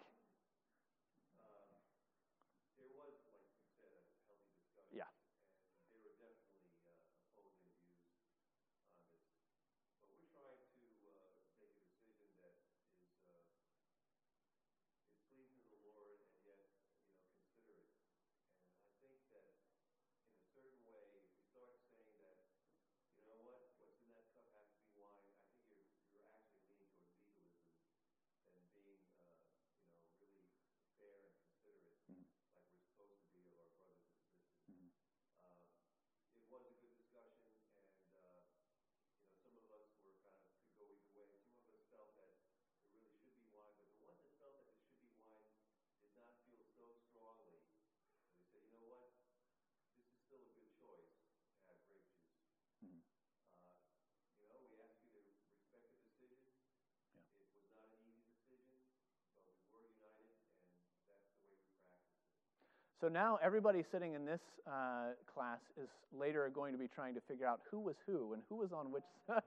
So 63.00 63.08
now 63.08 63.38
everybody 63.42 63.82
sitting 63.90 64.12
in 64.12 64.26
this 64.26 64.40
uh, 64.66 65.14
class 65.32 65.60
is 65.82 65.88
later 66.18 66.50
going 66.54 66.72
to 66.72 66.78
be 66.78 66.86
trying 66.86 67.14
to 67.14 67.20
figure 67.26 67.46
out 67.46 67.60
who 67.70 67.80
was 67.80 67.94
who 68.06 68.34
and 68.34 68.42
who 68.50 68.56
was 68.56 68.72
on 68.72 68.92
which 68.92 69.04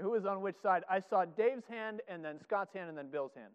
who 0.00 0.10
was 0.10 0.24
on 0.24 0.40
which 0.40 0.56
side. 0.62 0.84
I 0.88 1.02
saw 1.10 1.26
Dave's 1.26 1.64
hand 1.68 2.00
and 2.08 2.24
then 2.24 2.40
Scott's 2.42 2.72
hand 2.72 2.88
and 2.88 2.96
then 2.96 3.08
Bill's 3.10 3.32
hand. 3.36 3.52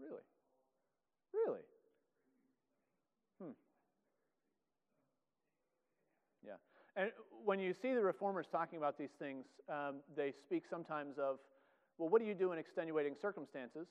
Really? 0.00 0.22
Really? 1.34 1.60
And 6.98 7.12
when 7.44 7.60
you 7.60 7.72
see 7.72 7.94
the 7.94 8.02
reformers 8.02 8.46
talking 8.50 8.76
about 8.76 8.98
these 8.98 9.14
things, 9.20 9.46
um, 9.68 10.02
they 10.16 10.32
speak 10.44 10.64
sometimes 10.68 11.14
of, 11.16 11.38
well, 11.96 12.08
what 12.08 12.20
do 12.20 12.26
you 12.26 12.34
do 12.34 12.50
in 12.50 12.58
extenuating 12.58 13.14
circumstances? 13.22 13.86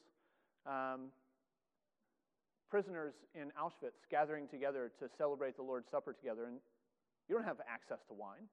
Um, 0.65 1.07
prisoners 2.69 3.13
in 3.33 3.47
Auschwitz 3.55 4.03
gathering 4.11 4.49
together 4.49 4.91
to 4.99 5.07
celebrate 5.17 5.55
the 5.55 5.63
Lord's 5.63 5.87
Supper 5.89 6.11
together, 6.11 6.47
and 6.47 6.57
you 7.29 7.35
don't 7.35 7.45
have 7.45 7.61
access 7.65 7.99
to 8.09 8.13
wine. 8.13 8.43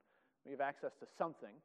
You 0.46 0.52
have 0.52 0.60
access 0.60 0.92
to 1.00 1.06
something. 1.18 1.58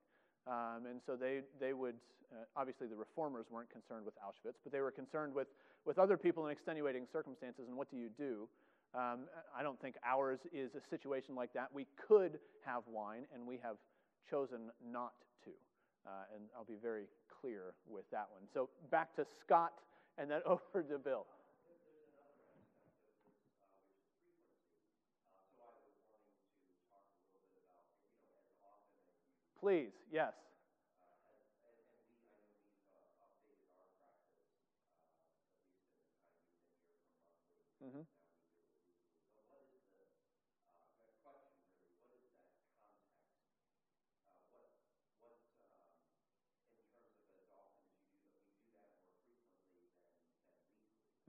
Um, 0.48 0.90
and 0.90 1.00
so 1.06 1.16
they, 1.16 1.42
they 1.60 1.74
would, 1.74 1.96
uh, 2.34 2.46
obviously, 2.58 2.88
the 2.88 2.96
reformers 2.96 3.46
weren't 3.52 3.70
concerned 3.70 4.04
with 4.04 4.16
Auschwitz, 4.18 4.58
but 4.64 4.74
they 4.74 4.82
were 4.82 4.90
concerned 4.90 5.36
with, 5.36 5.48
with 5.86 6.00
other 6.00 6.18
people 6.18 6.48
in 6.48 6.52
extenuating 6.52 7.06
circumstances, 7.14 7.66
and 7.68 7.78
what 7.78 7.92
do 7.92 7.98
you 7.98 8.10
do? 8.18 8.50
Um, 8.96 9.26
I 9.56 9.62
don't 9.62 9.80
think 9.80 9.96
ours 10.04 10.40
is 10.52 10.72
a 10.76 10.82
situation 10.90 11.36
like 11.36 11.54
that. 11.54 11.70
We 11.74 11.86
could 12.08 12.40
have 12.66 12.84
wine, 12.88 13.26
and 13.34 13.46
we 13.46 13.60
have 13.62 13.78
chosen 14.30 14.72
not 14.92 15.14
to. 15.46 15.52
Uh, 16.08 16.10
and 16.36 16.44
I'll 16.58 16.64
be 16.66 16.78
very 16.82 17.06
clear 17.42 17.74
with 17.88 18.06
that 18.12 18.28
one. 18.32 18.44
So 18.54 18.70
back 18.90 19.16
to 19.18 19.26
Scott, 19.46 19.74
and 20.18 20.30
then 20.30 20.42
over 20.46 20.82
to 20.90 20.98
Bill. 20.98 21.26
Please, 29.60 29.92
yes. 30.12 30.34
Mm-hmm. 37.84 38.02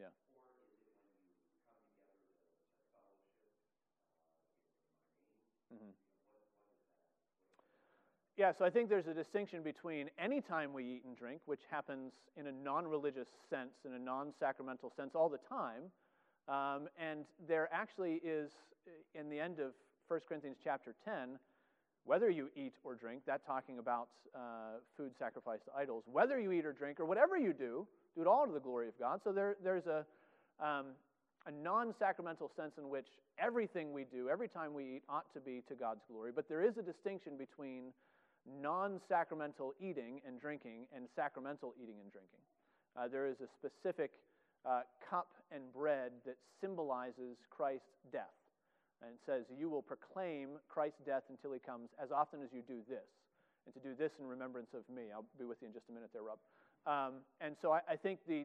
Yeah, 0.00 0.06
Yeah. 8.36 8.52
so 8.58 8.64
I 8.64 8.70
think 8.70 8.88
there's 8.88 9.06
a 9.06 9.12
distinction 9.12 9.62
between 9.62 10.08
any 10.18 10.40
time 10.40 10.72
we 10.72 10.82
eat 10.82 11.02
and 11.04 11.14
drink, 11.14 11.42
which 11.44 11.60
happens 11.70 12.12
in 12.38 12.46
a 12.46 12.52
non 12.52 12.88
religious 12.88 13.28
sense, 13.50 13.72
in 13.84 13.92
a 13.92 13.98
non 13.98 14.32
sacramental 14.40 14.90
sense 14.96 15.10
all 15.14 15.28
the 15.28 15.40
time. 15.46 15.92
Um, 16.48 16.88
and 16.98 17.26
there 17.46 17.68
actually 17.70 18.14
is, 18.24 18.50
in 19.14 19.28
the 19.28 19.38
end 19.38 19.60
of 19.60 19.72
1 20.08 20.20
Corinthians 20.26 20.56
chapter 20.64 20.94
10, 21.04 21.38
whether 22.04 22.30
you 22.30 22.48
eat 22.56 22.72
or 22.82 22.94
drink, 22.94 23.22
that 23.26 23.44
talking 23.46 23.78
about 23.78 24.08
uh, 24.34 24.80
food 24.96 25.12
sacrificed 25.18 25.66
to 25.66 25.72
idols, 25.76 26.04
whether 26.10 26.40
you 26.40 26.50
eat 26.52 26.64
or 26.64 26.72
drink, 26.72 26.98
or 26.98 27.04
whatever 27.04 27.36
you 27.36 27.52
do, 27.52 27.86
do 28.14 28.22
it 28.22 28.26
all 28.26 28.46
to 28.46 28.52
the 28.52 28.60
glory 28.60 28.88
of 28.88 28.98
God. 28.98 29.20
So 29.24 29.32
there, 29.32 29.56
there's 29.62 29.86
a, 29.86 30.04
um, 30.64 30.86
a 31.46 31.50
non 31.50 31.94
sacramental 31.98 32.50
sense 32.56 32.72
in 32.78 32.88
which 32.88 33.06
everything 33.38 33.92
we 33.92 34.04
do, 34.04 34.28
every 34.28 34.48
time 34.48 34.74
we 34.74 34.96
eat, 34.96 35.02
ought 35.08 35.32
to 35.34 35.40
be 35.40 35.62
to 35.68 35.74
God's 35.74 36.02
glory. 36.10 36.32
But 36.34 36.48
there 36.48 36.62
is 36.62 36.76
a 36.78 36.82
distinction 36.82 37.36
between 37.36 37.92
non 38.60 39.00
sacramental 39.08 39.74
eating 39.80 40.20
and 40.26 40.40
drinking 40.40 40.86
and 40.94 41.06
sacramental 41.14 41.74
eating 41.80 41.96
and 42.02 42.10
drinking. 42.10 42.40
Uh, 42.98 43.08
there 43.08 43.26
is 43.26 43.36
a 43.40 43.48
specific 43.58 44.10
uh, 44.66 44.82
cup 45.08 45.28
and 45.52 45.62
bread 45.72 46.12
that 46.26 46.36
symbolizes 46.60 47.38
Christ's 47.48 47.96
death. 48.12 48.34
And 49.00 49.16
says, 49.24 49.48
You 49.56 49.70
will 49.70 49.80
proclaim 49.80 50.60
Christ's 50.68 51.00
death 51.06 51.24
until 51.30 51.52
he 51.52 51.58
comes 51.58 51.88
as 51.96 52.12
often 52.12 52.42
as 52.44 52.52
you 52.52 52.60
do 52.60 52.84
this. 52.84 53.08
And 53.64 53.72
to 53.72 53.80
do 53.80 53.96
this 53.96 54.12
in 54.20 54.26
remembrance 54.26 54.76
of 54.76 54.84
me. 54.92 55.08
I'll 55.08 55.24
be 55.38 55.48
with 55.48 55.56
you 55.62 55.68
in 55.68 55.72
just 55.72 55.88
a 55.88 55.92
minute 55.92 56.10
there, 56.12 56.22
Rob. 56.22 56.36
Um, 56.86 57.14
and 57.40 57.56
so 57.60 57.72
I, 57.72 57.80
I 57.88 57.96
think 57.96 58.20
the, 58.26 58.44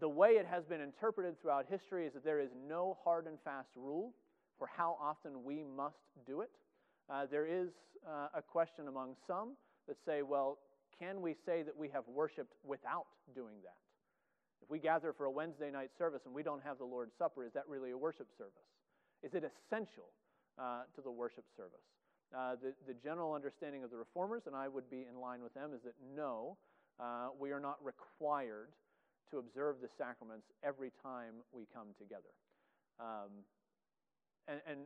the 0.00 0.08
way 0.08 0.30
it 0.30 0.46
has 0.46 0.64
been 0.64 0.80
interpreted 0.80 1.40
throughout 1.40 1.66
history 1.68 2.06
is 2.06 2.12
that 2.14 2.24
there 2.24 2.40
is 2.40 2.50
no 2.68 2.98
hard 3.04 3.26
and 3.26 3.38
fast 3.44 3.68
rule 3.76 4.12
for 4.58 4.68
how 4.76 4.96
often 5.00 5.44
we 5.44 5.62
must 5.62 5.96
do 6.26 6.40
it. 6.40 6.50
Uh, 7.10 7.26
there 7.30 7.46
is 7.46 7.68
uh, 8.06 8.28
a 8.34 8.42
question 8.42 8.88
among 8.88 9.14
some 9.26 9.50
that 9.86 9.96
say, 10.06 10.22
well, 10.22 10.58
can 10.98 11.20
we 11.20 11.34
say 11.46 11.62
that 11.62 11.76
we 11.76 11.88
have 11.88 12.04
worshiped 12.08 12.54
without 12.64 13.06
doing 13.34 13.56
that? 13.62 13.76
If 14.62 14.70
we 14.70 14.78
gather 14.78 15.12
for 15.12 15.26
a 15.26 15.30
Wednesday 15.30 15.70
night 15.70 15.90
service 15.98 16.22
and 16.24 16.34
we 16.34 16.42
don't 16.42 16.62
have 16.62 16.78
the 16.78 16.84
Lord's 16.84 17.12
Supper, 17.18 17.44
is 17.44 17.52
that 17.52 17.64
really 17.68 17.90
a 17.90 17.98
worship 17.98 18.28
service? 18.38 18.64
Is 19.22 19.34
it 19.34 19.44
essential 19.44 20.08
uh, 20.58 20.82
to 20.94 21.02
the 21.02 21.10
worship 21.10 21.44
service? 21.56 21.84
Uh, 22.34 22.56
the, 22.62 22.72
the 22.86 22.94
general 23.02 23.34
understanding 23.34 23.84
of 23.84 23.90
the 23.90 23.96
reformers, 23.96 24.42
and 24.46 24.56
I 24.56 24.68
would 24.68 24.88
be 24.88 25.04
in 25.08 25.20
line 25.20 25.42
with 25.42 25.52
them, 25.54 25.70
is 25.74 25.82
that 25.84 25.94
no, 26.16 26.56
uh, 27.00 27.28
we 27.38 27.52
are 27.52 27.60
not 27.60 27.78
required 27.84 28.68
to 29.30 29.38
observe 29.38 29.76
the 29.82 29.88
sacraments 29.98 30.46
every 30.62 30.90
time 31.02 31.34
we 31.52 31.66
come 31.74 31.88
together. 31.98 32.30
Um, 33.00 33.44
and, 34.48 34.60
and, 34.68 34.78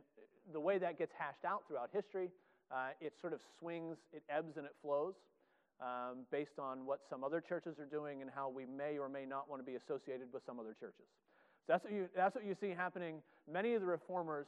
the 0.51 0.59
way 0.59 0.79
that 0.79 0.97
gets 0.97 1.11
hashed 1.15 1.45
out 1.45 1.61
throughout 1.67 1.89
history, 1.93 2.31
uh, 2.71 2.89
it 2.99 3.13
sort 3.21 3.33
of 3.33 3.39
swings, 3.59 3.97
it 4.11 4.23
ebbs 4.29 4.57
and 4.57 4.65
it 4.65 4.73
flows 4.81 5.13
um, 5.81 6.25
based 6.31 6.57
on 6.57 6.85
what 6.85 7.01
some 7.09 7.23
other 7.23 7.39
churches 7.41 7.77
are 7.77 7.85
doing 7.85 8.21
and 8.21 8.31
how 8.33 8.49
we 8.49 8.65
may 8.65 8.97
or 8.97 9.07
may 9.09 9.25
not 9.25 9.49
want 9.49 9.61
to 9.61 9.65
be 9.65 9.75
associated 9.75 10.27
with 10.33 10.41
some 10.45 10.59
other 10.59 10.75
churches. 10.79 11.05
So 11.67 11.73
that's 11.73 11.83
what 11.83 11.93
you, 11.93 12.09
that's 12.15 12.35
what 12.35 12.45
you 12.45 12.55
see 12.59 12.69
happening. 12.69 13.21
Many 13.51 13.75
of 13.75 13.81
the 13.81 13.87
reformers 13.87 14.47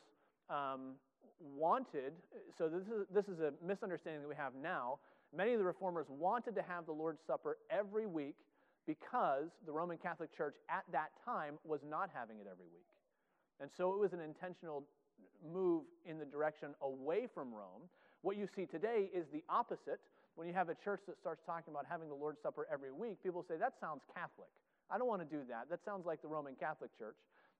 um, 0.49 0.97
wanted, 1.39 2.13
so 2.57 2.67
this 2.67 2.87
is, 2.87 3.05
this 3.13 3.25
is 3.25 3.39
a 3.39 3.53
misunderstanding 3.65 4.21
that 4.21 4.29
we 4.29 4.35
have 4.35 4.53
now. 4.55 4.99
Many 5.35 5.53
of 5.53 5.59
the 5.59 5.65
reformers 5.65 6.07
wanted 6.09 6.55
to 6.55 6.61
have 6.61 6.85
the 6.85 6.91
Lord's 6.91 7.21
Supper 7.25 7.57
every 7.69 8.05
week 8.05 8.35
because 8.85 9.49
the 9.65 9.71
Roman 9.71 9.97
Catholic 9.97 10.35
Church 10.35 10.55
at 10.69 10.83
that 10.91 11.11
time 11.23 11.55
was 11.63 11.79
not 11.87 12.09
having 12.13 12.37
it 12.39 12.47
every 12.51 12.65
week. 12.73 12.87
And 13.59 13.69
so 13.77 13.93
it 13.93 13.99
was 13.99 14.11
an 14.11 14.19
intentional 14.19 14.83
move 15.53 15.83
in 16.05 16.19
the 16.19 16.25
direction 16.25 16.75
away 16.81 17.27
from 17.33 17.53
Rome. 17.53 17.87
What 18.21 18.37
you 18.37 18.47
see 18.55 18.65
today 18.65 19.09
is 19.13 19.25
the 19.31 19.43
opposite. 19.49 19.99
When 20.35 20.47
you 20.47 20.53
have 20.53 20.69
a 20.69 20.75
church 20.75 21.01
that 21.07 21.19
starts 21.19 21.41
talking 21.45 21.71
about 21.73 21.85
having 21.87 22.09
the 22.09 22.15
Lord's 22.15 22.41
Supper 22.41 22.67
every 22.71 22.91
week, 22.91 23.21
people 23.23 23.45
say, 23.47 23.55
that 23.57 23.73
sounds 23.79 24.01
Catholic. 24.13 24.49
I 24.89 24.97
don't 24.97 25.07
want 25.07 25.21
to 25.21 25.29
do 25.29 25.43
that. 25.49 25.69
That 25.69 25.79
sounds 25.85 26.05
like 26.05 26.21
the 26.21 26.27
Roman 26.27 26.55
Catholic 26.55 26.91
Church. 26.97 27.15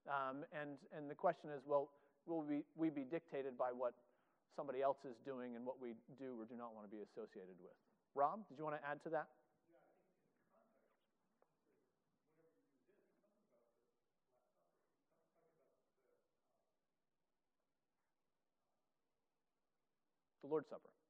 Um, 0.10 0.44
and, 0.52 0.76
and 0.96 1.10
the 1.10 1.16
question 1.16 1.50
is, 1.56 1.62
well, 1.66 1.90
will 2.26 2.44
we, 2.44 2.64
we 2.76 2.90
be 2.90 3.04
dictated 3.04 3.58
by 3.58 3.70
what 3.76 3.94
somebody 4.62 4.84
else 4.84 5.02
is 5.10 5.18
doing 5.26 5.56
and 5.56 5.66
what 5.66 5.82
we 5.82 5.98
do 6.22 6.38
or 6.38 6.46
do 6.46 6.54
not 6.56 6.76
want 6.78 6.86
to 6.86 6.96
be 6.96 7.02
associated 7.02 7.58
with? 7.66 7.74
Rob, 8.14 8.48
did 8.48 8.60
you 8.60 8.64
want 8.64 8.78
to 8.78 8.88
add 8.88 9.02
to 9.02 9.10
that? 9.10 9.26
The 20.44 20.48
Lord's 20.48 20.70
Supper. 20.70 21.01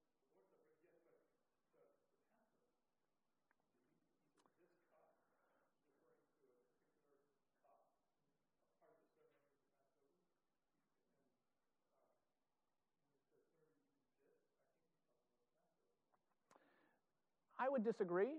Would 17.72 17.84
disagree 17.86 18.34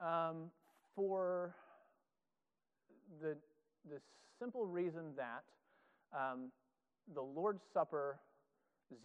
um, 0.00 0.50
for 0.96 1.54
the, 3.20 3.36
the 3.88 4.00
simple 4.38 4.66
reason 4.66 5.12
that 5.16 5.44
um, 6.16 6.50
the 7.14 7.20
Lord's 7.20 7.62
Supper 7.74 8.18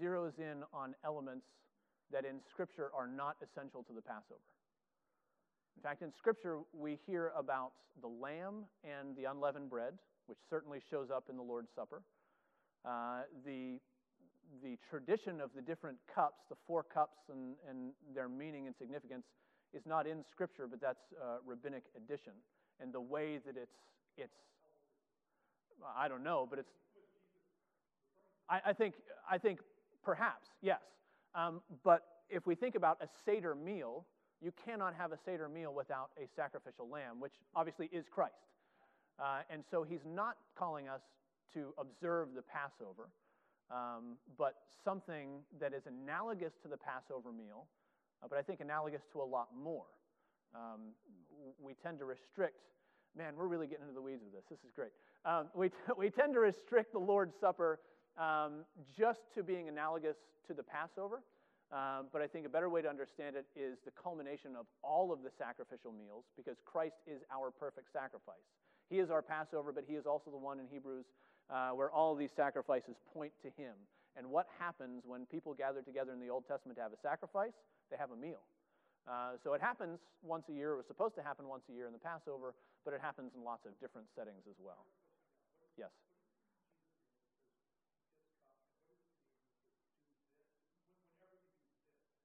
zeroes 0.01 0.39
in 0.39 0.63
on 0.73 0.95
elements 1.05 1.45
that 2.11 2.25
in 2.25 2.35
Scripture 2.49 2.91
are 2.97 3.07
not 3.07 3.35
essential 3.43 3.83
to 3.83 3.93
the 3.93 4.01
Passover. 4.01 4.39
In 5.75 5.83
fact, 5.83 6.01
in 6.01 6.11
Scripture, 6.17 6.59
we 6.73 6.97
hear 7.05 7.31
about 7.37 7.71
the 8.01 8.07
lamb 8.07 8.65
and 8.83 9.15
the 9.17 9.29
unleavened 9.29 9.69
bread, 9.69 9.93
which 10.27 10.37
certainly 10.49 10.79
shows 10.89 11.09
up 11.13 11.25
in 11.29 11.35
the 11.35 11.43
Lord's 11.43 11.69
Supper. 11.75 12.01
Uh, 12.85 13.21
the 13.45 13.79
the 14.61 14.77
tradition 14.87 15.41
of 15.41 15.49
the 15.55 15.61
different 15.61 15.97
cups, 16.13 16.43
the 16.47 16.55
four 16.67 16.83
cups 16.83 17.17
and, 17.31 17.55
and 17.67 17.91
their 18.13 18.29
meaning 18.29 18.67
and 18.67 18.75
significance, 18.77 19.23
is 19.73 19.85
not 19.85 20.07
in 20.07 20.23
Scripture, 20.31 20.67
but 20.67 20.79
that's 20.79 21.13
rabbinic 21.45 21.83
addition. 21.97 22.33
And 22.79 22.93
the 22.93 23.01
way 23.01 23.39
that 23.45 23.55
it's, 23.57 23.77
it's 24.17 24.37
I 25.97 26.07
don't 26.07 26.23
know, 26.23 26.47
but 26.49 26.59
it's, 26.59 26.71
I, 28.49 28.61
I 28.67 28.73
think, 28.73 28.95
I 29.29 29.37
think 29.37 29.59
perhaps, 30.03 30.47
yes. 30.61 30.81
Um, 31.35 31.61
but 31.83 32.03
if 32.29 32.45
we 32.45 32.55
think 32.55 32.75
about 32.75 32.97
a 33.01 33.07
Seder 33.25 33.55
meal, 33.55 34.05
you 34.41 34.51
cannot 34.65 34.93
have 34.93 35.11
a 35.11 35.17
Seder 35.25 35.49
meal 35.49 35.73
without 35.73 36.09
a 36.21 36.27
sacrificial 36.35 36.87
lamb, 36.89 37.19
which 37.19 37.33
obviously 37.55 37.89
is 37.91 38.05
Christ. 38.09 38.33
Uh, 39.19 39.41
and 39.49 39.63
so 39.69 39.83
he's 39.83 40.05
not 40.05 40.37
calling 40.57 40.87
us 40.87 41.01
to 41.53 41.73
observe 41.77 42.29
the 42.35 42.41
Passover, 42.41 43.09
um, 43.71 44.17
but 44.37 44.55
something 44.83 45.41
that 45.59 45.73
is 45.73 45.83
analogous 45.85 46.53
to 46.63 46.67
the 46.67 46.77
Passover 46.77 47.31
meal 47.31 47.67
uh, 48.23 48.27
but 48.29 48.37
I 48.37 48.41
think 48.41 48.61
analogous 48.61 49.03
to 49.13 49.21
a 49.21 49.23
lot 49.23 49.49
more. 49.55 49.85
Um, 50.55 50.93
we 51.61 51.73
tend 51.73 51.99
to 51.99 52.05
restrict, 52.05 52.61
man, 53.17 53.33
we're 53.35 53.47
really 53.47 53.67
getting 53.67 53.83
into 53.83 53.93
the 53.93 54.01
weeds 54.01 54.23
of 54.25 54.31
this. 54.31 54.45
This 54.49 54.59
is 54.59 54.71
great. 54.73 54.91
Um, 55.25 55.47
we, 55.53 55.69
t- 55.69 55.75
we 55.97 56.09
tend 56.09 56.33
to 56.33 56.39
restrict 56.39 56.93
the 56.93 56.99
Lord's 56.99 57.33
Supper 57.39 57.79
um, 58.17 58.65
just 58.95 59.21
to 59.35 59.43
being 59.43 59.67
analogous 59.67 60.17
to 60.47 60.53
the 60.53 60.63
Passover. 60.63 61.23
Um, 61.71 62.05
but 62.13 62.21
I 62.21 62.27
think 62.27 62.45
a 62.45 62.49
better 62.49 62.69
way 62.69 62.83
to 62.83 62.89
understand 62.89 63.35
it 63.35 63.47
is 63.55 63.79
the 63.83 63.91
culmination 63.91 64.55
of 64.55 64.67
all 64.83 65.11
of 65.11 65.23
the 65.23 65.31
sacrificial 65.35 65.91
meals 65.91 66.25
because 66.37 66.57
Christ 66.65 66.97
is 67.07 67.21
our 67.33 67.49
perfect 67.49 67.91
sacrifice. 67.91 68.45
He 68.89 68.99
is 68.99 69.09
our 69.09 69.23
Passover, 69.23 69.71
but 69.71 69.83
He 69.87 69.95
is 69.95 70.05
also 70.05 70.29
the 70.29 70.37
one 70.37 70.59
in 70.59 70.67
Hebrews 70.67 71.05
uh, 71.49 71.69
where 71.69 71.89
all 71.89 72.13
of 72.13 72.19
these 72.19 72.31
sacrifices 72.35 72.95
point 73.11 73.31
to 73.41 73.49
Him. 73.59 73.73
And 74.15 74.29
what 74.29 74.45
happens 74.59 75.01
when 75.05 75.25
people 75.25 75.55
gather 75.55 75.81
together 75.81 76.13
in 76.13 76.19
the 76.19 76.29
Old 76.29 76.47
Testament 76.47 76.77
to 76.77 76.83
have 76.83 76.93
a 76.93 77.01
sacrifice? 77.01 77.53
They 77.93 77.99
have 77.99 78.09
a 78.09 78.17
meal. 78.17 78.41
Uh, 79.07 79.37
so 79.43 79.53
it 79.53 79.61
happens 79.61 79.99
once 80.23 80.45
a 80.49 80.51
year. 80.51 80.73
It 80.73 80.77
was 80.77 80.87
supposed 80.87 81.13
to 81.13 81.21
happen 81.21 81.47
once 81.47 81.61
a 81.69 81.73
year 81.73 81.85
in 81.85 81.93
the 81.93 81.99
Passover, 81.99 82.55
but 82.83 82.91
it 82.95 83.01
happens 83.01 83.33
in 83.37 83.43
lots 83.43 83.67
of 83.67 83.79
different 83.79 84.07
settings 84.17 84.41
as 84.49 84.55
well. 84.57 84.87
Yes? 85.77 85.91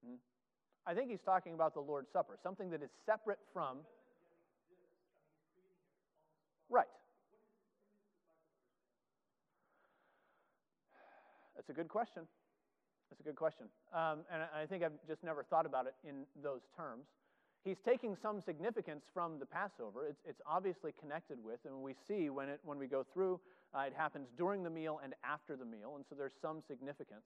Hmm? 0.02 0.14
I 0.86 0.94
think 0.94 1.10
he's 1.10 1.20
talking 1.20 1.52
about 1.52 1.74
the 1.74 1.80
Lord's 1.80 2.08
Supper, 2.14 2.38
something 2.42 2.70
that 2.70 2.82
is 2.82 2.88
separate 3.04 3.40
from. 3.52 3.80
Right. 6.70 6.88
That's 11.56 11.68
a 11.68 11.74
good 11.74 11.88
question. 11.88 12.22
That's 13.10 13.20
a 13.20 13.24
good 13.24 13.36
question. 13.36 13.66
Um, 13.92 14.20
and 14.32 14.42
I 14.54 14.66
think 14.66 14.82
I've 14.84 14.92
just 15.06 15.22
never 15.24 15.42
thought 15.42 15.66
about 15.66 15.86
it 15.86 15.94
in 16.06 16.24
those 16.42 16.62
terms. 16.76 17.06
He's 17.64 17.78
taking 17.84 18.16
some 18.20 18.40
significance 18.40 19.04
from 19.12 19.38
the 19.38 19.46
Passover. 19.46 20.06
It's, 20.06 20.20
it's 20.26 20.40
obviously 20.46 20.92
connected 20.98 21.38
with, 21.42 21.60
and 21.66 21.82
we 21.82 21.94
see 22.06 22.30
when, 22.30 22.48
it, 22.48 22.60
when 22.64 22.78
we 22.78 22.86
go 22.86 23.04
through, 23.12 23.40
uh, 23.74 23.80
it 23.80 23.92
happens 23.96 24.28
during 24.36 24.62
the 24.62 24.70
meal 24.70 25.00
and 25.02 25.14
after 25.24 25.56
the 25.56 25.64
meal, 25.64 25.94
and 25.96 26.04
so 26.08 26.14
there's 26.14 26.34
some 26.40 26.62
significance. 26.66 27.24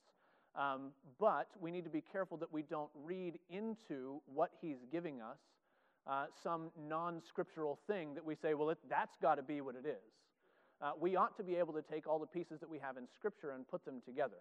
Um, 0.55 0.93
but 1.19 1.49
we 1.61 1.71
need 1.71 1.85
to 1.85 1.91
be 1.91 2.03
careful 2.13 2.37
that 2.39 2.53
we 2.53 2.63
don't 2.63 2.91
read 2.95 3.39
into 3.51 4.21
what 4.27 4.51
he's 4.61 4.79
giving 4.91 5.21
us 5.21 5.39
uh, 6.07 6.27
some 6.43 6.71
non 6.89 7.23
scriptural 7.27 7.79
thing 7.87 8.15
that 8.15 8.25
we 8.25 8.35
say, 8.35 8.55
well, 8.55 8.71
it, 8.71 8.79
that's 8.89 9.17
got 9.23 9.37
to 9.37 9.43
be 9.43 9.61
what 9.61 9.77
it 9.77 9.87
is. 9.87 10.13
Uh, 10.81 10.91
we 11.01 11.15
ought 11.15 11.37
to 11.37 11.45
be 11.45 11.55
able 11.55 11.73
to 11.73 11.83
take 11.83 12.09
all 12.09 12.19
the 12.19 12.27
pieces 12.27 12.59
that 12.59 12.69
we 12.69 12.79
have 12.79 12.97
in 12.97 13.05
Scripture 13.15 13.53
and 13.53 13.69
put 13.69 13.85
them 13.85 14.03
together. 14.05 14.39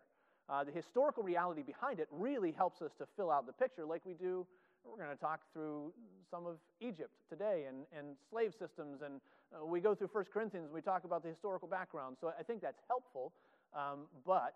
Uh, 0.52 0.66
the 0.66 0.72
historical 0.72 1.24
reality 1.24 1.64
behind 1.64 2.00
it 2.00 2.10
really 2.12 2.52
helps 2.52 2.82
us 2.82 2.92
to 2.98 3.08
fill 3.16 3.32
out 3.32 3.48
the 3.48 3.54
picture, 3.54 3.86
like 3.86 4.02
we 4.06 4.14
do. 4.14 4.46
We're 4.84 4.98
going 4.98 5.16
to 5.16 5.22
talk 5.22 5.40
through 5.54 5.94
some 6.30 6.46
of 6.46 6.58
Egypt 6.82 7.14
today 7.30 7.66
and, 7.70 7.86
and 7.98 8.18
slave 8.30 8.52
systems, 8.60 9.00
and 9.02 9.22
uh, 9.56 9.66
we 9.66 9.80
go 9.80 9.96
through 9.96 10.10
1 10.12 10.26
Corinthians 10.34 10.66
and 10.66 10.74
we 10.74 10.82
talk 10.82 11.06
about 11.06 11.24
the 11.24 11.30
historical 11.30 11.70
background. 11.70 12.18
So 12.20 12.34
I 12.38 12.44
think 12.44 12.62
that's 12.62 12.82
helpful, 12.90 13.32
um, 13.74 14.08
but 14.26 14.56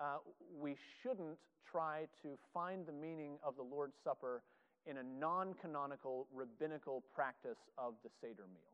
uh, 0.00 0.18
we 0.58 0.76
shouldn't 1.02 1.36
try 1.70 2.06
to 2.22 2.38
find 2.54 2.86
the 2.86 2.92
meaning 2.92 3.36
of 3.44 3.56
the 3.56 3.62
Lord's 3.62 3.96
Supper 4.02 4.42
in 4.86 4.96
a 4.96 5.02
non 5.02 5.54
canonical 5.60 6.26
rabbinical 6.34 7.02
practice 7.14 7.58
of 7.76 7.94
the 8.02 8.10
Seder 8.20 8.48
meal. 8.48 8.72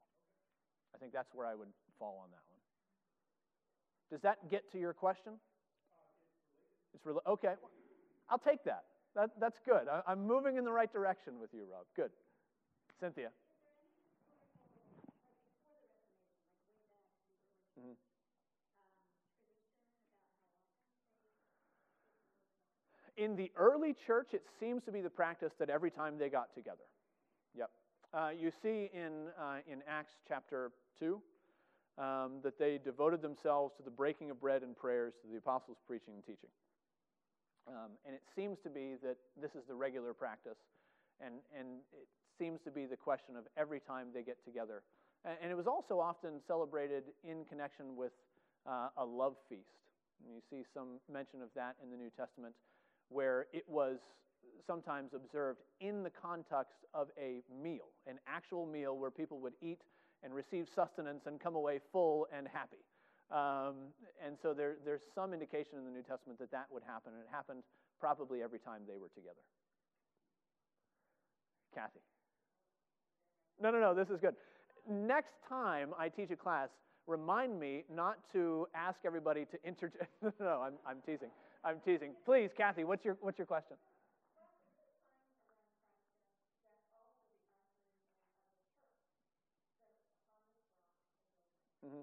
I 0.95 0.99
think 0.99 1.13
that's 1.13 1.35
where 1.35 1.47
I 1.47 1.55
would 1.57 1.69
fall 1.99 2.21
on 2.23 2.31
that 2.31 2.45
one. 2.47 2.61
Does 4.11 4.23
that 4.23 4.51
get 4.51 4.71
to 4.73 4.79
your 4.79 4.93
question? 4.93 5.35
It's 6.95 7.07
really 7.07 7.21
okay. 7.27 7.55
I'll 8.29 8.39
take 8.39 8.65
that. 8.65 8.85
that 9.15 9.31
that's 9.41 9.59
good. 9.65 9.89
I, 9.89 10.13
am 10.13 10.27
moving 10.27 10.57
in 10.57 10.65
the 10.65 10.73
right 10.73 10.93
direction 10.93 11.41
with 11.41 11.51
you, 11.53 11.65
Rob. 11.71 11.85
Good. 11.97 12.11
Cynthia. 13.01 13.31
Mm-hmm. 17.79 17.93
In 23.17 23.37
the 23.37 23.51
early 23.57 23.95
church, 24.07 24.29
it 24.33 24.43
seems 24.59 24.83
to 24.85 24.93
be 24.93 25.01
the 25.01 25.11
practice 25.11 25.53
that 25.59 25.71
every 25.71 25.91
time 25.91 26.19
they 26.19 26.29
got 26.29 26.55
together. 26.55 26.85
Yep. 27.57 27.71
Uh, 28.13 28.31
you 28.39 28.51
see 28.63 28.91
in, 28.93 29.29
uh, 29.41 29.59
in 29.71 29.83
Acts 29.89 30.15
chapter 30.29 30.73
2 30.99 31.21
um, 31.99 32.41
that 32.43 32.59
they 32.59 32.79
devoted 32.83 33.23
themselves 33.23 33.75
to 33.77 33.83
the 33.83 33.91
breaking 33.91 34.31
of 34.31 34.41
bread 34.41 34.63
and 34.63 34.77
prayers, 34.77 35.15
to 35.23 35.29
the 35.31 35.37
apostles' 35.37 35.79
preaching 35.87 36.15
and 36.15 36.25
teaching. 36.25 36.49
Um, 37.71 37.93
and 38.05 38.15
it 38.15 38.23
seems 38.35 38.59
to 38.65 38.71
be 38.71 38.97
that 39.03 39.17
this 39.41 39.55
is 39.55 39.63
the 39.69 39.75
regular 39.75 40.13
practice, 40.13 40.59
and, 41.25 41.35
and 41.57 41.79
it 41.95 42.09
seems 42.37 42.59
to 42.65 42.71
be 42.71 42.85
the 42.85 42.97
question 42.97 43.37
of 43.37 43.45
every 43.57 43.79
time 43.79 44.09
they 44.13 44.23
get 44.23 44.43
together, 44.45 44.83
And 45.25 45.51
it 45.51 45.57
was 45.57 45.67
also 45.67 46.01
often 46.01 46.41
celebrated 46.47 47.05
in 47.23 47.45
connection 47.45 47.95
with 47.97 48.13
uh, 48.67 48.89
a 48.97 49.05
love 49.05 49.37
feast. 49.49 49.77
And 50.25 50.35
you 50.35 50.41
see 50.51 50.65
some 50.75 50.99
mention 51.13 51.43
of 51.43 51.49
that 51.55 51.77
in 51.83 51.91
the 51.91 51.97
New 51.97 52.11
Testament, 52.17 52.55
where 53.09 53.47
it 53.53 53.65
was 53.69 53.99
sometimes 54.67 55.13
observed 55.15 55.61
in 55.81 56.03
the 56.03 56.11
context 56.11 56.87
of 56.95 57.09
a 57.19 57.43
meal, 57.63 57.89
an 58.07 58.19
actual 58.27 58.67
meal 58.67 58.97
where 58.97 59.11
people 59.11 59.39
would 59.41 59.55
eat 59.61 59.81
and 60.23 60.35
receive 60.35 60.67
sustenance 60.75 61.23
and 61.27 61.41
come 61.41 61.55
away 61.55 61.81
full 61.93 62.27
and 62.37 62.49
happy. 62.49 62.85
Um, 63.31 63.95
and 64.25 64.37
so 64.43 64.53
there, 64.53 64.77
there's 64.85 65.03
some 65.15 65.33
indication 65.33 65.79
in 65.79 65.85
the 65.85 65.91
New 65.91 66.03
Testament 66.03 66.39
that 66.41 66.51
that 66.51 66.67
would 66.73 66.83
happen, 66.83 67.13
and 67.13 67.23
it 67.23 67.29
happened 67.31 67.63
probably 68.01 68.43
every 68.43 68.59
time 68.59 68.83
they 68.89 68.97
were 68.97 69.11
together. 69.15 69.43
Kathy. 71.75 72.01
No, 73.61 73.71
no, 73.71 73.79
no, 73.81 73.95
this 73.95 74.11
is 74.11 74.19
good. 74.21 74.35
Next 74.89 75.35
time 75.49 75.91
I 75.99 76.09
teach 76.09 76.31
a 76.31 76.37
class, 76.37 76.71
remind 77.07 77.59
me 77.61 77.85
not 77.95 78.19
to 78.33 78.67
ask 78.75 79.01
everybody 79.05 79.45
to 79.47 79.59
interject. 79.65 80.11
no, 80.41 80.63
I'm, 80.63 80.75
I'm 80.87 80.97
teasing. 81.05 81.31
I'm 81.65 81.77
teasing. 81.85 82.13
Please, 82.25 82.51
Kathy, 82.57 82.85
what's 82.85 83.05
your, 83.05 83.17
what's 83.21 83.39
your 83.39 83.47
question? 83.47 83.77
Mm-hmm. 91.85 92.01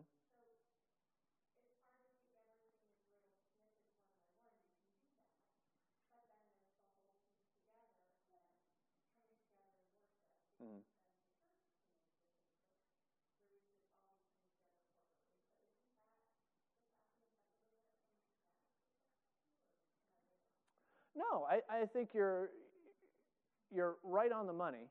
Mm. 10.63 10.81
I, 21.45 21.59
I 21.69 21.85
think 21.85 22.09
you're, 22.13 22.49
you're 23.73 23.95
right 24.03 24.31
on 24.31 24.47
the 24.47 24.53
money. 24.53 24.89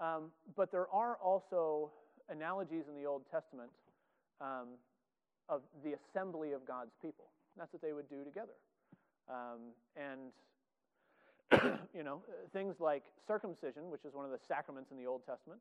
Um, 0.00 0.30
but 0.56 0.72
there 0.72 0.88
are 0.92 1.16
also 1.22 1.90
analogies 2.28 2.84
in 2.88 3.00
the 3.00 3.06
Old 3.06 3.22
Testament 3.30 3.70
um, 4.40 4.78
of 5.48 5.62
the 5.84 5.94
assembly 5.94 6.52
of 6.52 6.66
God's 6.66 6.92
people. 7.00 7.26
That's 7.56 7.72
what 7.72 7.82
they 7.82 7.92
would 7.92 8.08
do 8.08 8.24
together. 8.24 8.54
Um, 9.28 9.72
and, 9.96 10.32
you 11.94 12.02
know, 12.02 12.22
things 12.52 12.76
like 12.80 13.04
circumcision, 13.26 13.90
which 13.90 14.04
is 14.04 14.14
one 14.14 14.24
of 14.24 14.32
the 14.32 14.40
sacraments 14.48 14.90
in 14.90 14.96
the 14.96 15.06
Old 15.06 15.24
Testament, 15.26 15.60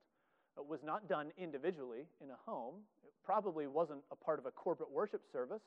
uh, 0.57 0.63
was 0.63 0.79
not 0.83 1.07
done 1.07 1.31
individually 1.37 2.05
in 2.21 2.29
a 2.29 2.37
home. 2.45 2.75
It 3.05 3.13
probably 3.23 3.67
wasn't 3.67 4.01
a 4.11 4.15
part 4.15 4.39
of 4.39 4.45
a 4.45 4.51
corporate 4.51 4.91
worship 4.91 5.21
service, 5.31 5.61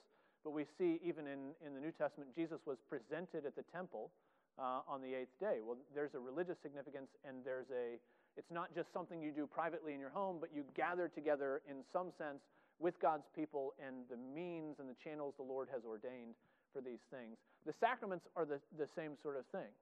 but 0.45 0.51
we 0.51 0.65
see 0.79 0.99
even 1.05 1.27
in, 1.27 1.55
in 1.65 1.75
the 1.75 1.81
New 1.81 1.93
Testament, 1.93 2.31
Jesus 2.35 2.61
was 2.67 2.79
presented 2.89 3.47
at 3.47 3.57
the 3.57 3.65
temple 3.73 4.11
uh, 4.59 4.81
on 4.89 5.03
the 5.03 5.15
eighth 5.15 5.39
day. 5.41 5.59
Well, 5.65 5.77
there's 5.95 6.15
a 6.15 6.19
religious 6.19 6.57
significance, 6.63 7.09
and 7.27 7.45
there's 7.45 7.71
a, 7.71 7.99
it's 8.37 8.51
not 8.51 8.75
just 8.75 8.93
something 8.93 9.21
you 9.21 9.31
do 9.31 9.47
privately 9.47 9.95
in 9.95 10.01
your 10.01 10.11
home, 10.11 10.39
but 10.41 10.51
you 10.55 10.65
gather 10.75 11.09
together 11.09 11.63
in 11.69 11.77
some 11.93 12.09
sense 12.19 12.41
with 12.79 12.99
God's 13.01 13.27
people 13.35 13.73
and 13.85 14.05
the 14.11 14.17
means 14.17 14.77
and 14.79 14.89
the 14.89 14.97
channels 15.03 15.35
the 15.37 15.43
Lord 15.43 15.69
has 15.73 15.83
ordained 15.85 16.35
for 16.73 16.81
these 16.81 17.01
things. 17.11 17.37
The 17.65 17.73
sacraments 17.81 18.27
are 18.37 18.45
the, 18.45 18.61
the 18.79 18.87
same 18.95 19.13
sort 19.23 19.37
of 19.37 19.47
thing. 19.47 19.73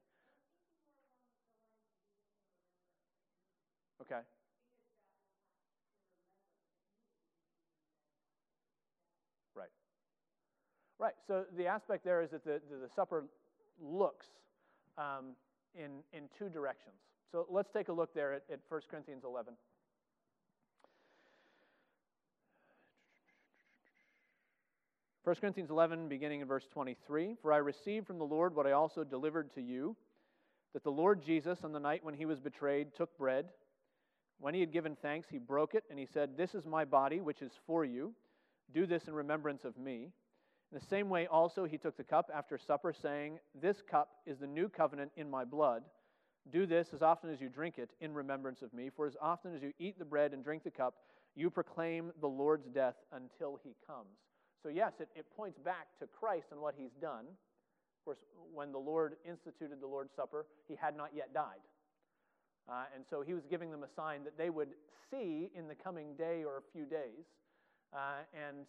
Okay. 4.01 4.21
Right. 9.55 9.69
Right. 10.99 11.15
So 11.27 11.45
the 11.57 11.67
aspect 11.67 12.05
there 12.05 12.23
is 12.23 12.31
that 12.31 12.45
the, 12.45 12.61
the, 12.71 12.77
the 12.87 12.89
supper 12.95 13.25
looks 13.81 14.27
um, 14.99 15.37
in, 15.75 16.03
in 16.13 16.25
two 16.39 16.49
directions. 16.49 16.97
So 17.33 17.47
let's 17.51 17.71
take 17.73 17.89
a 17.89 17.93
look 17.93 18.15
there 18.15 18.33
at, 18.35 18.43
at 18.53 18.61
1 18.69 18.81
Corinthians 18.91 19.25
11. 19.25 19.55
1 25.25 25.37
Corinthians 25.37 25.71
11, 25.71 26.09
beginning 26.09 26.43
in 26.43 26.47
verse 26.47 26.67
23 26.71 27.37
For 27.41 27.51
I 27.53 27.57
received 27.57 28.07
from 28.07 28.19
the 28.19 28.25
Lord 28.25 28.55
what 28.55 28.67
I 28.67 28.73
also 28.73 29.05
delivered 29.05 29.55
to 29.55 29.63
you, 29.63 29.97
that 30.75 30.85
the 30.85 30.91
Lord 30.91 31.25
Jesus, 31.25 31.65
on 31.65 31.73
the 31.73 31.81
night 31.81 32.05
when 32.05 32.15
he 32.15 32.27
was 32.27 32.41
betrayed, 32.41 32.95
took 32.95 33.17
bread. 33.17 33.47
When 34.39 34.53
he 34.53 34.61
had 34.61 34.71
given 34.71 34.97
thanks, 35.01 35.29
he 35.31 35.39
broke 35.39 35.75
it, 35.75 35.85
and 35.89 35.99
he 35.99 36.05
said, 36.05 36.37
This 36.37 36.55
is 36.55 36.67
my 36.67 36.85
body, 36.85 37.23
which 37.23 37.41
is 37.41 37.53
for 37.67 37.87
you. 37.87 38.13
Do 38.75 38.87
this 38.87 39.09
in 39.09 39.15
remembrance 39.15 39.65
of 39.65 39.79
me. 39.79 40.11
In 40.75 40.81
the 40.81 40.87
same 40.87 41.09
way, 41.09 41.29
also, 41.29 41.67
he 41.67 41.79
took 41.79 41.97
the 41.97 42.03
cup 42.03 42.33
after 42.35 42.59
supper, 42.59 42.93
saying, 42.93 43.39
This 43.55 43.81
cup 43.81 44.09
is 44.27 44.39
the 44.39 44.49
new 44.49 44.69
covenant 44.69 45.13
in 45.17 45.31
my 45.31 45.45
blood. 45.45 45.85
Do 46.53 46.67
this 46.67 46.89
as 46.93 47.01
often 47.01 47.31
as 47.31 47.41
you 47.41 47.49
drink 47.49 47.79
it 47.79 47.91
in 48.01 48.13
remembrance 48.13 48.61
of 48.61 48.75
me. 48.75 48.91
For 48.91 49.07
as 49.07 49.17
often 49.23 49.55
as 49.55 49.63
you 49.63 49.73
eat 49.79 50.01
the 50.01 50.05
bread 50.05 50.33
and 50.33 50.43
drink 50.43 50.65
the 50.65 50.73
cup, 50.73 50.95
you 51.37 51.49
proclaim 51.49 52.11
the 52.21 52.27
Lord's 52.27 52.67
death 52.67 52.97
until 53.13 53.61
he 53.63 53.77
comes. 53.87 54.19
So, 54.65 54.69
yes, 54.69 54.95
it, 54.99 55.09
it 55.15 55.27
points 55.37 55.61
back 55.61 55.87
to 56.01 56.09
Christ 56.09 56.47
and 56.51 56.61
what 56.61 56.75
he's 56.77 56.91
done. 57.01 57.27
Of 57.27 58.05
course, 58.05 58.19
when 58.53 58.73
the 58.73 58.79
Lord 58.79 59.15
instituted 59.25 59.81
the 59.81 59.87
Lord's 59.87 60.13
Supper, 60.17 60.45
he 60.67 60.75
had 60.75 60.97
not 60.97 61.11
yet 61.15 61.33
died. 61.33 61.63
Uh, 62.69 62.87
and 62.97 63.05
so 63.09 63.23
he 63.23 63.33
was 63.33 63.45
giving 63.49 63.71
them 63.71 63.85
a 63.85 63.95
sign 63.95 64.25
that 64.25 64.37
they 64.37 64.51
would 64.51 64.71
see 65.09 65.51
in 65.55 65.69
the 65.69 65.75
coming 65.77 66.17
day 66.17 66.43
or 66.43 66.57
a 66.59 66.63
few 66.73 66.85
days. 66.85 67.27
Uh, 67.95 68.27
and 68.35 68.67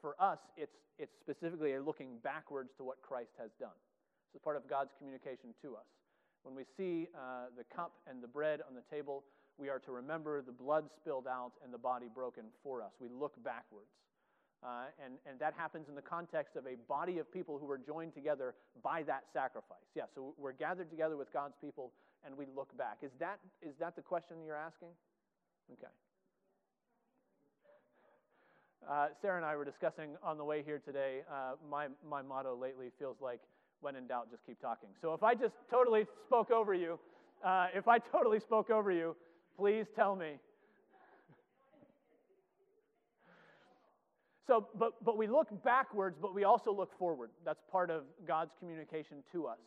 for 0.00 0.16
us, 0.18 0.38
it's, 0.56 0.74
it's 0.98 1.14
specifically 1.22 1.74
a 1.74 1.82
looking 1.82 2.18
backwards 2.22 2.70
to 2.76 2.84
what 2.84 3.00
Christ 3.02 3.30
has 3.38 3.50
done. 3.60 3.78
Is 4.34 4.40
part 4.42 4.56
of 4.56 4.68
God's 4.68 4.90
communication 4.98 5.54
to 5.62 5.76
us. 5.76 5.86
When 6.42 6.56
we 6.56 6.64
see 6.76 7.06
uh, 7.14 7.54
the 7.56 7.62
cup 7.74 7.92
and 8.10 8.20
the 8.20 8.26
bread 8.26 8.60
on 8.68 8.74
the 8.74 8.82
table, 8.90 9.22
we 9.58 9.68
are 9.68 9.78
to 9.78 9.92
remember 9.92 10.42
the 10.42 10.52
blood 10.52 10.90
spilled 11.00 11.28
out 11.28 11.52
and 11.62 11.72
the 11.72 11.78
body 11.78 12.06
broken 12.12 12.44
for 12.62 12.82
us. 12.82 12.90
We 13.00 13.08
look 13.08 13.32
backwards. 13.44 13.94
Uh, 14.64 14.90
and, 15.04 15.14
and 15.28 15.38
that 15.38 15.54
happens 15.56 15.88
in 15.88 15.94
the 15.94 16.02
context 16.02 16.56
of 16.56 16.66
a 16.66 16.74
body 16.88 17.18
of 17.18 17.30
people 17.30 17.58
who 17.58 17.66
were 17.66 17.78
joined 17.78 18.14
together 18.14 18.54
by 18.82 19.02
that 19.04 19.24
sacrifice. 19.32 19.86
Yeah, 19.94 20.04
so 20.14 20.34
we're 20.36 20.52
gathered 20.52 20.90
together 20.90 21.16
with 21.16 21.32
God's 21.32 21.54
people 21.60 21.92
and 22.24 22.36
we 22.36 22.46
look 22.56 22.76
back. 22.76 22.98
Is 23.02 23.12
that, 23.20 23.38
is 23.62 23.74
that 23.78 23.94
the 23.94 24.02
question 24.02 24.38
you're 24.44 24.56
asking? 24.56 24.88
Okay. 25.72 25.92
Uh, 28.88 29.08
Sarah 29.20 29.36
and 29.36 29.46
I 29.46 29.56
were 29.56 29.64
discussing 29.64 30.10
on 30.22 30.36
the 30.36 30.44
way 30.44 30.62
here 30.62 30.78
today. 30.78 31.20
Uh, 31.30 31.52
my, 31.70 31.86
my 32.08 32.20
motto 32.20 32.56
lately 32.56 32.90
feels 32.98 33.16
like 33.20 33.40
when 33.80 33.96
in 33.96 34.06
doubt, 34.06 34.30
just 34.30 34.44
keep 34.46 34.60
talking. 34.60 34.88
So 35.00 35.14
if 35.14 35.22
I 35.22 35.34
just 35.34 35.54
totally 35.70 36.06
spoke 36.26 36.50
over 36.50 36.74
you, 36.74 36.98
uh, 37.44 37.66
if 37.74 37.88
I 37.88 37.98
totally 37.98 38.40
spoke 38.40 38.70
over 38.70 38.90
you, 38.90 39.16
please 39.56 39.86
tell 39.94 40.16
me 40.16 40.32
So, 44.46 44.68
but, 44.78 45.02
but 45.02 45.16
we 45.16 45.26
look 45.26 45.48
backwards, 45.64 46.18
but 46.20 46.34
we 46.34 46.44
also 46.44 46.70
look 46.70 46.98
forward. 46.98 47.30
That's 47.44 47.62
part 47.70 47.90
of 47.90 48.02
God's 48.26 48.52
communication 48.58 49.18
to 49.32 49.46
us, 49.46 49.58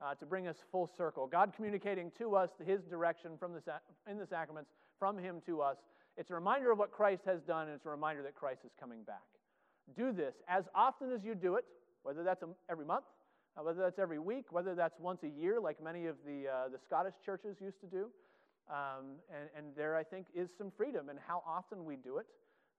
uh, 0.00 0.14
to 0.14 0.26
bring 0.26 0.46
us 0.46 0.56
full 0.70 0.88
circle. 0.96 1.26
God 1.26 1.52
communicating 1.56 2.12
to 2.18 2.36
us 2.36 2.50
his 2.64 2.82
direction 2.82 3.32
from 3.38 3.52
the, 3.52 3.60
in 4.08 4.18
the 4.18 4.26
sacraments, 4.26 4.70
from 4.98 5.18
him 5.18 5.42
to 5.46 5.60
us. 5.60 5.78
It's 6.16 6.30
a 6.30 6.34
reminder 6.34 6.70
of 6.70 6.78
what 6.78 6.90
Christ 6.90 7.22
has 7.26 7.40
done, 7.42 7.68
and 7.68 7.76
it's 7.76 7.86
a 7.86 7.90
reminder 7.90 8.22
that 8.22 8.34
Christ 8.34 8.60
is 8.64 8.72
coming 8.78 9.02
back. 9.02 9.22
Do 9.96 10.12
this 10.12 10.34
as 10.48 10.64
often 10.74 11.10
as 11.10 11.24
you 11.24 11.34
do 11.34 11.56
it, 11.56 11.64
whether 12.02 12.22
that's 12.22 12.42
every 12.70 12.84
month, 12.84 13.04
uh, 13.56 13.62
whether 13.62 13.80
that's 13.80 13.98
every 13.98 14.18
week, 14.18 14.46
whether 14.50 14.74
that's 14.74 14.98
once 15.00 15.22
a 15.24 15.28
year, 15.28 15.60
like 15.60 15.82
many 15.82 16.06
of 16.06 16.16
the, 16.26 16.48
uh, 16.48 16.68
the 16.68 16.78
Scottish 16.86 17.14
churches 17.24 17.56
used 17.60 17.80
to 17.80 17.86
do. 17.86 18.08
Um, 18.70 19.18
and, 19.28 19.48
and 19.56 19.76
there, 19.76 19.96
I 19.96 20.04
think, 20.04 20.26
is 20.34 20.48
some 20.56 20.70
freedom 20.76 21.08
in 21.10 21.16
how 21.26 21.42
often 21.46 21.84
we 21.84 21.96
do 21.96 22.18
it 22.18 22.26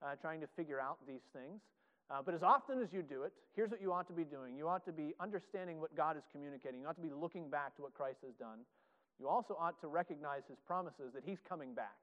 uh, 0.02 0.14
trying 0.20 0.40
to 0.40 0.46
figure 0.56 0.80
out 0.80 0.98
these 1.06 1.22
things. 1.32 1.60
Uh, 2.10 2.20
but 2.24 2.34
as 2.34 2.42
often 2.42 2.80
as 2.82 2.88
you 2.92 3.02
do 3.02 3.22
it, 3.22 3.32
here's 3.54 3.70
what 3.70 3.80
you 3.80 3.92
ought 3.92 4.06
to 4.06 4.12
be 4.12 4.24
doing. 4.24 4.56
You 4.56 4.68
ought 4.68 4.84
to 4.84 4.92
be 4.92 5.14
understanding 5.20 5.80
what 5.80 5.94
God 5.96 6.16
is 6.16 6.22
communicating. 6.32 6.80
You 6.80 6.86
ought 6.86 6.96
to 6.96 7.02
be 7.02 7.12
looking 7.12 7.48
back 7.48 7.76
to 7.76 7.82
what 7.82 7.94
Christ 7.94 8.18
has 8.24 8.34
done. 8.34 8.60
You 9.18 9.28
also 9.28 9.56
ought 9.58 9.80
to 9.80 9.88
recognize 9.88 10.42
his 10.48 10.58
promises 10.66 11.12
that 11.14 11.22
he's 11.24 11.38
coming 11.48 11.72
back. 11.72 11.96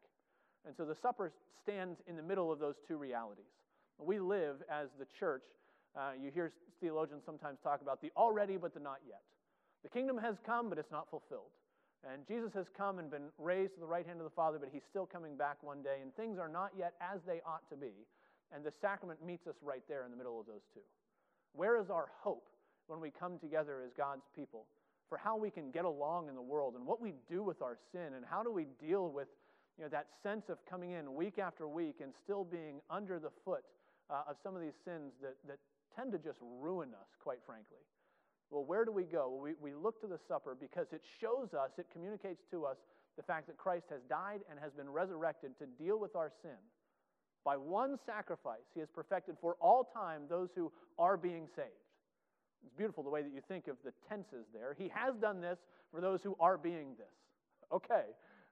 And 0.66 0.76
so 0.76 0.86
the 0.86 0.96
supper 1.02 1.32
stands 1.64 2.00
in 2.08 2.16
the 2.16 2.24
middle 2.24 2.52
of 2.52 2.60
those 2.60 2.76
two 2.88 2.98
realities. 2.98 3.52
We 4.00 4.20
live 4.20 4.58
as 4.70 4.90
the 5.00 5.06
church. 5.20 5.44
Uh, 5.96 6.12
you 6.22 6.32
hear 6.32 6.52
theologians 6.80 7.24
sometimes 7.26 7.60
talk 7.64 7.82
about 7.82 8.02
the 8.02 8.12
already 8.18 8.58
but 8.58 8.74
the 8.74 8.80
not 8.80 9.00
yet. 9.08 9.22
The 9.84 9.90
kingdom 9.90 10.18
has 10.18 10.36
come, 10.46 10.70
but 10.70 10.78
it's 10.78 10.92
not 10.92 11.10
fulfilled. 11.10 11.52
And 12.04 12.26
Jesus 12.28 12.52
has 12.56 12.66
come 12.76 12.98
and 12.98 13.12
been 13.12 13.30
raised 13.38 13.76
to 13.76 13.80
the 13.80 13.86
right 13.86 14.06
hand 14.06 14.20
of 14.20 14.24
the 14.24 14.36
Father, 14.36 14.58
but 14.58 14.70
he's 14.72 14.82
still 14.90 15.06
coming 15.06 15.38
back 15.38 15.58
one 15.62 15.84
day, 15.84 16.02
and 16.02 16.16
things 16.16 16.40
are 16.40 16.50
not 16.50 16.72
yet 16.78 16.94
as 17.00 17.20
they 17.28 17.42
ought 17.46 17.68
to 17.70 17.76
be. 17.76 17.94
And 18.54 18.64
the 18.64 18.74
sacrament 18.82 19.24
meets 19.24 19.46
us 19.48 19.56
right 19.62 19.84
there 19.88 20.04
in 20.04 20.12
the 20.12 20.18
middle 20.18 20.40
of 20.40 20.46
those 20.46 20.66
two. 20.74 20.82
Where 21.54 21.80
is 21.80 21.90
our 21.90 22.08
hope 22.22 22.48
when 22.88 23.00
we 23.00 23.12
come 23.12 23.38
together 23.38 23.82
as 23.86 23.92
God's 23.96 24.26
people 24.36 24.66
for 25.10 25.18
how 25.18 25.38
we 25.38 25.50
can 25.50 25.72
get 25.72 25.86
along 25.86 26.30
in 26.30 26.36
the 26.36 26.42
world 26.42 26.76
and 26.76 26.86
what 26.86 27.02
we 27.02 27.14
do 27.30 27.44
with 27.44 27.62
our 27.62 27.78
sin 27.92 28.14
and 28.16 28.26
how 28.26 28.42
do 28.44 28.52
we 28.52 28.66
deal 28.80 29.10
with 29.10 29.28
know, 29.82 29.90
that 29.90 30.08
sense 30.24 30.50
of 30.50 30.58
coming 30.66 30.92
in 30.92 31.14
week 31.14 31.40
after 31.40 31.68
week 31.68 31.96
and 32.02 32.14
still 32.24 32.44
being 32.44 32.82
under 32.90 33.20
the 33.20 33.32
foot 33.44 33.64
uh, 34.10 34.24
of 34.30 34.36
some 34.44 34.56
of 34.56 34.62
these 34.62 34.78
sins 34.86 35.14
that, 35.22 35.36
that 35.48 35.58
tend 35.96 36.12
to 36.12 36.18
just 36.18 36.40
ruin 36.42 36.90
us, 36.90 37.08
quite 37.22 37.40
frankly. 37.46 37.84
Well, 38.50 38.66
where 38.66 38.84
do 38.86 38.92
we 38.92 39.04
go? 39.04 39.30
Well, 39.30 39.42
we, 39.42 39.54
we 39.62 39.74
look 39.74 40.02
to 40.02 40.08
the 40.08 40.20
supper 40.28 40.58
because 40.60 40.88
it 40.92 41.02
shows 41.20 41.54
us, 41.54 41.72
it 41.78 41.88
communicates 41.92 42.44
to 42.52 42.66
us 42.66 42.78
the 43.18 43.24
fact 43.24 43.48
that 43.48 43.58
Christ 43.58 43.86
has 43.90 44.02
died 44.10 44.42
and 44.50 44.60
has 44.60 44.74
been 44.74 44.90
resurrected 44.90 45.52
to 45.60 45.66
deal 45.82 46.00
with 46.00 46.16
our 46.16 46.32
sin. 46.42 46.58
By 47.44 47.58
one 47.58 47.98
sacrifice, 48.06 48.68
he 48.74 48.82
has 48.82 48.90
perfected 48.90 49.36
for 49.42 49.56
all 49.60 49.84
time 49.84 50.24
those 50.30 50.50
who 50.56 50.72
are 51.00 51.18
being 51.18 51.48
saved. 51.56 51.70
It's 52.64 52.76
beautiful 52.78 53.04
the 53.04 53.10
way 53.10 53.24
that 53.24 53.34
you 53.34 53.42
think 53.48 53.68
of 53.68 53.78
the 53.84 53.94
tenses 54.08 54.46
there. 54.54 54.76
He 54.78 54.92
has 54.94 55.16
done 55.16 55.42
this 55.42 55.58
for 55.92 56.02
those 56.02 56.22
who 56.22 56.36
are 56.40 56.58
being 56.58 56.90
this. 56.98 57.08
Okay. 57.72 58.04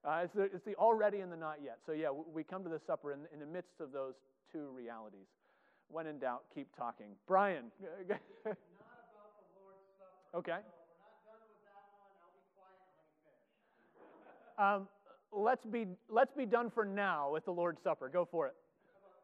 Uh, 0.05 0.21
it's, 0.23 0.33
the, 0.33 0.43
it's 0.43 0.63
the 0.65 0.75
already 0.75 1.19
and 1.19 1.31
the 1.31 1.37
not 1.37 1.57
yet. 1.63 1.79
So, 1.85 1.91
yeah, 1.91 2.07
we 2.09 2.43
come 2.43 2.63
to 2.63 2.69
the 2.69 2.79
supper 2.87 3.11
in, 3.11 3.19
in 3.33 3.39
the 3.39 3.45
midst 3.45 3.81
of 3.81 3.91
those 3.91 4.15
two 4.51 4.69
realities. 4.75 5.27
When 5.89 6.07
in 6.07 6.19
doubt, 6.19 6.43
keep 6.53 6.67
talking. 6.77 7.07
Brian. 7.27 7.65
not 7.81 7.89
about 7.89 8.13
the 8.13 9.49
Lord's 9.59 9.89
Supper. 9.97 10.37
Okay. 10.37 10.59
So 10.61 10.69
we're 10.77 11.01
not 11.01 11.17
done 11.25 11.41
with 11.49 11.65
that 11.65 11.83
one. 11.97 12.13
I'll 12.21 12.31
be 12.31 12.45
quiet 12.53 12.77
and 12.79 12.93
let 13.25 13.41
you 13.41 13.89
finish. 14.05 14.23
Um, 14.61 14.87
let's, 15.33 15.65
be, 15.65 15.87
let's 16.07 16.33
be 16.33 16.45
done 16.45 16.69
for 16.69 16.85
now 16.85 17.31
with 17.33 17.45
the 17.45 17.53
Lord's 17.53 17.81
Supper. 17.81 18.07
Go 18.07 18.23
for 18.29 18.47
it. 18.47 18.55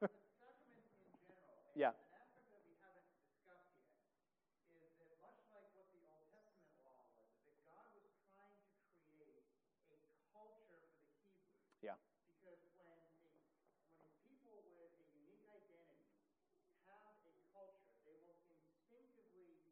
About 0.02 0.10
the 0.12 0.34
sacraments 0.42 0.90
in 1.06 1.14
general. 1.30 1.54
And 1.70 1.78
Yeah. 1.78 1.94
An 1.94 2.18
aspect 2.18 2.50
that 2.50 2.62
we 2.66 2.74
haven't 2.82 3.10
discussed 3.14 3.78
yet 3.86 4.82
is 4.82 4.98
that 5.00 5.14
much 5.22 5.38
like 5.54 5.70
what 5.78 5.86
the 5.94 6.02
Old 6.10 6.26
Testament 6.34 6.82
law 6.90 6.98
was, 7.14 7.30
that 7.46 7.62
God 7.70 7.86
was 7.94 8.10
trying 8.34 8.58
to 8.58 8.74
create 9.14 9.38
a 9.38 9.46
culture 10.34 10.66
for 10.72 10.80
the 10.82 10.90
Hebrews. 10.98 11.46
Yeah. 11.84 12.00
Because 12.42 12.64
when 12.80 12.88
a, 12.90 13.02
when 13.92 14.08
a 14.08 14.14
people 14.24 14.56
with 14.80 14.94
a 14.96 15.06
unique 15.20 15.44
identity 15.52 16.16
have 16.88 17.20
a 17.28 17.34
culture, 17.52 18.00
they 18.08 18.16
will 18.24 18.40
instinctively 18.48 19.68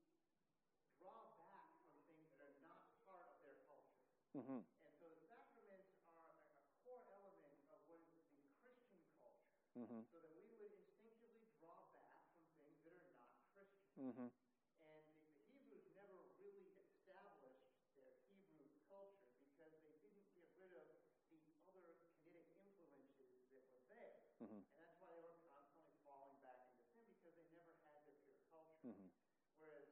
draw 1.00 1.24
back 1.40 1.72
from 1.88 2.04
things 2.04 2.28
that 2.36 2.44
are 2.44 2.60
not 2.68 2.84
part 3.08 3.32
of 3.32 3.40
their 3.48 3.64
culture. 3.64 4.23
Mm-hmm. 4.34 4.66
And 4.66 4.94
so 4.98 5.06
the 5.14 5.22
sacraments 5.30 5.94
are 6.10 6.26
a, 6.26 6.50
a 6.58 6.74
core 6.82 7.06
element 7.06 7.54
of 7.70 7.80
what 7.86 8.02
is 8.02 8.02
the 8.18 8.50
Christian 8.66 8.98
culture, 9.22 9.54
Mm-hmm. 9.78 10.02
so 10.10 10.18
that 10.22 10.34
we 10.38 10.46
would 10.58 10.74
instinctively 10.74 11.50
draw 11.62 11.78
back 11.94 12.26
from 12.58 12.70
things 12.86 13.02
that 13.02 13.14
are 13.14 13.18
not 13.18 13.34
Christian. 13.54 14.10
Mm-hmm. 14.10 14.30
And 14.30 15.06
the, 15.06 15.22
the 15.22 15.50
Hebrews 15.54 15.86
never 15.98 16.18
really 16.42 16.78
established 16.82 17.74
their 17.98 18.14
Hebrew 18.30 18.70
culture 18.90 19.34
because 19.38 19.74
they 19.86 19.98
didn't 20.02 20.30
get 20.38 20.50
rid 20.58 20.74
of 20.78 20.90
the 21.30 21.42
other 21.70 21.94
Canaanic 22.26 22.74
influences 22.74 23.46
that 23.54 23.66
were 23.70 23.86
there. 23.94 24.18
Mhm. 24.42 24.62
And 24.62 24.78
that's 24.82 24.98
why 25.02 25.14
they 25.14 25.26
were 25.26 25.42
constantly 25.50 25.98
falling 26.06 26.38
back 26.46 26.62
into 26.70 26.86
sin 26.94 27.06
because 27.18 27.34
they 27.38 27.50
never 27.54 27.74
had 27.86 27.98
their 28.06 28.18
pure 28.26 28.42
culture. 28.50 28.82
Mm-hmm. 28.86 29.10
Whereas 29.58 29.90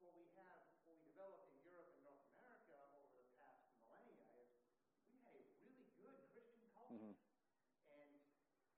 what 0.00 0.16
we 0.16 0.24
have, 0.40 0.64
what 0.88 0.96
we 0.96 1.04
developed 1.12 1.44
in 1.52 1.60
Europe 1.68 1.92
and 1.92 2.00
North 2.08 2.24
America 2.32 2.76
over 2.96 3.12
the 3.20 3.28
past 3.36 3.68
millennia 3.76 4.24
is 4.40 4.48
we 5.12 5.20
had 5.20 5.36
a 5.36 5.44
really 5.60 5.84
good 6.00 6.16
Christian 6.32 6.64
culture. 6.72 6.96
Mhm. 6.96 7.14
And 7.92 8.08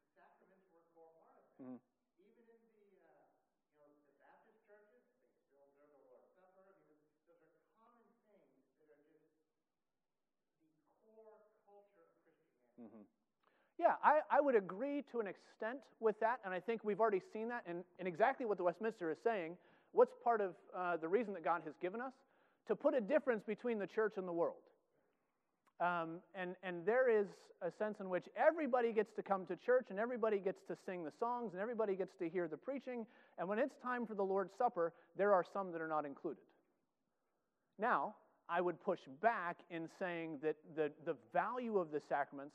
the 0.01 0.07
sacraments 0.17 0.67
were 0.97 1.13
a 1.13 1.44
core 1.57 1.79
part 1.79 1.79
of 1.79 1.79
that. 1.79 1.79
Mhm. 1.79 1.79
Even 2.19 2.45
in 2.51 2.63
the, 2.75 2.89
uh, 3.05 3.27
you 3.71 3.79
know, 3.79 3.91
the 4.07 4.15
Baptist 4.21 4.59
churches, 4.67 5.03
they 5.23 5.31
still 5.47 5.63
observe 5.63 5.91
the 5.91 6.01
Lord's 6.09 6.31
Supper. 6.35 6.67
I 6.67 6.83
mean, 6.91 6.99
those 7.27 7.43
are 7.43 7.55
common 7.79 8.09
things 8.31 8.67
that 8.81 8.91
are 8.91 9.05
just 9.11 9.31
the 10.59 10.75
core 11.07 11.47
culture 11.67 12.03
of 12.03 12.11
Christianity. 12.21 12.81
Mm-hmm. 12.81 13.07
Yeah, 13.79 13.97
I, 14.03 14.23
I 14.31 14.41
would 14.41 14.55
agree 14.55 15.03
to 15.11 15.21
an 15.21 15.27
extent 15.27 15.81
with 16.01 16.19
that, 16.21 16.41
and 16.45 16.55
I 16.55 16.61
think 16.61 16.85
we've 16.85 17.01
already 17.01 17.21
seen 17.33 17.49
that 17.49 17.67
in, 17.67 17.85
in 17.99 18.07
exactly 18.07 18.47
what 18.47 18.59
the 18.59 18.65
Westminster 18.65 19.11
is 19.11 19.19
saying. 19.23 19.57
What's 19.93 20.15
part 20.23 20.41
of 20.41 20.55
uh, 20.75 20.97
the 20.97 21.09
reason 21.09 21.35
that 21.35 21.45
God 21.45 21.63
has 21.65 21.75
given 21.81 22.01
us? 22.01 22.13
To 22.67 22.75
put 22.77 22.95
a 22.95 23.01
difference 23.01 23.45
between 23.45 23.79
the 23.79 23.87
church 23.87 24.17
and 24.17 24.27
the 24.27 24.33
world. 24.33 24.63
Um, 25.81 26.21
and, 26.35 26.55
and 26.63 26.87
there 26.87 27.11
is 27.11 27.27
a 27.63 27.71
sense 27.79 27.97
in 28.01 28.09
which 28.09 28.27
everybody 28.37 28.93
gets 28.93 29.13
to 29.17 29.23
come 29.23 29.47
to 29.47 29.57
church 29.57 29.87
and 29.91 29.99
everybody 29.99 30.39
gets 30.39 30.61
to 30.69 30.77
sing 30.87 31.05
the 31.05 31.13
songs 31.19 31.53
and 31.53 31.61
everybody 31.61 31.95
gets 31.95 32.15
to 32.19 32.29
hear 32.29 32.47
the 32.47 32.57
preaching. 32.57 33.07
And 33.39 33.49
when 33.49 33.59
it's 33.59 33.75
time 33.83 34.07
for 34.07 34.15
the 34.15 34.23
Lord's 34.23 34.53
Supper, 34.57 34.93
there 35.17 35.33
are 35.33 35.45
some 35.53 35.73
that 35.73 35.81
are 35.81 35.89
not 35.89 36.05
included. 36.05 36.45
Now, 37.79 38.15
I 38.49 38.61
would 38.61 38.83
push 38.83 39.01
back 39.23 39.57
in 39.71 39.89
saying 39.99 40.39
that 40.43 40.57
the, 40.77 40.91
the 41.05 41.17
value 41.33 41.79
of 41.79 41.91
the 41.91 42.01
sacraments 42.09 42.55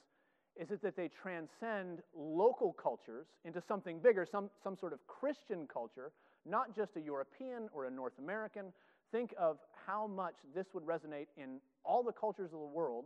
is 0.56 0.70
it 0.72 0.82
that 0.82 0.96
they 0.96 1.10
transcend 1.22 2.00
local 2.16 2.74
cultures 2.74 3.28
into 3.46 3.62
something 3.68 4.00
bigger, 4.00 4.28
some, 4.30 4.50
some 4.64 4.78
sort 4.78 4.94
of 4.94 5.00
Christian 5.08 5.68
culture, 5.72 6.12
not 6.46 6.76
just 6.76 6.92
a 6.98 7.02
European 7.02 7.70
or 7.74 7.86
a 7.86 7.92
North 7.92 8.14
American. 8.20 8.66
Think 9.12 9.34
of 9.40 9.58
how 9.90 10.08
much 10.08 10.36
this 10.54 10.68
would 10.74 10.86
resonate 10.86 11.28
in 11.36 11.60
all 11.84 12.04
the 12.04 12.12
cultures 12.12 12.52
of 12.54 12.60
the 12.60 12.72
world. 12.74 13.06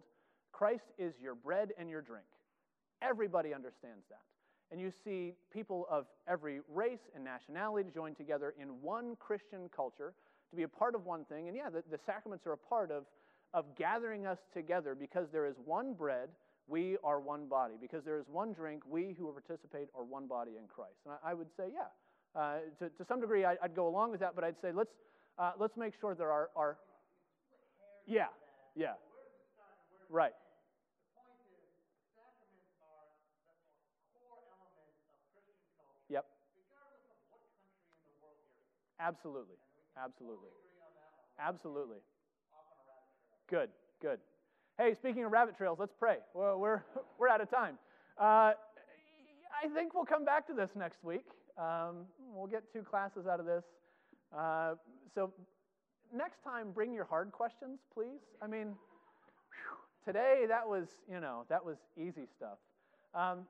Christ 0.51 0.83
is 0.97 1.13
your 1.21 1.35
bread 1.35 1.69
and 1.79 1.89
your 1.89 2.01
drink. 2.01 2.25
Everybody 3.01 3.53
understands 3.53 4.03
that. 4.09 4.21
And 4.71 4.81
you 4.81 4.91
see 5.03 5.33
people 5.51 5.87
of 5.89 6.05
every 6.27 6.59
race 6.73 7.05
and 7.15 7.23
nationality 7.23 7.89
joined 7.93 8.17
together 8.17 8.53
in 8.59 8.67
one 8.81 9.15
Christian 9.19 9.69
culture 9.73 10.13
to 10.49 10.55
be 10.55 10.63
a 10.63 10.67
part 10.67 10.95
of 10.95 11.05
one 11.05 11.25
thing. 11.25 11.47
And 11.47 11.55
yeah, 11.55 11.69
the, 11.69 11.83
the 11.89 11.99
sacraments 12.05 12.45
are 12.45 12.53
a 12.53 12.57
part 12.57 12.91
of, 12.91 13.03
of 13.53 13.65
gathering 13.77 14.25
us 14.25 14.39
together 14.53 14.95
because 14.95 15.27
there 15.31 15.45
is 15.45 15.55
one 15.63 15.93
bread, 15.93 16.29
we 16.67 16.97
are 17.03 17.19
one 17.19 17.47
body. 17.47 17.75
Because 17.79 18.03
there 18.03 18.19
is 18.19 18.25
one 18.31 18.51
drink, 18.51 18.83
we 18.89 19.15
who 19.17 19.31
participate 19.31 19.87
are 19.95 20.03
one 20.03 20.27
body 20.27 20.51
in 20.57 20.67
Christ. 20.67 20.97
And 21.05 21.13
I, 21.23 21.31
I 21.31 21.33
would 21.33 21.49
say, 21.55 21.65
yeah, 21.73 22.39
uh, 22.39 22.57
to, 22.79 22.89
to 22.89 23.05
some 23.07 23.21
degree, 23.21 23.45
I, 23.45 23.55
would 23.61 23.75
go 23.75 23.87
along 23.87 24.11
with 24.11 24.19
that, 24.21 24.33
but 24.35 24.43
I'd 24.43 24.59
say 24.61 24.71
let's, 24.73 24.91
uh, 25.37 25.51
let's 25.59 25.77
make 25.77 25.93
sure 25.99 26.15
there 26.15 26.31
are, 26.31 26.49
our 26.55 26.77
yeah, 28.05 28.27
yeah, 28.75 28.93
right, 30.09 30.33
are 36.09 36.09
yep, 36.09 36.25
absolutely, 38.99 39.55
absolutely, 39.97 40.49
absolutely. 41.39 41.97
Good, 43.49 43.69
good. 44.01 44.19
Hey, 44.77 44.95
speaking 44.95 45.23
of 45.23 45.31
rabbit 45.31 45.55
trails, 45.55 45.77
let's 45.79 45.93
pray. 45.97 46.17
We're, 46.33 46.57
we're, 46.57 46.83
we're 47.19 47.29
out 47.29 47.41
of 47.41 47.49
time. 47.51 47.77
Uh, 48.19 48.53
I 49.63 49.67
think 49.75 49.93
we'll 49.93 50.05
come 50.05 50.25
back 50.25 50.47
to 50.47 50.53
this 50.53 50.71
next 50.75 51.03
week. 51.03 51.25
Um, 51.57 52.07
we'll 52.33 52.47
get 52.47 52.63
two 52.73 52.81
classes 52.81 53.27
out 53.27 53.39
of 53.39 53.45
this. 53.45 53.63
Uh, 54.37 54.75
so 55.13 55.31
next 56.15 56.43
time, 56.43 56.71
bring 56.71 56.93
your 56.93 57.05
hard 57.05 57.31
questions, 57.31 57.79
please. 57.93 58.21
I 58.41 58.47
mean, 58.47 58.67
whew, 58.67 59.77
today 60.05 60.45
that 60.47 60.67
was, 60.67 60.87
you 61.09 61.19
know, 61.19 61.45
that 61.49 61.63
was 61.63 61.77
easy 61.97 62.25
stuff. 62.35 62.57
Um, 63.13 63.45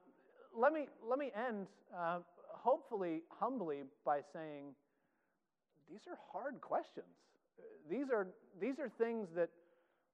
let 0.57 0.73
me 0.73 0.87
let 1.07 1.17
me 1.17 1.31
end, 1.35 1.67
uh, 1.97 2.19
hopefully 2.49 3.21
humbly, 3.29 3.83
by 4.05 4.19
saying 4.33 4.75
these 5.89 6.01
are 6.07 6.17
hard 6.31 6.59
questions. 6.61 7.05
These 7.89 8.09
are 8.11 8.27
these 8.59 8.79
are 8.79 8.89
things 8.89 9.29
that 9.35 9.49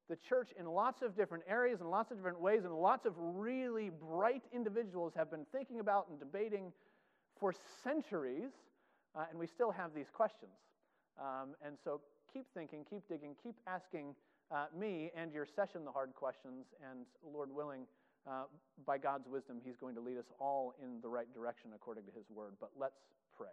the 0.10 0.16
church 0.16 0.50
in 0.60 0.66
lots 0.66 1.02
of 1.02 1.16
different 1.16 1.44
areas 1.48 1.82
and 1.82 1.90
lots 1.90 2.12
of 2.12 2.18
different 2.18 2.42
ways 2.42 2.66
and 2.66 2.74
lots 2.74 3.06
of 3.06 3.14
really 3.18 3.90
bright 3.90 4.44
individuals 4.52 5.14
have 5.16 5.30
been 5.30 5.46
thinking 5.52 5.80
about 5.80 6.08
and 6.10 6.20
debating 6.20 6.74
for 7.40 7.54
centuries, 7.84 8.50
uh, 9.16 9.26
and 9.30 9.40
we 9.40 9.48
still 9.48 9.72
have 9.72 9.94
these 9.94 10.10
questions. 10.12 10.52
Um, 11.20 11.56
and 11.66 11.76
so 11.84 12.02
keep 12.32 12.46
thinking, 12.54 12.86
keep 12.90 13.08
digging, 13.10 13.36
keep 13.42 13.56
asking 13.68 14.16
uh, 14.52 14.66
me 14.78 15.12
and 15.16 15.32
your 15.32 15.46
session 15.46 15.86
the 15.86 15.92
hard 15.92 16.14
questions, 16.16 16.66
and 16.90 17.06
Lord 17.24 17.54
willing, 17.54 17.86
uh, 18.28 18.44
by 18.86 18.98
God's 18.98 19.28
wisdom, 19.28 19.58
He's 19.64 19.78
going 19.78 19.96
to 19.96 20.02
lead 20.02 20.18
us 20.18 20.32
all 20.40 20.74
in 20.82 21.02
the 21.02 21.08
right 21.08 21.32
direction 21.34 21.72
according 21.76 22.06
to 22.06 22.12
His 22.12 22.26
word. 22.34 22.54
But 22.60 22.72
let's 22.80 23.00
pray. 23.38 23.48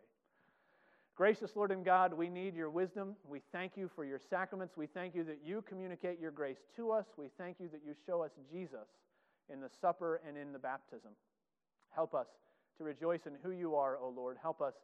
Gracious 1.15 1.53
Lord 1.55 1.71
and 1.71 1.85
God, 1.85 2.13
we 2.13 2.29
need 2.29 2.55
your 2.55 2.69
wisdom. 2.69 3.17
We 3.27 3.41
thank 3.51 3.73
you 3.77 3.91
for 3.95 4.05
your 4.05 4.21
sacraments. 4.29 4.77
We 4.77 4.87
thank 4.87 5.15
you 5.15 5.25
that 5.25 5.39
you 5.45 5.63
communicate 5.67 6.21
your 6.21 6.31
grace 6.31 6.59
to 6.77 6.91
us. 6.91 7.07
We 7.17 7.29
thank 7.39 7.57
you 7.59 7.69
that 7.73 7.81
you 7.87 7.95
show 8.07 8.23
us 8.23 8.33
Jesus 8.53 8.89
in 9.51 9.61
the 9.61 9.71
supper 9.81 10.21
and 10.29 10.37
in 10.37 10.53
the 10.53 10.59
baptism. 10.59 11.13
Help 11.95 12.15
us 12.15 12.27
to 12.77 12.85
rejoice 12.85 13.21
in 13.27 13.33
who 13.43 13.51
you 13.51 13.75
are, 13.77 13.97
O 13.97 14.13
Lord. 14.15 14.37
Help 14.41 14.61
us 14.61 14.75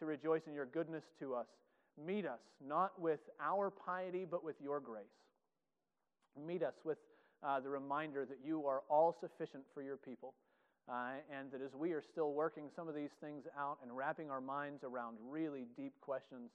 to 0.00 0.06
rejoice 0.06 0.42
in 0.46 0.54
your 0.54 0.66
goodness 0.66 1.04
to 1.20 1.34
us. 1.34 1.46
Meet 2.04 2.26
us 2.26 2.40
not 2.66 3.00
with 3.00 3.20
our 3.40 3.70
piety, 3.70 4.26
but 4.28 4.44
with 4.44 4.56
your 4.62 4.80
grace. 4.80 5.04
Meet 6.36 6.62
us 6.62 6.74
with 6.84 6.98
uh, 7.42 7.60
the 7.60 7.68
reminder 7.68 8.24
that 8.24 8.38
you 8.44 8.66
are 8.66 8.82
all 8.88 9.16
sufficient 9.20 9.64
for 9.72 9.82
your 9.82 9.96
people. 9.96 10.34
Uh, 10.88 11.20
and 11.30 11.52
that 11.52 11.60
as 11.62 11.72
we 11.74 11.92
are 11.92 12.02
still 12.02 12.32
working 12.32 12.64
some 12.74 12.88
of 12.88 12.96
these 12.96 13.10
things 13.20 13.44
out 13.56 13.78
and 13.82 13.96
wrapping 13.96 14.28
our 14.28 14.40
minds 14.40 14.82
around 14.82 15.16
really 15.28 15.66
deep 15.76 15.92
questions, 16.00 16.50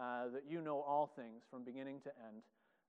uh, 0.00 0.28
that 0.32 0.44
you 0.48 0.62
know 0.62 0.80
all 0.80 1.12
things 1.16 1.42
from 1.50 1.62
beginning 1.62 2.00
to 2.00 2.10
end, 2.26 2.42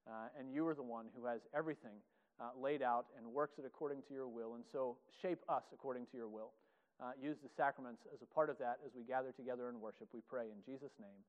uh, 0.08 0.28
and 0.39 0.54
you 0.54 0.66
are 0.66 0.76
the 0.76 0.84
one 0.84 1.06
who 1.18 1.26
has 1.26 1.41
everything 1.54 2.00
uh, 2.39 2.50
laid 2.62 2.82
out 2.82 3.08
and 3.18 3.26
works 3.26 3.58
it 3.58 3.66
according 3.66 4.02
to 4.08 4.14
your 4.14 4.28
will. 4.28 4.56
And 4.56 4.64
so 4.72 4.95
shape 5.22 5.39
us 5.50 5.64
according 5.74 6.06
to 6.12 6.18
your 6.18 6.30
will. 6.30 6.52
Uh, 6.98 7.14
use 7.22 7.38
the 7.43 7.50
sacraments 7.56 8.02
as 8.14 8.20
a 8.22 8.34
part 8.34 8.50
of 8.50 8.58
that 8.58 8.82
as 8.86 8.91
we 8.98 9.04
gather 9.04 9.32
together 9.32 9.70
and 9.70 9.80
worship. 9.80 10.10
We 10.14 10.22
pray 10.28 10.50
in 10.50 10.66
Jesus' 10.66 10.93
name. 11.00 11.22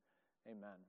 Amen. 0.49 0.81